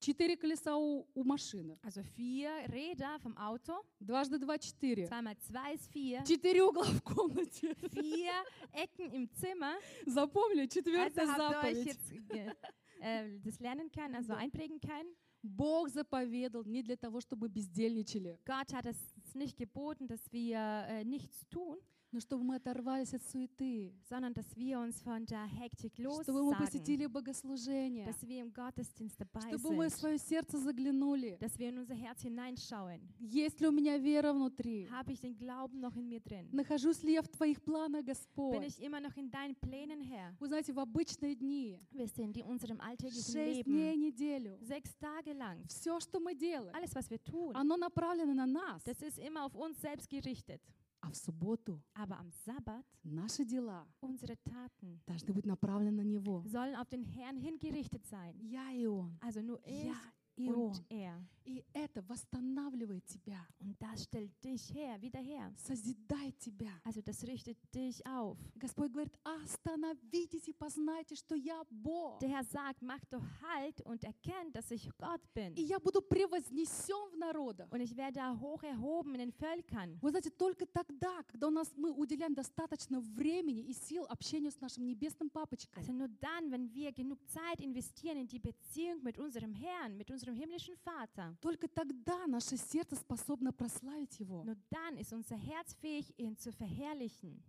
Четыре 0.01 0.37
колеса 0.37 0.77
у, 0.77 1.05
у 1.13 1.23
машины. 1.25 1.77
Also 1.83 2.01
vier 2.15 2.49
Räder 2.69 3.19
vom 3.19 3.35
Auto, 3.37 3.83
Дважды 3.99 4.39
два – 4.39 4.59
четыре. 4.59 5.05
zweimal 5.07 5.35
zwei 5.39 5.73
ist 5.73 5.91
vier, 5.91 6.23
Четыре 6.23 6.63
угла 6.63 6.85
в 6.85 7.01
комнате. 7.03 7.75
vier 7.91 8.31
Ecken 8.71 9.11
im 9.11 9.29
Zimmer. 9.33 9.75
Запомнили? 10.05 10.61
Also 10.61 10.79
Четвертая 10.79 11.27
habt 11.27 11.39
ihr 11.39 11.59
euch 11.59 11.85
заповедь. 11.85 11.85
jetzt 11.85 12.29
ge- 12.29 12.55
äh, 13.01 13.39
das 13.43 13.59
lernen 13.59 13.91
können, 13.91 14.15
also 14.15 14.33
einprägen 14.33 14.79
können. 14.79 15.13
Бог 15.41 15.89
заповедал 15.89 16.63
не 16.65 16.81
для 16.81 16.95
того, 16.95 17.19
чтобы 17.19 17.47
мы 17.47 17.49
бездельничали, 17.49 18.37
Gott 18.45 18.71
hat 18.73 18.85
es 18.85 18.97
nicht 19.33 19.57
geboten, 19.57 20.07
dass 20.07 20.21
wir 20.31 20.57
äh, 20.87 21.03
nichts 21.03 21.45
tun, 21.49 21.77
Но 22.14 22.20
чтобы 22.20 22.44
мы 22.44 22.54
оторвались 22.56 23.12
от 23.12 23.22
суеты, 23.24 23.92
sondern 24.08 24.32
dass 24.32 24.46
wir 24.56 24.78
uns 24.78 25.02
von 25.02 25.26
der 25.26 25.46
Hektik 25.46 25.94
чтобы 25.96 26.44
мы 26.44 26.52
lossagen, 26.52 26.64
посетили 26.64 27.06
богослужение, 27.06 28.06
dass 28.06 28.22
wir 28.22 28.40
im 28.40 28.52
Gottesdienst 28.52 29.18
dabei 29.18 29.40
чтобы 29.48 29.74
мы 29.74 29.88
в 29.88 29.92
sind, 29.92 29.98
свое 29.98 30.18
сердце 30.18 30.58
заглянули. 30.60 31.36
dass 31.40 31.58
wir 31.58 31.70
in 31.70 31.78
unser 31.78 31.94
Herz 31.94 32.22
hineinschauen. 32.22 33.00
Есть 33.18 33.60
ли 33.60 33.66
у 33.66 33.72
меня 33.72 33.98
вера 33.98 34.32
внутри? 34.32 34.88
Habe 34.92 35.12
ich 35.12 35.20
den 35.20 35.36
Glauben 35.36 35.80
noch 35.80 35.96
in 35.96 36.08
mir 36.08 36.20
drin? 36.20 36.48
Нахожусь 36.52 37.02
ли 37.02 37.14
я 37.14 37.22
в 37.22 37.28
Твоих 37.28 37.60
планах, 37.62 38.02
Bin 38.02 38.06
Господь? 38.06 38.64
ich 38.64 38.80
immer 38.80 39.00
noch 39.00 39.16
in 39.16 39.28
deinen 39.28 39.56
Plänen, 39.56 40.00
Herr? 40.00 40.36
Вы 40.38 40.46
знаете, 40.46 40.72
в 40.72 40.78
обычные 40.78 41.34
дни, 41.34 41.80
Wisst 41.90 42.16
ihr, 42.18 42.26
in 42.26 42.42
unserem 42.44 42.80
alltäglichen 42.80 43.32
шесть 43.32 43.64
дней, 43.64 43.96
Leben, 43.96 44.00
неделю, 44.00 44.56
sechs 44.60 44.94
Tage 45.00 45.32
lang, 45.32 45.66
все, 45.66 45.98
что 45.98 46.20
мы 46.20 46.36
делаем, 46.36 46.72
alles, 46.76 46.94
was 46.94 47.10
wir 47.10 47.18
tun, 47.24 47.50
оно 47.56 47.76
направлено 47.76 48.34
на 48.34 48.46
нас. 48.46 48.84
das 48.84 49.02
ist 49.02 49.18
immer 49.18 49.44
auf 49.44 49.56
uns 49.56 49.80
selbst 49.80 50.08
gerichtet. 50.08 50.60
А 51.06 51.10
в 51.10 51.16
субботу 51.16 51.82
Aber 51.94 52.18
am 52.18 52.30
Sabbat, 52.46 52.84
наши 53.04 53.44
дела 53.44 53.86
unsere 54.00 54.36
Taten 54.44 55.00
должны 55.06 55.34
быть 55.34 55.44
направлены 55.44 56.02
на 56.02 56.04
Него. 56.04 56.42
sollen 56.46 56.74
auf 56.76 56.88
den 56.88 57.02
Herrn 57.04 57.36
hingerichtet 57.36 58.06
sein. 58.06 58.34
Я 58.40 58.70
и 58.72 58.86
Он. 58.86 59.18
Also 59.20 59.42
nur 59.42 59.60
ich 59.66 59.84
Я 59.84 59.96
и 60.35 60.49
Он. 60.49 60.71
und 60.71 60.85
er. 60.89 61.21
И 61.45 61.65
это 61.73 62.03
восстанавливает 62.03 63.03
тебя, 63.07 63.43
Und 63.59 63.75
das 63.81 64.03
stellt 64.03 64.31
dich 64.43 64.71
her, 64.73 65.01
wieder 65.01 65.19
her. 65.19 65.51
созидает 65.57 66.37
тебя. 66.37 66.69
Also 66.83 67.01
das 67.01 67.23
richtet 67.23 67.57
dich 67.73 68.05
auf. 68.05 68.37
Господь 68.55 68.91
говорит, 68.91 69.17
остановитесь 69.23 70.47
и 70.47 70.53
познайте, 70.53 71.15
что 71.15 71.35
я 71.35 71.63
Бог. 71.71 72.19
Der 72.19 72.29
Herr 72.29 72.43
sagt, 72.43 72.81
mach 72.81 73.03
doch 73.05 73.23
Halt 73.41 73.81
und 73.81 74.03
erkennt, 74.03 74.55
dass 74.55 74.69
ich 74.71 74.89
Gott 74.97 75.21
bin. 75.33 75.53
И 75.55 75.61
я 75.63 75.79
буду 75.79 76.01
превознесен 76.01 77.09
в 77.13 77.17
народах. 77.17 77.67
Und 77.71 77.81
ich 77.81 77.95
werde 77.97 78.21
hoch 78.39 78.61
erhoben 78.63 79.15
in 79.15 79.19
den 79.19 79.31
Völkern. 79.31 79.97
Вы 80.01 80.11
знаете, 80.11 80.29
только 80.29 80.65
тогда, 80.67 81.23
когда 81.23 81.47
у 81.47 81.51
нас 81.51 81.71
мы 81.75 81.91
уделяем 81.91 82.33
достаточно 82.35 82.99
времени 83.01 83.61
и 83.61 83.73
сил 83.73 84.05
общению 84.07 84.51
с 84.51 84.59
нашим 84.61 84.85
небесным 84.85 85.29
папочкой, 85.29 85.81
Also 85.83 85.93
nur 85.93 86.09
dann, 86.21 86.51
wenn 86.51 86.71
wir 86.73 86.91
genug 86.91 87.19
Zeit 87.27 87.59
investieren 87.61 88.17
in 88.17 88.27
die 88.27 88.39
Beziehung 88.39 89.01
mit 89.03 89.17
unserem 89.17 89.53
Herrn, 89.53 89.97
mit 89.97 90.11
unserem 90.11 90.22
himmlischen 90.32 90.74
Vater, 90.84 91.36
только 91.40 91.68
тогда 91.68 92.26
наше 92.26 92.56
сердце 92.56 92.96
способно 92.96 93.52
прославить 93.52 94.18
Его. 94.20 94.44
nur 94.44 94.56
dann 94.70 94.96
ist 94.96 95.12
unser 95.12 95.36
Herz 95.36 95.74
fähig, 95.74 96.12
ihn 96.18 96.36
zu 96.36 96.52
verherrlichen. 96.52 97.42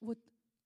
Вот 0.00 0.18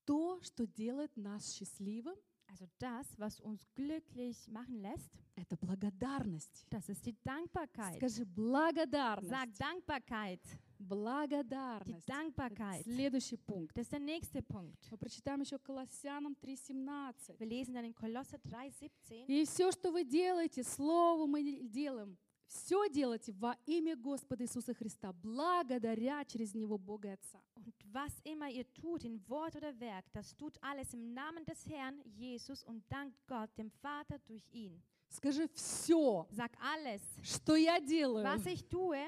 то, 0.05 0.40
что 0.42 0.66
делает 0.66 1.16
нас 1.16 1.55
счастливым, 1.55 2.16
Also 2.51 2.66
das, 2.78 3.07
was 3.18 3.40
uns 3.40 3.61
glücklich 3.74 4.49
machen 4.49 4.80
lässt, 4.80 5.11
это 5.36 5.57
благодарность. 5.59 6.66
das 6.70 6.88
ist 6.88 7.05
die 7.05 7.14
Dankbarkeit. 7.22 7.96
Скажи 7.96 8.24
благодарность. 8.24 9.28
Sag 9.30 9.55
Dankbarkeit. 9.59 10.40
Die 10.79 10.85
Благодарность. 10.85 12.05
Это 12.05 12.07
Dankbarkeit. 12.07 12.85
Следующий 12.85 13.37
пункт. 13.37 13.76
Das 13.76 13.87
ist 13.87 13.93
der 13.93 14.01
nächste 14.01 14.43
Punkt. 14.43 14.79
Мы 14.91 14.97
прочитаем 14.97 15.41
еще 15.41 15.59
Колоссянам 15.59 16.37
3.17. 16.41 17.39
Wir 17.39 17.47
lesen 17.47 17.74
dann 17.74 17.85
in 17.85 17.95
Kolosser 17.95 18.39
3,17. 18.39 19.26
И 19.26 19.45
все, 19.45 19.72
что 19.72 19.91
вы 19.91 20.05
делаете, 20.05 20.62
словом 20.62 21.37
и 21.37 21.66
делом, 21.68 22.16
все 22.49 22.89
делайте 22.89 23.33
во 23.33 23.57
имя 23.66 23.95
Господа 23.95 24.45
Иисуса 24.45 24.72
Христа, 24.72 25.12
благодаря 25.12 26.24
через 26.24 26.55
Него 26.55 26.79
Бога 26.79 27.09
и 27.09 27.12
Отца. 27.12 27.43
Und 27.55 27.74
was 27.93 28.12
immer 28.24 28.49
ihr 28.49 28.64
tut, 28.72 29.05
in 29.05 29.20
Wort 29.29 29.57
oder 29.57 29.79
Werk, 29.79 30.07
das 30.12 30.35
tut 30.35 30.57
alles 30.62 30.95
im 30.95 31.12
Namen 31.12 31.45
des 31.45 31.66
Herrn 31.66 32.01
Jesus 32.05 32.64
und 32.64 32.83
dankt 32.89 33.18
Gott, 33.26 33.51
dem 33.59 33.70
Vater, 33.70 34.18
durch 34.26 34.47
ihn. 34.51 34.83
Скажи 35.11 35.49
все, 35.55 36.26
Sag 36.31 36.53
alles, 36.61 37.03
что 37.22 37.57
я 37.57 37.81
делаю, 37.81 38.24
was 38.24 38.47
ich 38.47 38.64
tue, 38.68 39.03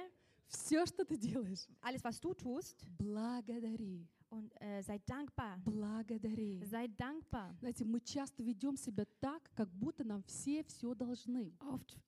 все, 0.51 0.85
что 0.87 1.05
ты 1.05 1.17
делаешь, 1.17 1.67
alles, 1.81 2.03
was 2.03 2.21
du 2.21 2.35
tust, 2.35 2.87
благодари, 2.99 4.07
und 4.31 4.53
äh, 4.61 4.83
sei 4.83 5.01
dankbar. 5.07 5.59
благодари. 5.65 6.63
Sei 6.71 6.87
dankbar. 6.89 7.53
Знаете, 7.61 7.85
мы 7.85 8.01
часто 8.01 8.43
ведем 8.43 8.77
себя 8.77 9.05
так, 9.21 9.51
как 9.55 9.69
будто 9.71 10.05
нам 10.05 10.23
все 10.23 10.63
все 10.65 10.95
должны. 10.95 11.53
Oft, 11.61 11.99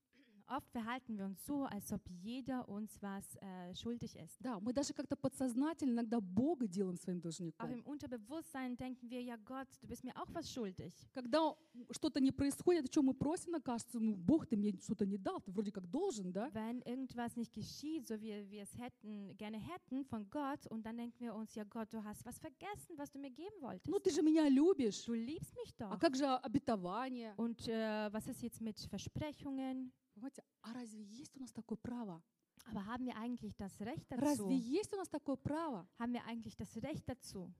oft 0.51 0.69
verhalten 0.71 1.17
wir 1.17 1.25
uns 1.25 1.45
so, 1.45 1.65
als 1.65 1.91
ob 1.91 2.01
jeder 2.09 2.67
uns 2.69 3.01
was 3.01 3.35
äh, 3.41 3.75
schuldig 3.75 4.15
ist. 4.15 4.37
Да, 4.41 4.59
мы 4.61 4.71
даже 4.71 4.93
как-то 4.93 5.15
подсознательно 5.17 5.91
иногда 5.99 6.21
Бога 6.21 6.67
делаем 6.67 6.95
своим 6.97 7.17
Auch 7.19 7.23
должником. 7.23 7.69
im 7.71 7.83
Unterbewusstsein 7.85 8.77
denken 8.77 9.09
wir, 9.09 9.21
ja 9.21 9.35
Gott, 9.43 9.67
du 9.81 9.87
bist 9.87 10.03
mir 10.05 10.15
auch 10.15 10.27
was 10.33 10.49
schuldig. 10.49 10.93
Когда 11.13 11.53
что-то 11.91 12.21
не 12.21 12.31
происходит, 12.31 12.85
о 12.85 12.87
чем 12.87 13.05
мы 13.07 13.13
просим, 13.13 13.61
кажется, 13.61 13.99
ну, 13.99 14.15
Бог, 14.15 14.45
ты 14.47 14.55
мне 14.55 14.71
что-то 14.81 15.05
не 15.05 15.17
дал, 15.17 15.41
ты 15.41 15.51
вроде 15.51 15.71
как 15.71 15.85
должен, 15.89 16.31
да? 16.31 16.49
Wenn 16.53 16.81
irgendwas 16.83 17.35
nicht 17.35 17.51
geschieht, 17.53 18.07
so 18.07 18.19
wie 18.21 18.49
wir 18.49 18.63
es 18.63 18.77
hätten, 18.77 19.35
gerne 19.37 19.57
hätten 19.57 20.05
von 20.05 20.29
Gott, 20.29 20.65
und 20.67 20.85
dann 20.85 20.95
denken 20.97 21.19
wir 21.19 21.35
uns, 21.35 21.55
ja 21.55 21.65
Gott, 21.65 21.91
du 21.91 22.01
hast 22.03 22.25
was 22.25 22.39
vergessen, 22.39 22.97
was 22.97 23.11
du 23.11 23.19
mir 23.19 23.31
geben 23.31 23.55
wolltest. 23.59 23.87
Ну, 23.89 23.99
ты 23.99 24.11
же 24.11 24.21
меня 24.21 24.47
любишь. 24.47 25.03
Du 25.03 25.13
liebst 25.13 25.53
mich 25.55 25.73
А 25.79 25.89
doch. 25.91 25.99
как 25.99 26.15
же 26.15 26.25
обетование? 26.25 27.33
Und 27.35 27.67
äh, 27.67 28.09
was 28.13 28.27
ist 28.27 28.41
jetzt 28.41 28.61
mit 28.61 28.79
Versprechungen? 28.79 29.91
Понимаете, 30.13 30.43
а 30.61 30.73
разве 30.73 31.03
есть 31.03 31.35
у 31.37 31.39
нас 31.39 31.51
такое 31.51 31.77
право? 31.77 32.21
Aber 32.65 32.85
haben 32.85 33.05
wir 33.05 33.15
eigentlich 33.15 33.55
das 33.55 33.79
Recht 33.79 34.05
dazu? 34.09 34.21
Разве 34.21 34.57
есть 34.57 34.93
у 34.93 34.97
нас 34.97 35.07
такое 35.07 35.37
право? 35.37 35.87
Haben 35.99 36.13
wir 36.13 36.25
eigentlich 36.25 36.55
das 36.55 36.75
Recht 36.81 37.07
dazu? 37.07 37.51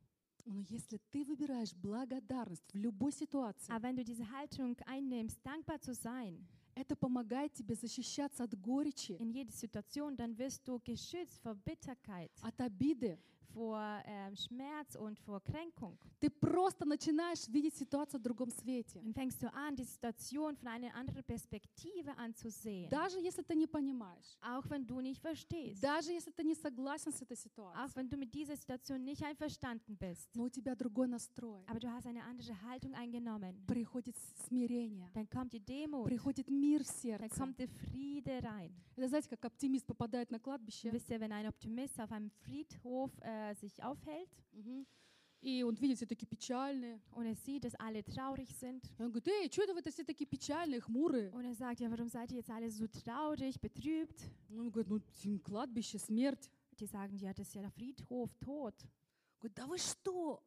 Но 0.46 0.62
если 0.62 0.98
ты 1.12 1.26
выбираешь 1.26 1.74
благодарность 1.74 2.74
в 2.74 2.78
любой 2.78 3.12
ситуации, 3.12 3.72
Aber 3.72 3.84
wenn 3.84 3.98
du 3.98 4.04
diese 4.04 4.30
Haltung 4.32 4.78
einnimmst, 4.86 5.40
dankbar 5.46 5.80
zu 5.82 5.94
sein 5.94 6.48
это 6.78 6.96
помогает 6.96 7.54
тебе 7.54 7.74
защищаться 7.74 8.44
от 8.44 8.54
горечи, 8.56 9.14
in 9.20 9.32
jeder 9.32 9.52
Situation, 9.52 10.16
dann 10.16 10.38
wirst 10.38 10.68
du 10.68 10.80
geschützt 10.80 11.42
vor 11.42 11.56
Bitterkeit, 11.56 12.32
от 12.42 12.60
обиды. 12.62 13.20
vor 13.54 13.80
ähm, 14.06 14.36
Schmerz 14.36 14.96
und 14.96 15.18
vor 15.20 15.42
Kränkung. 15.42 15.98
Ты 16.20 16.30
просто 16.30 16.86
начинаешь 16.86 17.48
видеть 17.48 17.76
ситуацию 17.76 18.20
в 18.20 18.24
другом 18.24 18.52
свете. 18.52 19.00
Dann 19.02 19.14
fängst 19.16 19.42
du 19.42 19.48
an, 19.52 19.76
die 19.76 19.84
Situation 19.84 20.56
von 20.56 20.68
einer 20.68 20.94
anderen 20.94 21.24
Perspektive 21.24 22.16
anzusehen. 22.18 22.90
Даже 22.90 23.20
если 23.20 23.42
ты 23.42 23.56
не 23.56 23.66
понимаешь, 23.66 24.38
Auch 24.42 24.70
wenn 24.70 24.86
du 24.86 25.00
nicht 25.02 25.22
verstehst. 25.22 25.82
даже 25.82 26.12
если 26.12 26.32
ты 26.32 26.44
не 26.44 26.54
согласен 26.56 27.12
с 27.12 27.22
этой 27.22 27.34
Auch 27.36 27.42
ситуацией, 27.42 27.96
wenn 27.96 28.10
du 28.10 28.18
mit 28.18 28.32
dieser 28.34 28.56
Situation 28.56 29.04
nicht 29.04 29.24
einverstanden 29.24 29.96
bist. 29.98 30.30
но 30.36 30.44
у 30.44 30.50
тебя 30.50 30.76
другой 30.76 31.08
настрой, 31.08 31.64
Aber 31.68 31.80
du 31.80 31.90
hast 31.90 32.06
eine 32.06 32.24
andere 32.26 32.54
Haltung 32.70 32.94
eingenommen. 32.94 33.56
приходит 33.66 34.16
смирение, 34.48 35.10
Dann 35.16 35.28
kommt 35.30 35.54
die 35.54 35.60
Demut. 35.66 36.06
приходит 36.06 36.48
мир 36.50 36.84
в 36.84 36.88
Dann 36.88 36.96
сердце. 36.96 37.40
kommt 37.40 37.58
der 37.60 37.70
Friede 37.70 38.40
rein. 38.44 38.72
Это 38.96 39.08
знаете, 39.10 39.30
как 39.30 39.46
оптимист 39.46 39.86
попадает 39.86 40.30
на 40.32 40.40
кладбище, 40.40 40.92
Wisst 40.92 41.10
ihr, 41.10 41.20
wenn 41.20 41.32
ein 41.32 41.48
Optimist 41.48 42.00
auf 42.00 42.12
einem 42.12 42.30
Friedhof 42.44 43.12
äh, 43.22 43.41
sich 43.60 43.82
aufhält 43.84 44.30
Мгм. 44.54 44.86
и 45.42 45.62
он 45.64 45.76
видит 45.76 45.98
все 45.98 46.06
такие 46.08 46.28
печальные, 46.28 47.00
und 47.12 47.26
er 47.26 47.36
sieht, 47.36 47.64
dass 47.64 47.76
alle 47.76 48.04
traurig 48.04 48.50
sind 48.56 48.84
и 48.98 49.04
он 49.04 49.10
говорит, 49.12 49.28
эй, 49.28 49.52
что 49.52 49.64
это 49.64 49.74
вы 49.74 49.82
все 49.92 50.04
такие 50.04 50.26
печальные, 50.28 50.82
хмурые? 50.82 51.32
und 51.32 51.46
er 51.46 51.54
sagt, 51.54 51.80
ja, 51.80 51.90
warum 51.92 52.08
seid 52.10 52.32
ihr 52.32 52.38
jetzt 52.38 52.50
alle 52.50 52.70
so 52.72 52.88
traurig, 52.88 53.60
betrübt? 53.62 54.20
Он 54.50 54.70
говорит, 54.72 54.90
ну, 54.90 55.00
тем 55.22 55.40
кладбище, 55.40 56.00
смерть. 56.00 56.50
Die 56.80 56.86
sagen, 56.86 57.16
ja, 57.18 57.34
das 57.34 57.48
ist 57.48 57.56
ja 57.56 57.62
der 57.62 57.72
Friedhof, 57.72 58.34
Tod. 58.36 58.76
Говорит, 59.40 59.58
да 59.58 59.66
вы 59.68 59.78
что? 59.80 60.44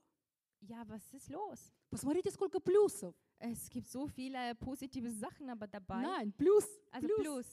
Ja, 0.60 0.84
was 0.86 1.02
ist 1.12 1.28
los? 1.28 1.72
Посмотрите, 1.88 2.30
сколько 2.30 2.60
плюсов. 2.60 3.14
Es 3.40 3.68
gibt 3.70 3.88
so 3.88 4.06
viele 4.06 4.54
positive 4.56 5.10
Sachen 5.10 5.48
aber 5.50 5.66
dabei. 5.66 6.02
Nein, 6.02 6.32
плюс, 6.36 6.64
Also 6.92 7.06
плюс. 7.08 7.22
Plus. 7.22 7.46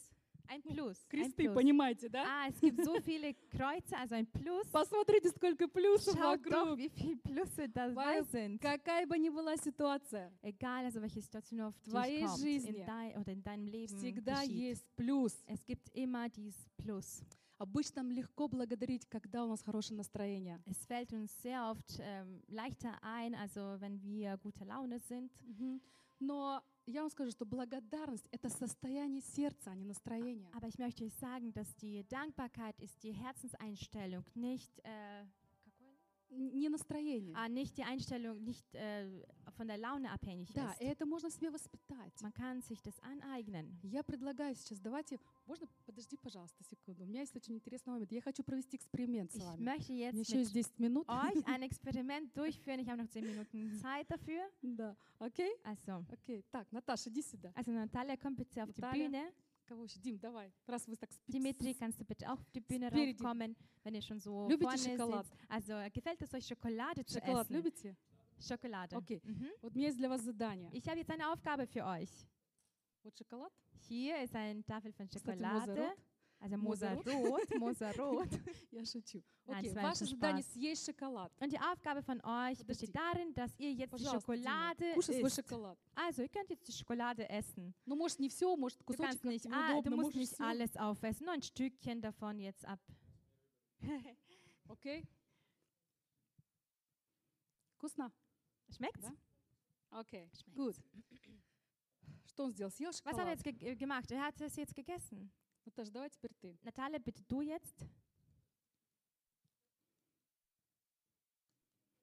Ein 0.49 0.63
Plus. 0.63 0.99
Ein 1.05 1.09
Кресты, 1.09 1.45
Plus. 1.45 1.55
понимаете, 1.55 2.09
да? 2.09 2.25
Ah, 2.27 2.49
es 2.49 2.61
gibt 2.61 2.85
so 2.85 3.01
viele 3.01 3.35
Kreuze, 3.51 3.97
also 3.97 4.15
ein 4.15 4.27
Plus. 4.27 4.67
Посмотрите, 4.71 5.29
сколько 5.31 5.69
плюсов 5.69 6.15
Schaut 6.15 6.45
doch, 6.47 6.51
вокруг. 6.71 6.79
wie 6.79 6.89
viele 6.91 7.17
Plusse 7.17 7.69
dabei 7.69 8.23
sind. 8.25 8.61
Какая 8.61 9.07
бы 9.07 9.19
ни 9.19 9.31
была 9.31 9.57
ситуация, 9.57 10.31
Egal, 10.43 10.85
also 10.85 11.01
welche 11.01 11.21
Situation 11.21 11.61
auf 11.63 11.75
dich 11.81 11.93
твоей 11.93 12.25
kommt, 12.25 12.39
жизни 12.41 12.81
in 12.81 12.87
dein, 12.87 13.17
oder 13.19 13.33
in 13.33 13.43
deinem 13.43 13.67
Leben 13.67 13.97
всегда 13.97 14.41
geschieht. 14.43 14.57
есть 14.57 14.87
плюс. 14.97 15.43
Es 15.47 15.65
gibt 15.65 15.89
immer 15.95 16.29
dieses 16.29 16.57
Plus. 16.77 17.23
Обычно 17.59 18.03
нам 18.03 18.11
легко 18.11 18.49
благодарить, 18.49 19.07
когда 19.09 19.45
у 19.45 19.49
нас 19.49 19.63
хорошее 19.63 19.97
настроение. 19.97 20.61
Es 20.67 20.85
fällt 20.85 21.13
uns 21.13 21.31
sehr 21.43 21.71
oft 21.71 22.01
ähm, 22.01 22.43
leichter 22.49 22.99
ein, 23.03 23.37
also 23.37 23.77
wenn 23.81 24.03
wir 24.03 24.37
guter 24.39 24.65
Laune 24.65 24.99
sind. 24.99 25.31
Но 26.19 26.61
я 26.87 27.03
вам 27.03 27.11
скажу, 27.11 27.31
что 27.31 27.45
благодарность— 27.45 28.27
это 28.33 28.49
состояние 28.49 29.23
сердца, 29.23 29.71
а 29.71 29.75
не 29.75 29.85
настроение. 29.85 30.51
Aber 30.53 30.69
ich 30.69 30.79
möchte 30.79 31.05
euch 31.05 31.15
sagen, 31.15 31.53
dass 31.53 31.75
die 31.77 32.05
Dankbarkeit 32.09 32.79
ist 32.81 33.03
die 33.03 33.13
Herzenseinstellung, 33.13 34.25
nicht, 34.35 34.71
äh, 34.85 35.25
Не 36.32 36.68
настроение. 36.68 37.34
ah, 37.38 37.48
nicht 37.48 37.78
die 37.78 37.84
Einstellung, 37.84 38.44
nicht 38.44 38.66
äh, 38.76 39.08
von 39.56 39.66
der 39.66 39.78
Laune 39.78 40.12
abhängig 40.12 40.52
Да, 40.54 40.74
и 40.80 40.84
ist. 40.84 40.92
это 40.92 41.06
можно 41.06 41.32
себе 41.32 41.50
воспитать. 41.50 42.14
Man 42.22 42.34
kann 42.34 42.62
sich 42.62 42.82
das 42.84 43.00
aneignen. 43.00 43.80
Я 43.82 44.04
предлагаю 44.04 44.54
сейчас, 44.54 44.78
давайте, 44.82 45.20
можно, 45.46 45.68
подожди, 45.86 46.18
пожалуйста, 46.18 46.64
секунду. 46.66 47.06
У 47.06 47.08
меня 47.08 47.22
есть 47.22 47.34
очень 47.36 47.56
интересный 47.56 47.92
момент. 47.94 48.12
Я 48.12 48.22
хочу 48.22 48.44
провести 48.44 48.76
эксперимент 48.76 49.32
с 49.32 49.38
Ich 49.38 49.42
вами. 49.46 49.64
möchte 49.64 49.92
У 49.94 49.96
меня 49.96 50.10
jetzt 50.12 50.28
еще 50.30 50.40
есть 50.40 50.54
mit 50.54 50.66
10 50.78 50.80
минут. 50.80 51.08
euch 51.10 51.48
ein 51.48 51.62
Experiment 51.64 52.36
durchführen. 52.38 52.82
Ich 52.82 52.90
habe 52.90 53.04
noch 53.04 53.10
10 53.10 53.26
Minuten 53.26 53.80
Zeit 53.80 54.12
dafür. 54.12 54.42
Да, 54.62 54.98
окей? 55.20 55.50
Also, 55.64 56.04
Окей. 56.12 56.44
Так, 56.52 56.70
Наташа, 56.74 57.10
иди 57.10 57.22
сюда. 57.22 57.54
also 57.56 57.72
Natalia, 57.72 58.18
komm 58.18 58.36
bitte 58.36 58.62
auf 58.64 58.74
die 58.74 58.82
Natalia. 58.82 59.08
Bühne. 59.08 59.32
Кого 59.66 59.84
еще? 59.84 60.00
Дим, 60.00 60.18
давай. 60.18 60.52
Раз 60.68 60.88
вы 60.88 60.96
так 60.96 61.12
спи- 61.12 61.32
Dimitri, 61.32 61.74
kannst 61.74 62.00
du 62.00 62.06
bitte 62.06 62.26
auch 62.32 62.40
auf 62.40 62.52
die 62.52 62.62
Bühne 62.62 62.88
Speridi. 62.88 63.12
raufkommen, 63.22 63.56
wenn 63.84 63.96
ihr 63.96 64.02
schon 64.02 64.20
so 64.20 64.48
Любите 64.48 64.64
vorne 64.78 64.98
шоколад? 64.98 65.26
sitzt. 65.26 65.38
Also, 65.50 65.74
äh, 65.74 65.90
gefällt 65.90 66.22
es 66.22 66.34
euch, 66.34 66.46
Schokolade 66.48 67.04
zu 67.06 67.16
Шоколад 67.20 67.46
essen? 67.46 67.54
любите? 67.56 67.96
Schokolade. 68.40 68.96
Окей. 68.96 69.20
Mhm. 69.26 69.50
Вот 69.62 69.74
у 69.74 69.76
меня 69.78 69.88
есть 69.88 69.98
для 69.98 70.08
вас 70.10 70.22
задание. 70.22 70.70
Ich 70.72 70.88
habe 70.88 71.00
jetzt 71.00 71.10
eine 71.12 71.30
Aufgabe 71.32 71.68
für 71.68 71.84
euch. 71.86 72.10
Вот 73.04 73.18
шоколад. 73.18 73.52
Hier 73.90 74.22
ist 74.24 74.34
eine 74.36 74.64
Tafel 74.64 74.94
von 74.94 75.08
Кстати, 75.08 75.26
Schokolade. 75.38 75.72
Мозерот. 75.72 75.98
Also 76.42 76.56
Мозерот. 76.56 77.04
Moserot, 77.06 77.50
Moserot. 77.60 78.30
Я 78.72 78.86
шучу. 78.86 79.24
Nein, 79.48 79.58
Окей, 79.60 79.70
das 79.70 79.76
war 79.76 79.84
ваше 79.84 80.04
einfach 80.04 80.08
задание 80.20 80.44
Spaß. 80.44 80.54
съесть 80.54 80.86
шоколад. 80.86 81.32
Und 81.40 81.52
die 81.52 81.60
Aufgabe 81.60 82.04
von 82.04 82.18
euch 82.24 82.60
Подожди. 82.60 82.64
besteht 82.68 82.96
darin, 82.96 83.34
dass 83.34 83.52
ihr 83.58 83.72
jetzt 83.74 83.92
die 83.98 84.04
Пожалуйста, 84.04 84.34
Дима, 84.36 84.44
Schokolade 84.44 84.94
кушай 84.94 85.16
свой 85.20 85.28
isst. 85.30 85.36
шоколад. 85.38 85.78
Also, 85.96 86.22
ihr 86.22 86.30
könnt 86.30 86.50
jetzt 86.52 86.68
die 86.68 86.72
Schokolade 86.74 87.28
essen. 87.30 87.74
Ну, 87.86 87.96
может, 87.96 88.20
не 88.20 88.30
все, 88.30 88.56
может, 88.56 88.80
Du 88.82 88.86
кусочек 88.86 89.10
kannst 89.22 89.26
nicht, 89.26 89.46
как-то 89.50 89.58
ah, 89.58 89.68
du 89.70 89.74
неудобно, 89.90 89.96
musst 89.96 90.06
можешь 90.16 90.20
nicht 90.20 90.34
всё. 90.34 90.44
alles 90.46 90.78
aufessen, 90.78 91.26
nur 91.26 91.34
ein 91.34 91.42
Stückchen 91.42 92.02
davon 92.02 92.40
jetzt 92.40 92.66
ab. 92.66 92.80
Окей? 94.68 95.04
Вкусно? 97.78 98.12
Schmeckt's? 98.70 99.02
Да? 99.02 99.16
Окей, 100.00 100.30
Schmeckt's. 100.34 100.56
good. 100.56 100.76
Что 102.26 102.44
он 102.44 102.52
сделал? 102.52 102.70
Съел 102.72 102.90
Was 102.92 103.02
hat 103.02 103.06
er 103.06 103.12
шоколад? 103.14 103.30
jetzt 103.30 103.44
ge 103.44 103.72
äh, 103.72 103.76
gemacht? 103.76 104.12
Er 104.12 104.22
hat 104.24 104.40
es 104.42 104.56
jetzt 104.56 104.76
gegessen. 104.76 105.32
Наташ, 105.66 105.90
давай 105.90 106.10
теперь 106.10 106.34
ты. 106.40 106.58
Natalia, 106.64 106.98
bitte 107.00 107.22
du 107.28 107.42
jetzt. 107.42 107.86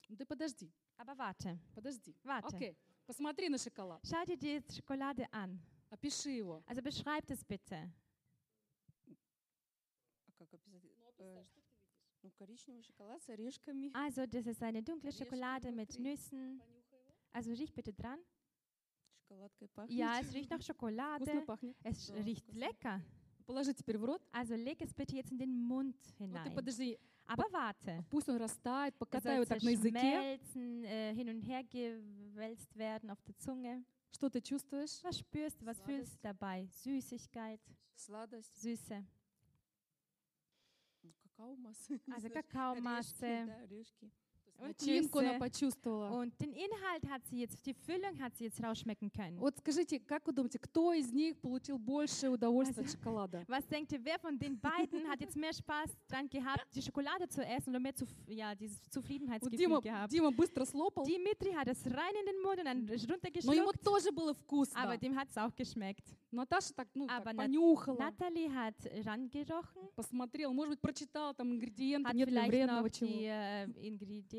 Ну, 0.09 0.16
ты 0.16 0.26
подожди, 0.26 0.70
Aber 0.97 1.16
warte, 1.16 1.59
подожди. 1.74 2.14
warte. 2.24 2.55
Окей, 2.55 2.76
посмотри 3.07 3.49
на 3.49 3.59
шоколад. 3.59 4.01
Schau 4.05 4.24
dir 4.26 4.37
die 4.37 4.62
Schokolade 4.70 5.26
an. 5.32 5.59
Опиши 5.91 6.30
его. 6.30 6.62
Also 6.66 6.82
beschreib 6.82 7.26
das 7.26 7.43
bitte. 7.45 7.91
А 10.26 10.32
как 10.39 10.53
описать? 10.55 10.82
Э, 11.18 11.45
Ну, 12.22 12.30
коричневый 12.39 12.82
шоколад 12.82 13.22
с 13.22 13.28
орешками. 13.28 13.91
Also, 13.95 14.26
das 14.26 14.47
ist 14.47 14.62
eine 14.62 14.82
dunkle 14.82 15.09
Орешки 15.11 15.24
Schokolade 15.24 15.72
mit 15.72 15.91
внутри. 15.95 16.03
Nüssen. 16.03 16.61
Also 17.32 17.51
riech 17.53 17.72
bitte 17.74 17.93
dran. 17.93 18.18
Шоколадкой 19.28 19.68
пахнет. 19.68 19.99
Ja, 19.99 20.20
es 20.20 20.32
riecht 20.32 20.51
nach 20.51 20.59
Вкусно 20.59 20.74
Schokolade. 20.74 21.43
пахнет. 21.47 21.76
Es 21.82 22.07
Да, 22.07 22.14
riecht 22.22 22.45
вкусно. 22.45 22.59
lecker. 22.59 23.01
Положи 23.49 23.74
теперь 23.74 23.99
в 23.99 24.05
рот. 24.05 24.22
Also 24.32 24.55
leg 24.57 24.80
es 24.80 24.95
bitte 24.95 25.14
jetzt 25.16 25.30
in 25.32 25.39
den 25.39 25.53
Mund 25.55 25.97
Ну, 26.18 26.26
ты 26.26 26.49
hinein. 26.49 26.55
подожди, 26.55 26.99
Aber 27.26 27.45
warte. 27.53 28.05
пусть 28.11 28.28
он 28.28 28.37
растает, 28.37 28.95
Er 28.95 28.99
покатай 28.99 29.37
soll 29.39 29.43
его 29.43 29.45
так 29.47 29.62
на 29.62 29.70
языке. 29.70 29.93
zerschmelzen, 30.01 30.85
äh, 30.85 31.14
hin 31.14 31.28
und 31.28 31.41
her 31.43 31.62
gewälzt 31.64 32.74
werden 32.76 33.11
auf 33.11 33.20
der 33.22 33.37
Zunge. 33.39 33.85
Что 34.12 34.30
ты 34.30 34.41
чувствуешь? 34.41 35.03
Was 35.03 35.18
spürst 35.18 35.61
du, 35.61 35.66
was 35.66 35.80
fühlst 35.82 36.14
du 36.14 36.18
dabei? 36.22 36.66
Süßigkeit, 36.85 37.61
Сладость. 37.97 38.57
Süße. 38.62 39.05
Ну, 41.03 41.12
какао-масса. 41.22 41.95
не 42.07 42.12
Also 42.14 42.28
знаю. 42.28 42.45
Kakaomasse. 42.45 43.26
Орешки, 43.26 43.47
да, 43.47 43.62
орешки. 43.62 44.11
Und 44.62 44.80
Начинку 44.80 45.20
почувствовала. 45.39 46.20
Und 46.20 46.34
den 46.39 46.51
Inhalt 46.53 47.10
hat 47.10 47.26
sie 47.28 47.39
jetzt, 47.41 47.66
die 47.66 47.74
Füllung 47.74 48.20
hat 48.20 48.36
sie 48.36 48.45
jetzt 48.45 48.62
rausschmecken 48.62 49.12
können. 49.12 49.38
Вот 49.39 49.57
скажите, 49.57 49.99
как 49.99 50.26
вы 50.28 50.34
думаете, 50.34 50.60
кто 50.60 50.93
из 50.93 51.12
них 51.14 51.38
получил 51.39 51.78
больше 51.78 52.30
удовольствия 52.30 52.84
от 52.84 52.91
шоколада? 52.91 53.43
Was 53.47 53.66
denkt 53.68 53.91
ihr, 53.93 54.03
wer 54.03 54.20
von 54.20 54.38
den 54.38 54.60
beiden 54.60 55.07
hat 55.10 55.22
jetzt 55.22 55.36
mehr 55.38 55.53
Spaß 55.53 55.89
dran 56.10 56.28
gehabt, 56.30 56.66
die 56.76 56.82
Schokolade 56.82 57.28
zu 57.30 57.41
essen 57.41 57.70
oder 57.70 57.80
mehr 57.80 57.95
zu, 57.95 58.05
ja, 58.28 58.53
dieses 58.53 58.82
Zufriedenheitsgefühl 58.89 59.57
Дима, 59.57 59.80
gehabt? 59.80 60.12
Дима 60.12 60.32
быстро 60.32 60.66
слопал, 60.66 61.05
Dimitri 61.05 61.53
hat 61.53 61.68
es 61.68 61.86
rein 61.86 62.14
in 62.20 62.26
den 62.26 62.41
Mund 62.41 62.60
und 62.60 62.66
dann 62.66 62.86
но 62.86 62.93
ему 62.93 63.14
runtergeschluckt, 63.14 63.84
тоже 63.84 64.12
было 64.12 64.32
aber 64.32 64.39
вкусно. 64.39 64.97
dem 64.97 65.16
hat 65.16 65.30
es 65.30 65.38
auch 65.38 65.55
geschmeckt. 65.55 66.03
Наташа 66.32 66.74
так, 66.76 66.88
ну, 66.93 67.07
так 67.07 67.22
Aber 67.22 67.34
Nat- 67.34 67.45
понюхала, 67.47 67.97
Natalie 67.97 68.49
hat 68.53 68.76
rangerochen, 69.05 69.89
посмотрела, 69.95 70.51
может 70.51 70.72
быть, 70.74 70.82
прочитала 70.82 71.34
там 71.34 71.51
ингредиенты, 71.53 72.07
hat 72.07 72.14
нет 72.16 72.30
ли 72.30 72.47
вредного 72.47 72.89
чего. 72.89 73.07
die 73.07 73.26
äh, 73.26 73.66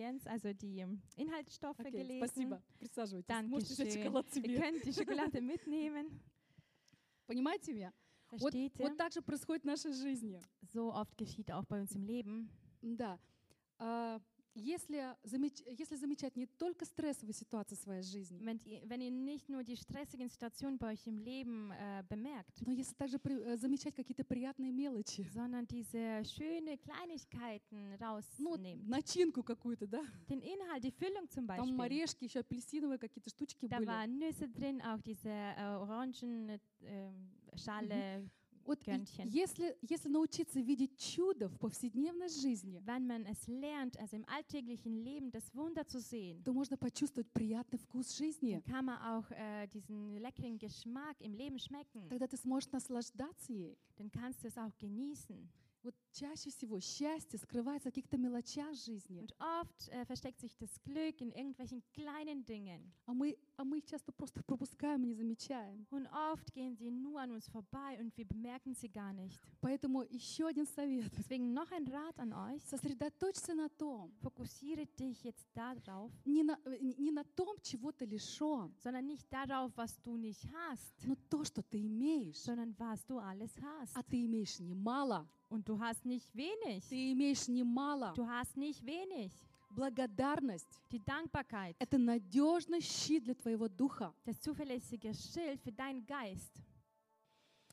Ingredients, 0.10 0.28
also 0.28 0.54
die 0.54 0.80
ähm, 0.80 1.02
Inhaltsstoffe 1.16 1.80
Окей, 1.80 1.92
gelesen. 1.92 2.18
спасибо, 2.28 2.62
присаживайтесь. 2.80 3.48
Можете 3.50 3.74
взять 3.74 3.88
Dankeschön. 3.88 4.04
шоколад 4.04 4.26
Ihr 4.28 4.34
себе. 4.34 4.60
könnt 4.60 4.86
die 4.86 4.94
Schokolade 4.94 5.42
mitnehmen. 5.42 6.20
Понимаете 7.28 7.74
меня? 7.74 7.94
Вот, 8.32 8.54
Versteht 8.54 8.78
ihr? 8.80 8.84
вот 8.90 8.98
так 8.98 9.14
же 9.14 9.22
происходит 9.22 9.64
в 9.64 9.68
нашей 9.68 9.94
жизни. 9.94 10.42
So 10.74 10.94
oft 10.94 11.16
geschieht 11.18 11.52
auch 11.52 11.66
bei 11.66 11.80
uns 11.82 11.92
im 11.96 12.04
Leben. 12.04 12.50
Да. 12.82 13.20
А, 13.80 14.20
Если, 14.55 15.17
замеч- 15.25 15.63
если 15.79 15.95
замечать 15.97 16.35
не 16.37 16.47
только 16.47 16.85
стрессовые 16.85 17.35
ситуации 17.35 17.77
в 17.77 17.79
своей 17.79 18.03
жизни, 18.03 18.41
Wenn 18.43 18.59
wenn 18.89 19.01
ihr 19.01 19.11
nicht 19.13 19.49
nur 19.49 19.63
die 19.63 19.77
stressigen 19.77 20.29
Situationen 20.29 20.77
bei 20.77 20.93
euch 20.93 21.07
im 21.07 21.19
Leben 21.19 21.71
äh, 21.71 22.03
bemerkt, 22.09 22.61
но 22.67 22.73
если 22.73 22.95
также 22.95 23.19
при- 23.21 23.41
э, 23.41 23.57
замечать 23.57 23.95
какие-то 23.95 24.25
приятные 24.25 24.73
мелочи, 24.73 25.23
sondern 25.33 25.67
diese 25.67 26.25
schöne 26.25 26.77
Kleinigkeiten 26.79 27.97
ну, 28.39 28.57
начинку 28.89 29.43
какую-то, 29.45 29.87
да, 29.87 30.03
Den 30.29 30.41
Inhalt, 30.43 30.83
die 30.83 30.91
Füllung 30.93 31.29
zum 31.29 31.47
там 31.47 31.81
орешки, 31.81 32.25
еще 32.25 32.41
апельсиновые 32.41 32.99
какие-то 32.99 33.31
штучки 33.31 33.67
Da 33.67 33.79
были. 33.79 33.87
waren 33.87 34.19
Nüsse 34.19 34.49
drin, 34.49 34.81
auch 34.83 35.01
diese 35.01 35.29
äh, 35.29 35.77
Orangenschale, 35.77 36.61
äh, 36.83 37.57
Schale, 37.57 38.29
Вот 38.67 38.83
Körnchen. 38.85 39.27
если, 39.29 39.77
если 39.83 40.09
научиться 40.09 40.61
видеть 40.61 40.97
чудо 40.99 41.49
в 41.49 41.59
повседневной 41.59 42.29
жизни, 42.29 42.81
Wenn 42.85 43.07
man 43.07 43.25
es 43.27 43.47
lernt, 43.49 43.99
also 43.99 44.17
im 44.17 44.25
alltäglichen 44.29 44.97
Leben 45.03 45.31
das 45.31 45.55
Wunder 45.55 45.87
zu 45.87 46.01
sehen, 46.01 46.43
то 46.45 46.53
можно 46.53 46.77
почувствовать 46.77 47.29
приятный 47.33 47.79
вкус 47.79 48.17
жизни. 48.17 48.63
kann 48.67 48.85
man 48.85 48.99
auch 49.03 49.31
äh, 49.31 49.67
diesen 49.69 50.17
leckeren 50.19 50.59
Geschmack 50.59 51.21
im 51.21 51.35
Leben 51.35 51.59
schmecken. 51.59 52.09
Тогда 52.09 52.27
ты 52.27 52.37
сможешь 52.37 52.71
наслаждаться 52.71 53.53
ей. 53.53 53.77
Dann 53.97 54.11
kannst 54.11 54.43
du 54.45 54.49
es 54.49 54.57
auch 54.57 54.77
genießen. 54.79 55.49
Вот 55.83 55.95
чаще 56.13 56.51
всего 56.51 56.79
счастье 56.79 57.39
скрывается 57.39 57.89
в 57.89 57.93
каких-то 57.95 58.19
мелочах 58.19 58.75
жизни, 58.75 59.21
Und 59.21 59.35
oft 59.41 59.89
äh, 59.89 60.05
versteckt 60.05 60.39
sich 60.39 60.55
das 60.59 60.71
Glück 60.83 61.21
in 61.23 61.33
irgendwelchen 61.33 61.83
kleinen 61.95 62.45
Dingen. 62.45 62.93
а 63.07 63.15
мы, 63.15 63.39
а 63.57 63.65
мы 63.65 63.79
их 63.79 63.87
часто 63.87 64.13
просто 64.13 64.43
пропускаем 64.43 65.03
и 65.05 65.07
не 65.07 65.15
замечаем. 65.15 65.87
Und 65.91 66.07
oft 66.13 66.53
gehen 66.53 66.77
sie 66.77 66.91
nur 66.91 67.19
an 67.21 67.31
uns 67.31 67.49
vorbei 67.49 67.99
und 67.99 68.15
wir 68.19 68.27
bemerken 68.27 68.75
sie 68.75 68.91
gar 68.91 69.15
nicht. 69.15 69.41
Поэтому 69.63 70.03
еще 70.11 70.49
один 70.49 70.67
совет. 70.67 71.11
Deswegen 71.17 71.55
noch 71.55 71.71
ein 71.73 71.87
Rat 71.87 72.19
an 72.19 72.33
euch. 72.35 72.63
Сосредоточься 72.65 73.55
на 73.55 73.71
том, 73.71 74.13
Fokussiere 74.21 74.85
dich 74.87 75.25
jetzt 75.25 75.47
darauf, 75.55 76.13
не 76.27 76.43
на, 76.43 76.59
э, 76.67 76.79
не 76.99 77.11
на 77.11 77.25
том, 77.25 77.57
чего 77.63 77.91
ты 77.93 78.05
лишен, 78.05 78.75
sondern 78.83 79.07
nicht 79.07 79.33
darauf, 79.33 79.73
was 79.77 79.99
du 80.03 80.19
nicht 80.19 80.45
hast, 80.53 81.07
но 81.07 81.15
то, 81.31 81.43
что 81.45 81.63
ты 81.63 81.81
имеешь. 81.81 82.37
sondern 82.37 82.75
was 82.79 83.07
du 83.07 83.19
alles 83.19 83.53
hast. 83.63 83.97
А 83.97 84.03
ты 84.03 84.27
имеешь 84.27 84.59
немало. 84.59 85.27
Und 85.51 85.69
du 85.69 85.79
hast 85.79 86.05
nicht 86.05 86.35
wenig. 86.35 86.85
Ты 86.89 87.13
имеешь 87.13 87.49
немало. 87.49 88.13
Du 88.15 88.27
hast 88.27 88.57
nicht 88.57 88.85
wenig. 88.87 89.33
Благодарность 89.73 90.67
Die 90.91 91.01
Dankbarkeit,— 91.05 91.77
это 91.79 91.99
надежный 91.99 92.81
щит 92.81 93.25
для 93.25 93.35
твоего 93.35 93.69
духа. 93.69 94.13
das 94.25 94.41
zuverlässige 94.41 95.13
Schild 95.13 95.61
für 95.61 95.73
deinen 95.73 96.05
Geist. 96.07 96.61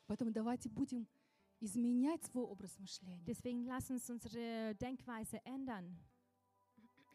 Поэтому 0.07 0.31
давайте 0.31 0.69
будем 0.69 1.07
изменять 1.59 2.23
свой 2.25 2.43
образ 2.45 2.77
мышления. 2.79 3.23
Deswegen 3.25 3.65
lass 3.65 3.89
uns 3.89 4.09
unsere 4.09 4.75
Denkweise 4.75 5.39
ändern. 5.43 5.97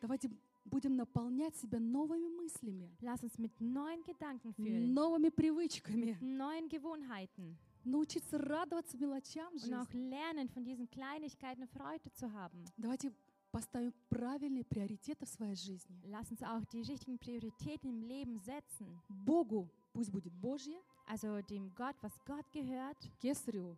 Давайте 0.00 0.30
будем 0.64 0.96
наполнять 0.96 1.56
себя 1.56 1.78
новыми 1.78 2.28
мыслями, 2.28 2.90
Lass 3.00 3.22
uns 3.22 3.38
mit 3.38 3.52
neuen 3.60 4.02
Gedanken 4.04 4.52
fühlen, 4.54 4.92
новыми 4.92 5.28
привычками, 5.28 6.16
neuen 6.20 6.68
Gewohnheiten 6.68 7.56
научиться 7.83 8.37
радоваться 8.37 8.97
мелочам 8.97 9.53
und 9.53 9.73
auch 9.73 9.89
жизни. 9.91 10.09
lernen, 10.09 10.49
von 10.49 10.63
diesen 10.63 10.89
Kleinigkeiten 10.89 11.67
Freude 11.67 12.11
zu 12.13 12.31
haben. 12.33 12.63
Давайте 12.77 13.13
поставим 13.51 13.93
правильные 14.09 14.65
приоритеты 14.65 15.25
в 15.25 15.29
своей 15.29 15.55
жизни. 15.55 16.01
Lass 16.05 16.29
uns 16.31 16.43
auch 16.43 16.63
die 16.65 16.81
richtigen 16.81 17.17
Prioritäten 17.17 17.89
im 17.89 18.01
Leben 18.03 18.39
setzen. 18.39 18.99
Богу 19.09 19.69
пусть 19.93 20.11
будет 20.11 20.33
Божье, 20.33 20.77
Also 21.07 21.41
dem 21.43 21.73
Gott, 21.75 21.95
was 22.01 22.11
Gott 22.25 22.45
gehört, 22.51 22.97
Кесарю, 23.21 23.77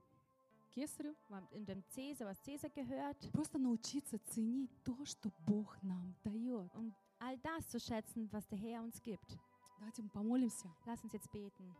Кесарю. 0.71 1.15
und 1.51 1.67
dem 1.69 1.84
Cäsar, 1.89 2.25
was 2.27 2.41
Cäsar 2.41 2.69
gehört. 2.71 3.32
Просто 3.32 3.59
научиться 3.59 4.17
ценить 4.25 4.71
то, 4.84 4.97
что 5.05 5.32
Бог 5.45 5.77
нам 5.84 6.15
дает. 6.23 6.73
Und 6.73 6.93
all 7.19 7.38
das 7.39 7.67
zu 7.69 7.80
schätzen, 7.80 8.27
was 8.32 8.47
der 8.47 8.57
Herr 8.57 8.82
uns 8.82 8.99
gibt. 9.03 9.38
Давайте 9.80 10.01
мы 10.01 10.09
помолимся. 10.09 10.67
Lass 10.88 11.03
uns 11.03 11.13
jetzt 11.13 11.32
beten. 11.32 11.75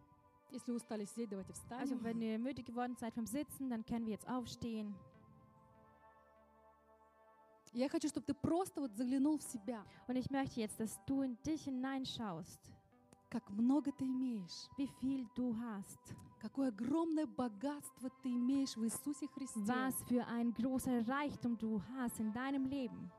Если 0.52 0.72
устали 0.72 1.06
сидеть, 1.06 1.30
давайте 1.30 1.54
Also 1.54 1.62
встанем. 1.95 2.04
wenn 2.04 2.22
ihr 2.22 2.39
müde 2.39 2.64
geworden 2.64 2.95
seid 2.97 3.14
vom 3.14 3.26
Sitzen, 3.28 3.70
dann 3.70 3.86
können 3.86 4.06
wir 4.06 4.14
jetzt 4.14 4.28
aufstehen. 4.28 4.95
Я 7.72 7.88
хочу, 7.88 8.08
чтобы 8.08 8.26
ты 8.26 8.34
просто 8.34 8.82
вот 8.82 8.95
заглянул 8.95 9.38
в 9.38 9.43
себя. 9.43 9.86
Und 10.08 10.16
ich 10.18 10.30
möchte 10.32 10.60
jetzt, 10.60 10.80
dass 10.80 11.00
du 11.06 11.22
in 11.22 11.38
dich 11.43 11.66
hineinschaust, 11.66 12.60
Как 13.30 13.47
много 13.52 13.91
ты 13.91 14.06
имеешь. 14.06 14.68
wie 14.78 14.88
viel 15.00 15.28
du 15.36 15.56
hast. 15.56 16.00
Какое 16.41 16.70
огромное 16.70 17.28
богатство 17.28 18.10
ты 18.24 18.30
имеешь 18.30 18.76
в 18.76 18.84
Иисусе 18.84 19.28
Христе. 19.28 19.60
Was 19.68 19.93
für 20.06 20.26
ein 20.26 20.52
großer 20.54 21.08
Reichtum 21.08 21.58
du 21.60 21.80
hast 21.95 22.20
in 22.20 22.32
deinem 22.34 22.66
Leben. 22.66 23.12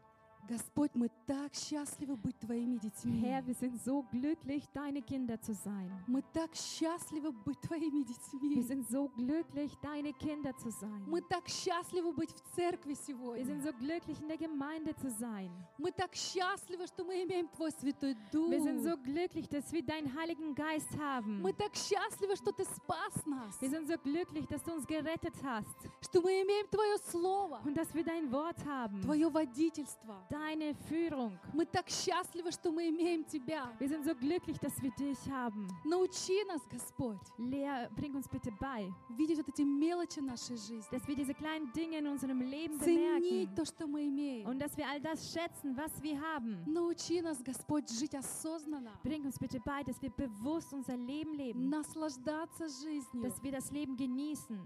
Господь, 0.49 0.91
мы 0.97 1.09
так 1.27 1.55
счастливы 1.55 2.17
быть 2.17 2.37
Твоими 2.41 2.77
детьми. 2.77 3.21
Herr, 3.21 3.47
wir 3.47 3.55
sind 3.55 3.81
so 3.85 4.03
glücklich, 4.11 4.65
deine 4.75 5.01
Kinder 5.01 5.41
zu 5.41 5.55
sein. 5.55 5.89
Мы 6.09 6.23
так 6.33 6.57
счастливы 6.57 7.31
быть 7.31 7.61
Твоими 7.61 8.03
Wir 8.03 8.07
детьми. 8.07 8.63
sind 8.65 8.89
so 8.89 9.09
glücklich, 9.11 9.71
deine 9.81 10.13
Kinder 10.13 10.57
zu 10.57 10.73
sein. 10.73 11.05
Мы 11.07 11.21
так 11.21 11.47
счастливы 11.49 12.13
быть 12.13 12.33
в 12.33 12.41
церкви 12.57 12.95
Wir 12.95 12.97
сегодня. 12.97 13.45
sind 13.45 13.63
so 13.63 13.73
glücklich, 13.75 14.21
in 14.21 14.27
der 14.27 14.39
Gemeinde 14.39 14.97
zu 14.97 15.09
sein. 15.11 15.51
Мы 15.79 15.93
так 15.93 16.17
счастливы, 16.17 16.89
что 16.89 17.05
мы 17.05 17.23
имеем 17.23 17.47
Твой 17.51 17.71
Святой 17.71 18.17
Дух. 18.33 18.51
Wir 18.51 18.61
sind 18.61 18.83
so 18.83 18.97
glücklich, 18.97 19.49
dass 19.49 19.71
wir 19.73 19.85
deinen 19.85 20.13
Heiligen 20.19 20.57
Geist 20.57 20.91
haben. 20.99 21.43
Мы 21.43 21.53
так 21.53 21.77
счастливы, 21.77 22.35
что 22.35 22.51
Ты 22.51 22.65
спас 22.65 23.25
нас. 23.25 23.61
Wir 23.61 23.71
sind 23.71 23.87
so 23.87 23.97
glücklich, 23.99 24.49
dass 24.49 24.65
du 24.65 24.73
uns 24.73 24.85
gerettet 24.85 25.35
hast 25.45 25.77
Что 26.01 26.21
мы 26.23 26.31
имеем 26.43 26.69
Твое 26.71 26.99
Слово, 26.99 27.61
und 27.65 27.77
dass 27.77 27.95
wir 27.95 28.03
dein 28.03 28.33
Wort 28.33 28.57
haben, 28.67 29.01
Твое 29.03 29.33
водительство. 29.33 30.27
deine 30.35 30.75
Führung. 30.89 31.39
Мы 31.53 31.65
так 31.67 31.89
счастливы, 31.89 32.51
что 32.53 32.71
мы 32.73 32.89
имеем 32.89 33.25
Тебя. 33.25 33.69
Wir 33.79 33.89
sind 33.89 34.05
so 34.05 34.15
glücklich, 34.15 34.59
dass 34.59 34.81
wir 34.83 34.91
dich 34.93 35.19
haben. 35.31 35.69
Научи 35.85 36.45
нас, 36.47 36.61
Господь, 36.71 37.19
Lehr, 37.39 37.89
bring 37.97 38.15
uns 38.15 38.29
bitte 38.29 38.51
bei, 38.61 38.93
видеть 39.17 39.39
вот 39.39 39.49
эти 39.49 39.63
мелочи 39.63 40.21
нашей 40.21 40.57
жизни. 40.57 40.91
dass 40.91 41.07
wir 41.07 41.15
diese 41.17 41.35
kleinen 41.35 41.73
Dinge 41.73 41.99
in 41.99 42.07
unserem 42.07 42.41
Leben 42.41 42.79
Ценить 42.81 43.23
bemerken 43.47 43.55
то, 43.57 43.65
что 43.65 43.87
мы 43.87 44.07
имеем. 44.09 44.47
und 44.49 44.59
dass 44.59 44.77
wir 44.77 44.87
all 44.89 45.01
das 45.01 45.33
schätzen, 45.33 45.77
was 45.77 46.03
wir 46.03 46.21
haben. 46.21 46.63
Научи 46.67 47.21
нас, 47.23 47.43
Господь, 47.43 47.89
жить 47.91 48.15
осознанно, 48.15 48.93
Bring 49.03 49.25
uns 49.25 49.39
bitte 49.39 49.61
bei, 49.61 49.83
dass 49.83 50.01
wir 50.03 50.11
bewusst 50.11 50.73
unser 50.73 50.97
Leben 50.97 51.35
leben, 51.35 51.69
наслаждаться 51.69 52.69
жизнью. 52.69 53.23
dass 53.23 53.43
wir 53.43 53.53
das 53.53 53.71
Leben 53.71 53.97
genießen. 53.97 54.59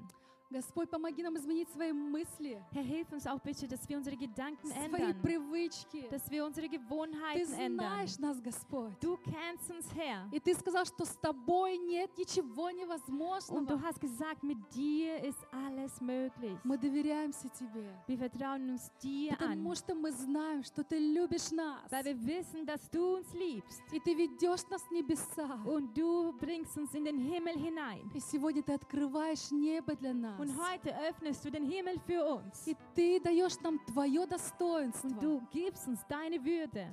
Господь, 0.52 0.89
помоги 0.89 1.22
нам 1.22 1.38
изменить 1.38 1.70
свои 1.70 1.91
мысли, 1.91 2.60
Herr, 2.74 2.82
hilf 2.84 3.12
uns 3.14 3.28
auch 3.28 3.39
bitte, 3.39 3.68
dass 3.68 3.88
wir 3.88 3.97
unsere 3.97 4.18
Gedanken 4.18 4.68
свои 4.72 4.86
ändern, 4.86 5.22
привычки. 5.22 6.08
dass 6.10 6.28
wir 6.32 6.43
unsere 6.43 6.68
Ты 6.68 6.78
Gewohnheiten 6.80 7.54
ändern. 7.54 7.78
знаешь 7.78 8.18
нас, 8.18 8.41
Господь. 8.41 8.91
Du 9.00 9.16
kennst 9.18 9.70
uns, 9.70 9.86
Herr. 9.95 10.28
И 10.32 10.39
Ты 10.39 10.56
сказал, 10.56 10.86
что 10.86 11.06
с 11.06 11.16
Тобой 11.18 11.78
нет 11.78 12.10
ничего 12.18 12.70
Und 12.70 12.74
du 12.74 12.78
невозможного. 12.80 13.80
hast 13.84 14.02
gesagt, 14.02 14.41
mit 14.41 14.58
dir 14.74 15.24
ist 15.24 15.38
alles 15.52 16.02
möglich. 16.02 16.58
Мы 16.64 16.80
доверяемся 16.80 17.47
Тебе, 17.50 17.88
Wir 18.08 18.18
vertrauen 18.18 18.72
uns 18.72 18.89
dir 19.04 19.36
потому 19.38 19.70
an, 19.72 19.76
что 19.76 19.93
мы 19.93 20.12
знаем, 20.12 20.64
что 20.64 20.84
Ты 20.84 20.97
любишь 20.97 21.52
нас. 21.52 21.91
weil 21.91 22.04
wir 22.06 22.26
wissen, 22.26 22.66
dass 22.66 22.89
du 22.89 23.18
uns 23.18 23.32
liebst. 23.36 23.84
И 23.91 24.00
Ты 24.00 24.16
ведешь 24.16 24.68
нас 24.72 24.82
в 24.82 24.91
небеса. 24.91 25.60
Und 25.66 25.95
du 25.95 26.34
bringst 26.39 26.76
uns 26.76 26.91
in 26.95 27.06
den 27.06 27.20
Himmel 27.20 27.54
hinein. 27.56 28.10
И 28.16 28.20
сегодня 28.20 28.64
Ты 28.64 28.74
открываешь 28.74 29.52
небо 29.52 29.95
для 29.95 30.12
нас. 30.16 30.39
Und 30.40 30.52
heute 30.58 30.96
öffnest 31.08 31.44
du 31.46 31.52
den 31.52 31.66
Himmel 31.66 32.00
für 32.06 32.24
uns. 32.26 32.66
И 32.68 32.76
Ты 32.96 33.20
даешь 33.20 33.60
нам 33.62 33.80
Твое 33.86 34.26
достоинство. 34.26 35.08
Und 35.08 35.22
du 35.22 35.42
gibst 35.52 35.88
uns 35.88 36.00
deine 36.08 36.44
Würde. 36.44 36.88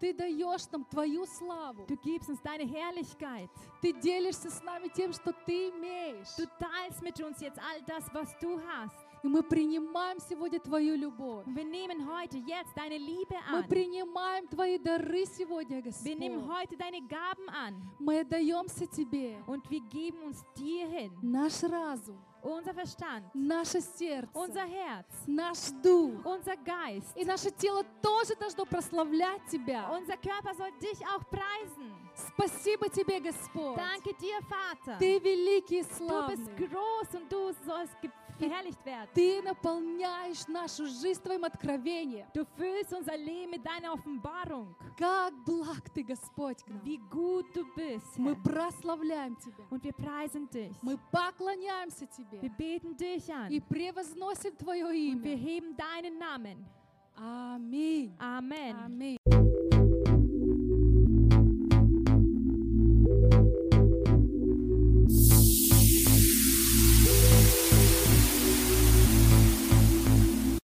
Ты 0.00 0.12
даешь 0.12 0.68
нам 0.72 0.84
Твою 0.84 1.24
славу. 1.26 1.84
Du 1.86 1.96
gibst 1.96 2.28
uns 2.28 2.40
deine 2.42 2.64
Herrlichkeit. 2.64 3.48
Ты 3.80 3.92
делишься 3.92 4.50
с 4.50 4.60
нами 4.62 4.88
тем, 4.88 5.12
что 5.12 5.32
Ты 5.46 5.68
имеешь. 5.70 6.28
Du 6.36 6.44
teilst 6.58 7.02
mit 7.02 7.20
uns 7.20 7.40
jetzt 7.40 7.58
all 7.58 7.80
das, 7.86 8.12
was 8.12 8.28
du 8.40 8.58
hast. 8.60 8.96
И 9.22 9.28
мы 9.28 9.44
принимаем 9.44 10.18
сегодня 10.18 10.58
Твою 10.58 10.96
любовь. 10.96 11.46
Wir 11.46 11.64
nehmen 11.64 12.08
heute 12.10 12.38
jetzt 12.38 12.76
deine 12.76 12.98
Liebe 12.98 13.36
Мы 13.52 13.58
an. 13.58 13.68
принимаем 13.68 14.48
Твои 14.48 14.78
дары 14.78 15.24
сегодня, 15.26 15.80
Wir 15.80 16.16
nehmen 16.16 16.40
Господь. 16.40 16.56
heute 16.56 16.76
deine 16.76 17.00
Gaben 17.02 17.48
an. 17.48 17.80
Мы 18.00 18.18
отдаемся 18.20 18.86
Тебе. 18.88 19.36
Und 19.46 19.70
wir 19.70 19.80
geben 19.82 20.18
uns 20.24 20.42
dir 20.56 20.88
hin. 20.88 21.12
Наш 21.22 21.62
разум, 21.62 22.18
Unser 22.42 22.74
Verstand, 22.74 23.22
наше 23.34 23.80
сердце, 23.80 24.28
unser 24.36 24.64
Herz, 24.64 25.06
наш 25.26 25.70
дух 25.82 26.24
unser 26.24 26.56
Geist. 26.56 27.12
и 27.14 27.24
наше 27.24 27.50
тело 27.52 27.84
тоже 28.02 28.34
должно 28.34 28.64
прославлять 28.64 29.40
Тебя. 29.50 29.88
Unser 29.90 30.16
Körper 30.16 30.52
soll 30.54 30.72
dich 30.80 30.98
auch 31.06 31.22
preisen. 31.30 31.92
Спасибо 32.34 32.88
Тебе, 32.88 33.20
Господь. 33.20 33.76
Danke 33.76 34.12
dir, 34.14 34.38
Vater. 34.48 34.98
Ты 34.98 35.18
великий 35.20 35.78
и 35.78 35.82
Du 35.82 35.88
bist 35.88 35.96
славный. 35.98 36.56
groß 36.56 37.14
und 37.14 37.30
du 37.32 37.52
sollst 37.64 37.94
verherrlicht 38.42 38.84
werden. 38.84 39.08
Ты 39.14 39.42
наполняешь 39.42 40.46
нашу 40.48 40.86
жизнь 40.86 41.22
Твоим 41.22 41.44
откровением. 41.44 42.26
Du 42.34 42.44
füllst 42.56 42.92
unser 42.92 43.16
Leben 43.16 43.50
mit 43.50 43.64
deiner 43.64 43.92
Offenbarung. 43.94 44.74
Как 44.96 45.32
благ 45.44 45.88
Ты, 45.94 46.02
Господь, 46.02 46.62
к 46.64 46.68
нам. 46.68 46.80
Wie 46.84 46.98
gut 47.10 47.46
du 47.54 47.64
bist. 47.74 48.18
Мы 48.18 48.34
Herr. 48.34 48.42
прославляем 48.42 49.36
Тебя. 49.38 49.64
Und 49.70 49.82
wir 49.84 49.92
preisen 49.92 50.48
dich. 50.50 50.72
Мы 50.82 50.98
поклоняемся 51.10 52.06
Wir 52.06 52.40
Тебе 52.40 52.50
beten 52.56 52.96
dich 52.96 53.32
an. 53.32 53.50
и 53.50 53.60
превозносим 53.60 54.56
Твое 54.56 54.84
Und 54.86 55.22
wir 55.22 55.34
имя. 55.34 55.36
heben 55.36 55.76
deinen 55.76 56.18
Namen. 56.18 56.66
Аминь. 57.14 58.14
Amen. 58.18 58.76
Аминь. 58.84 59.18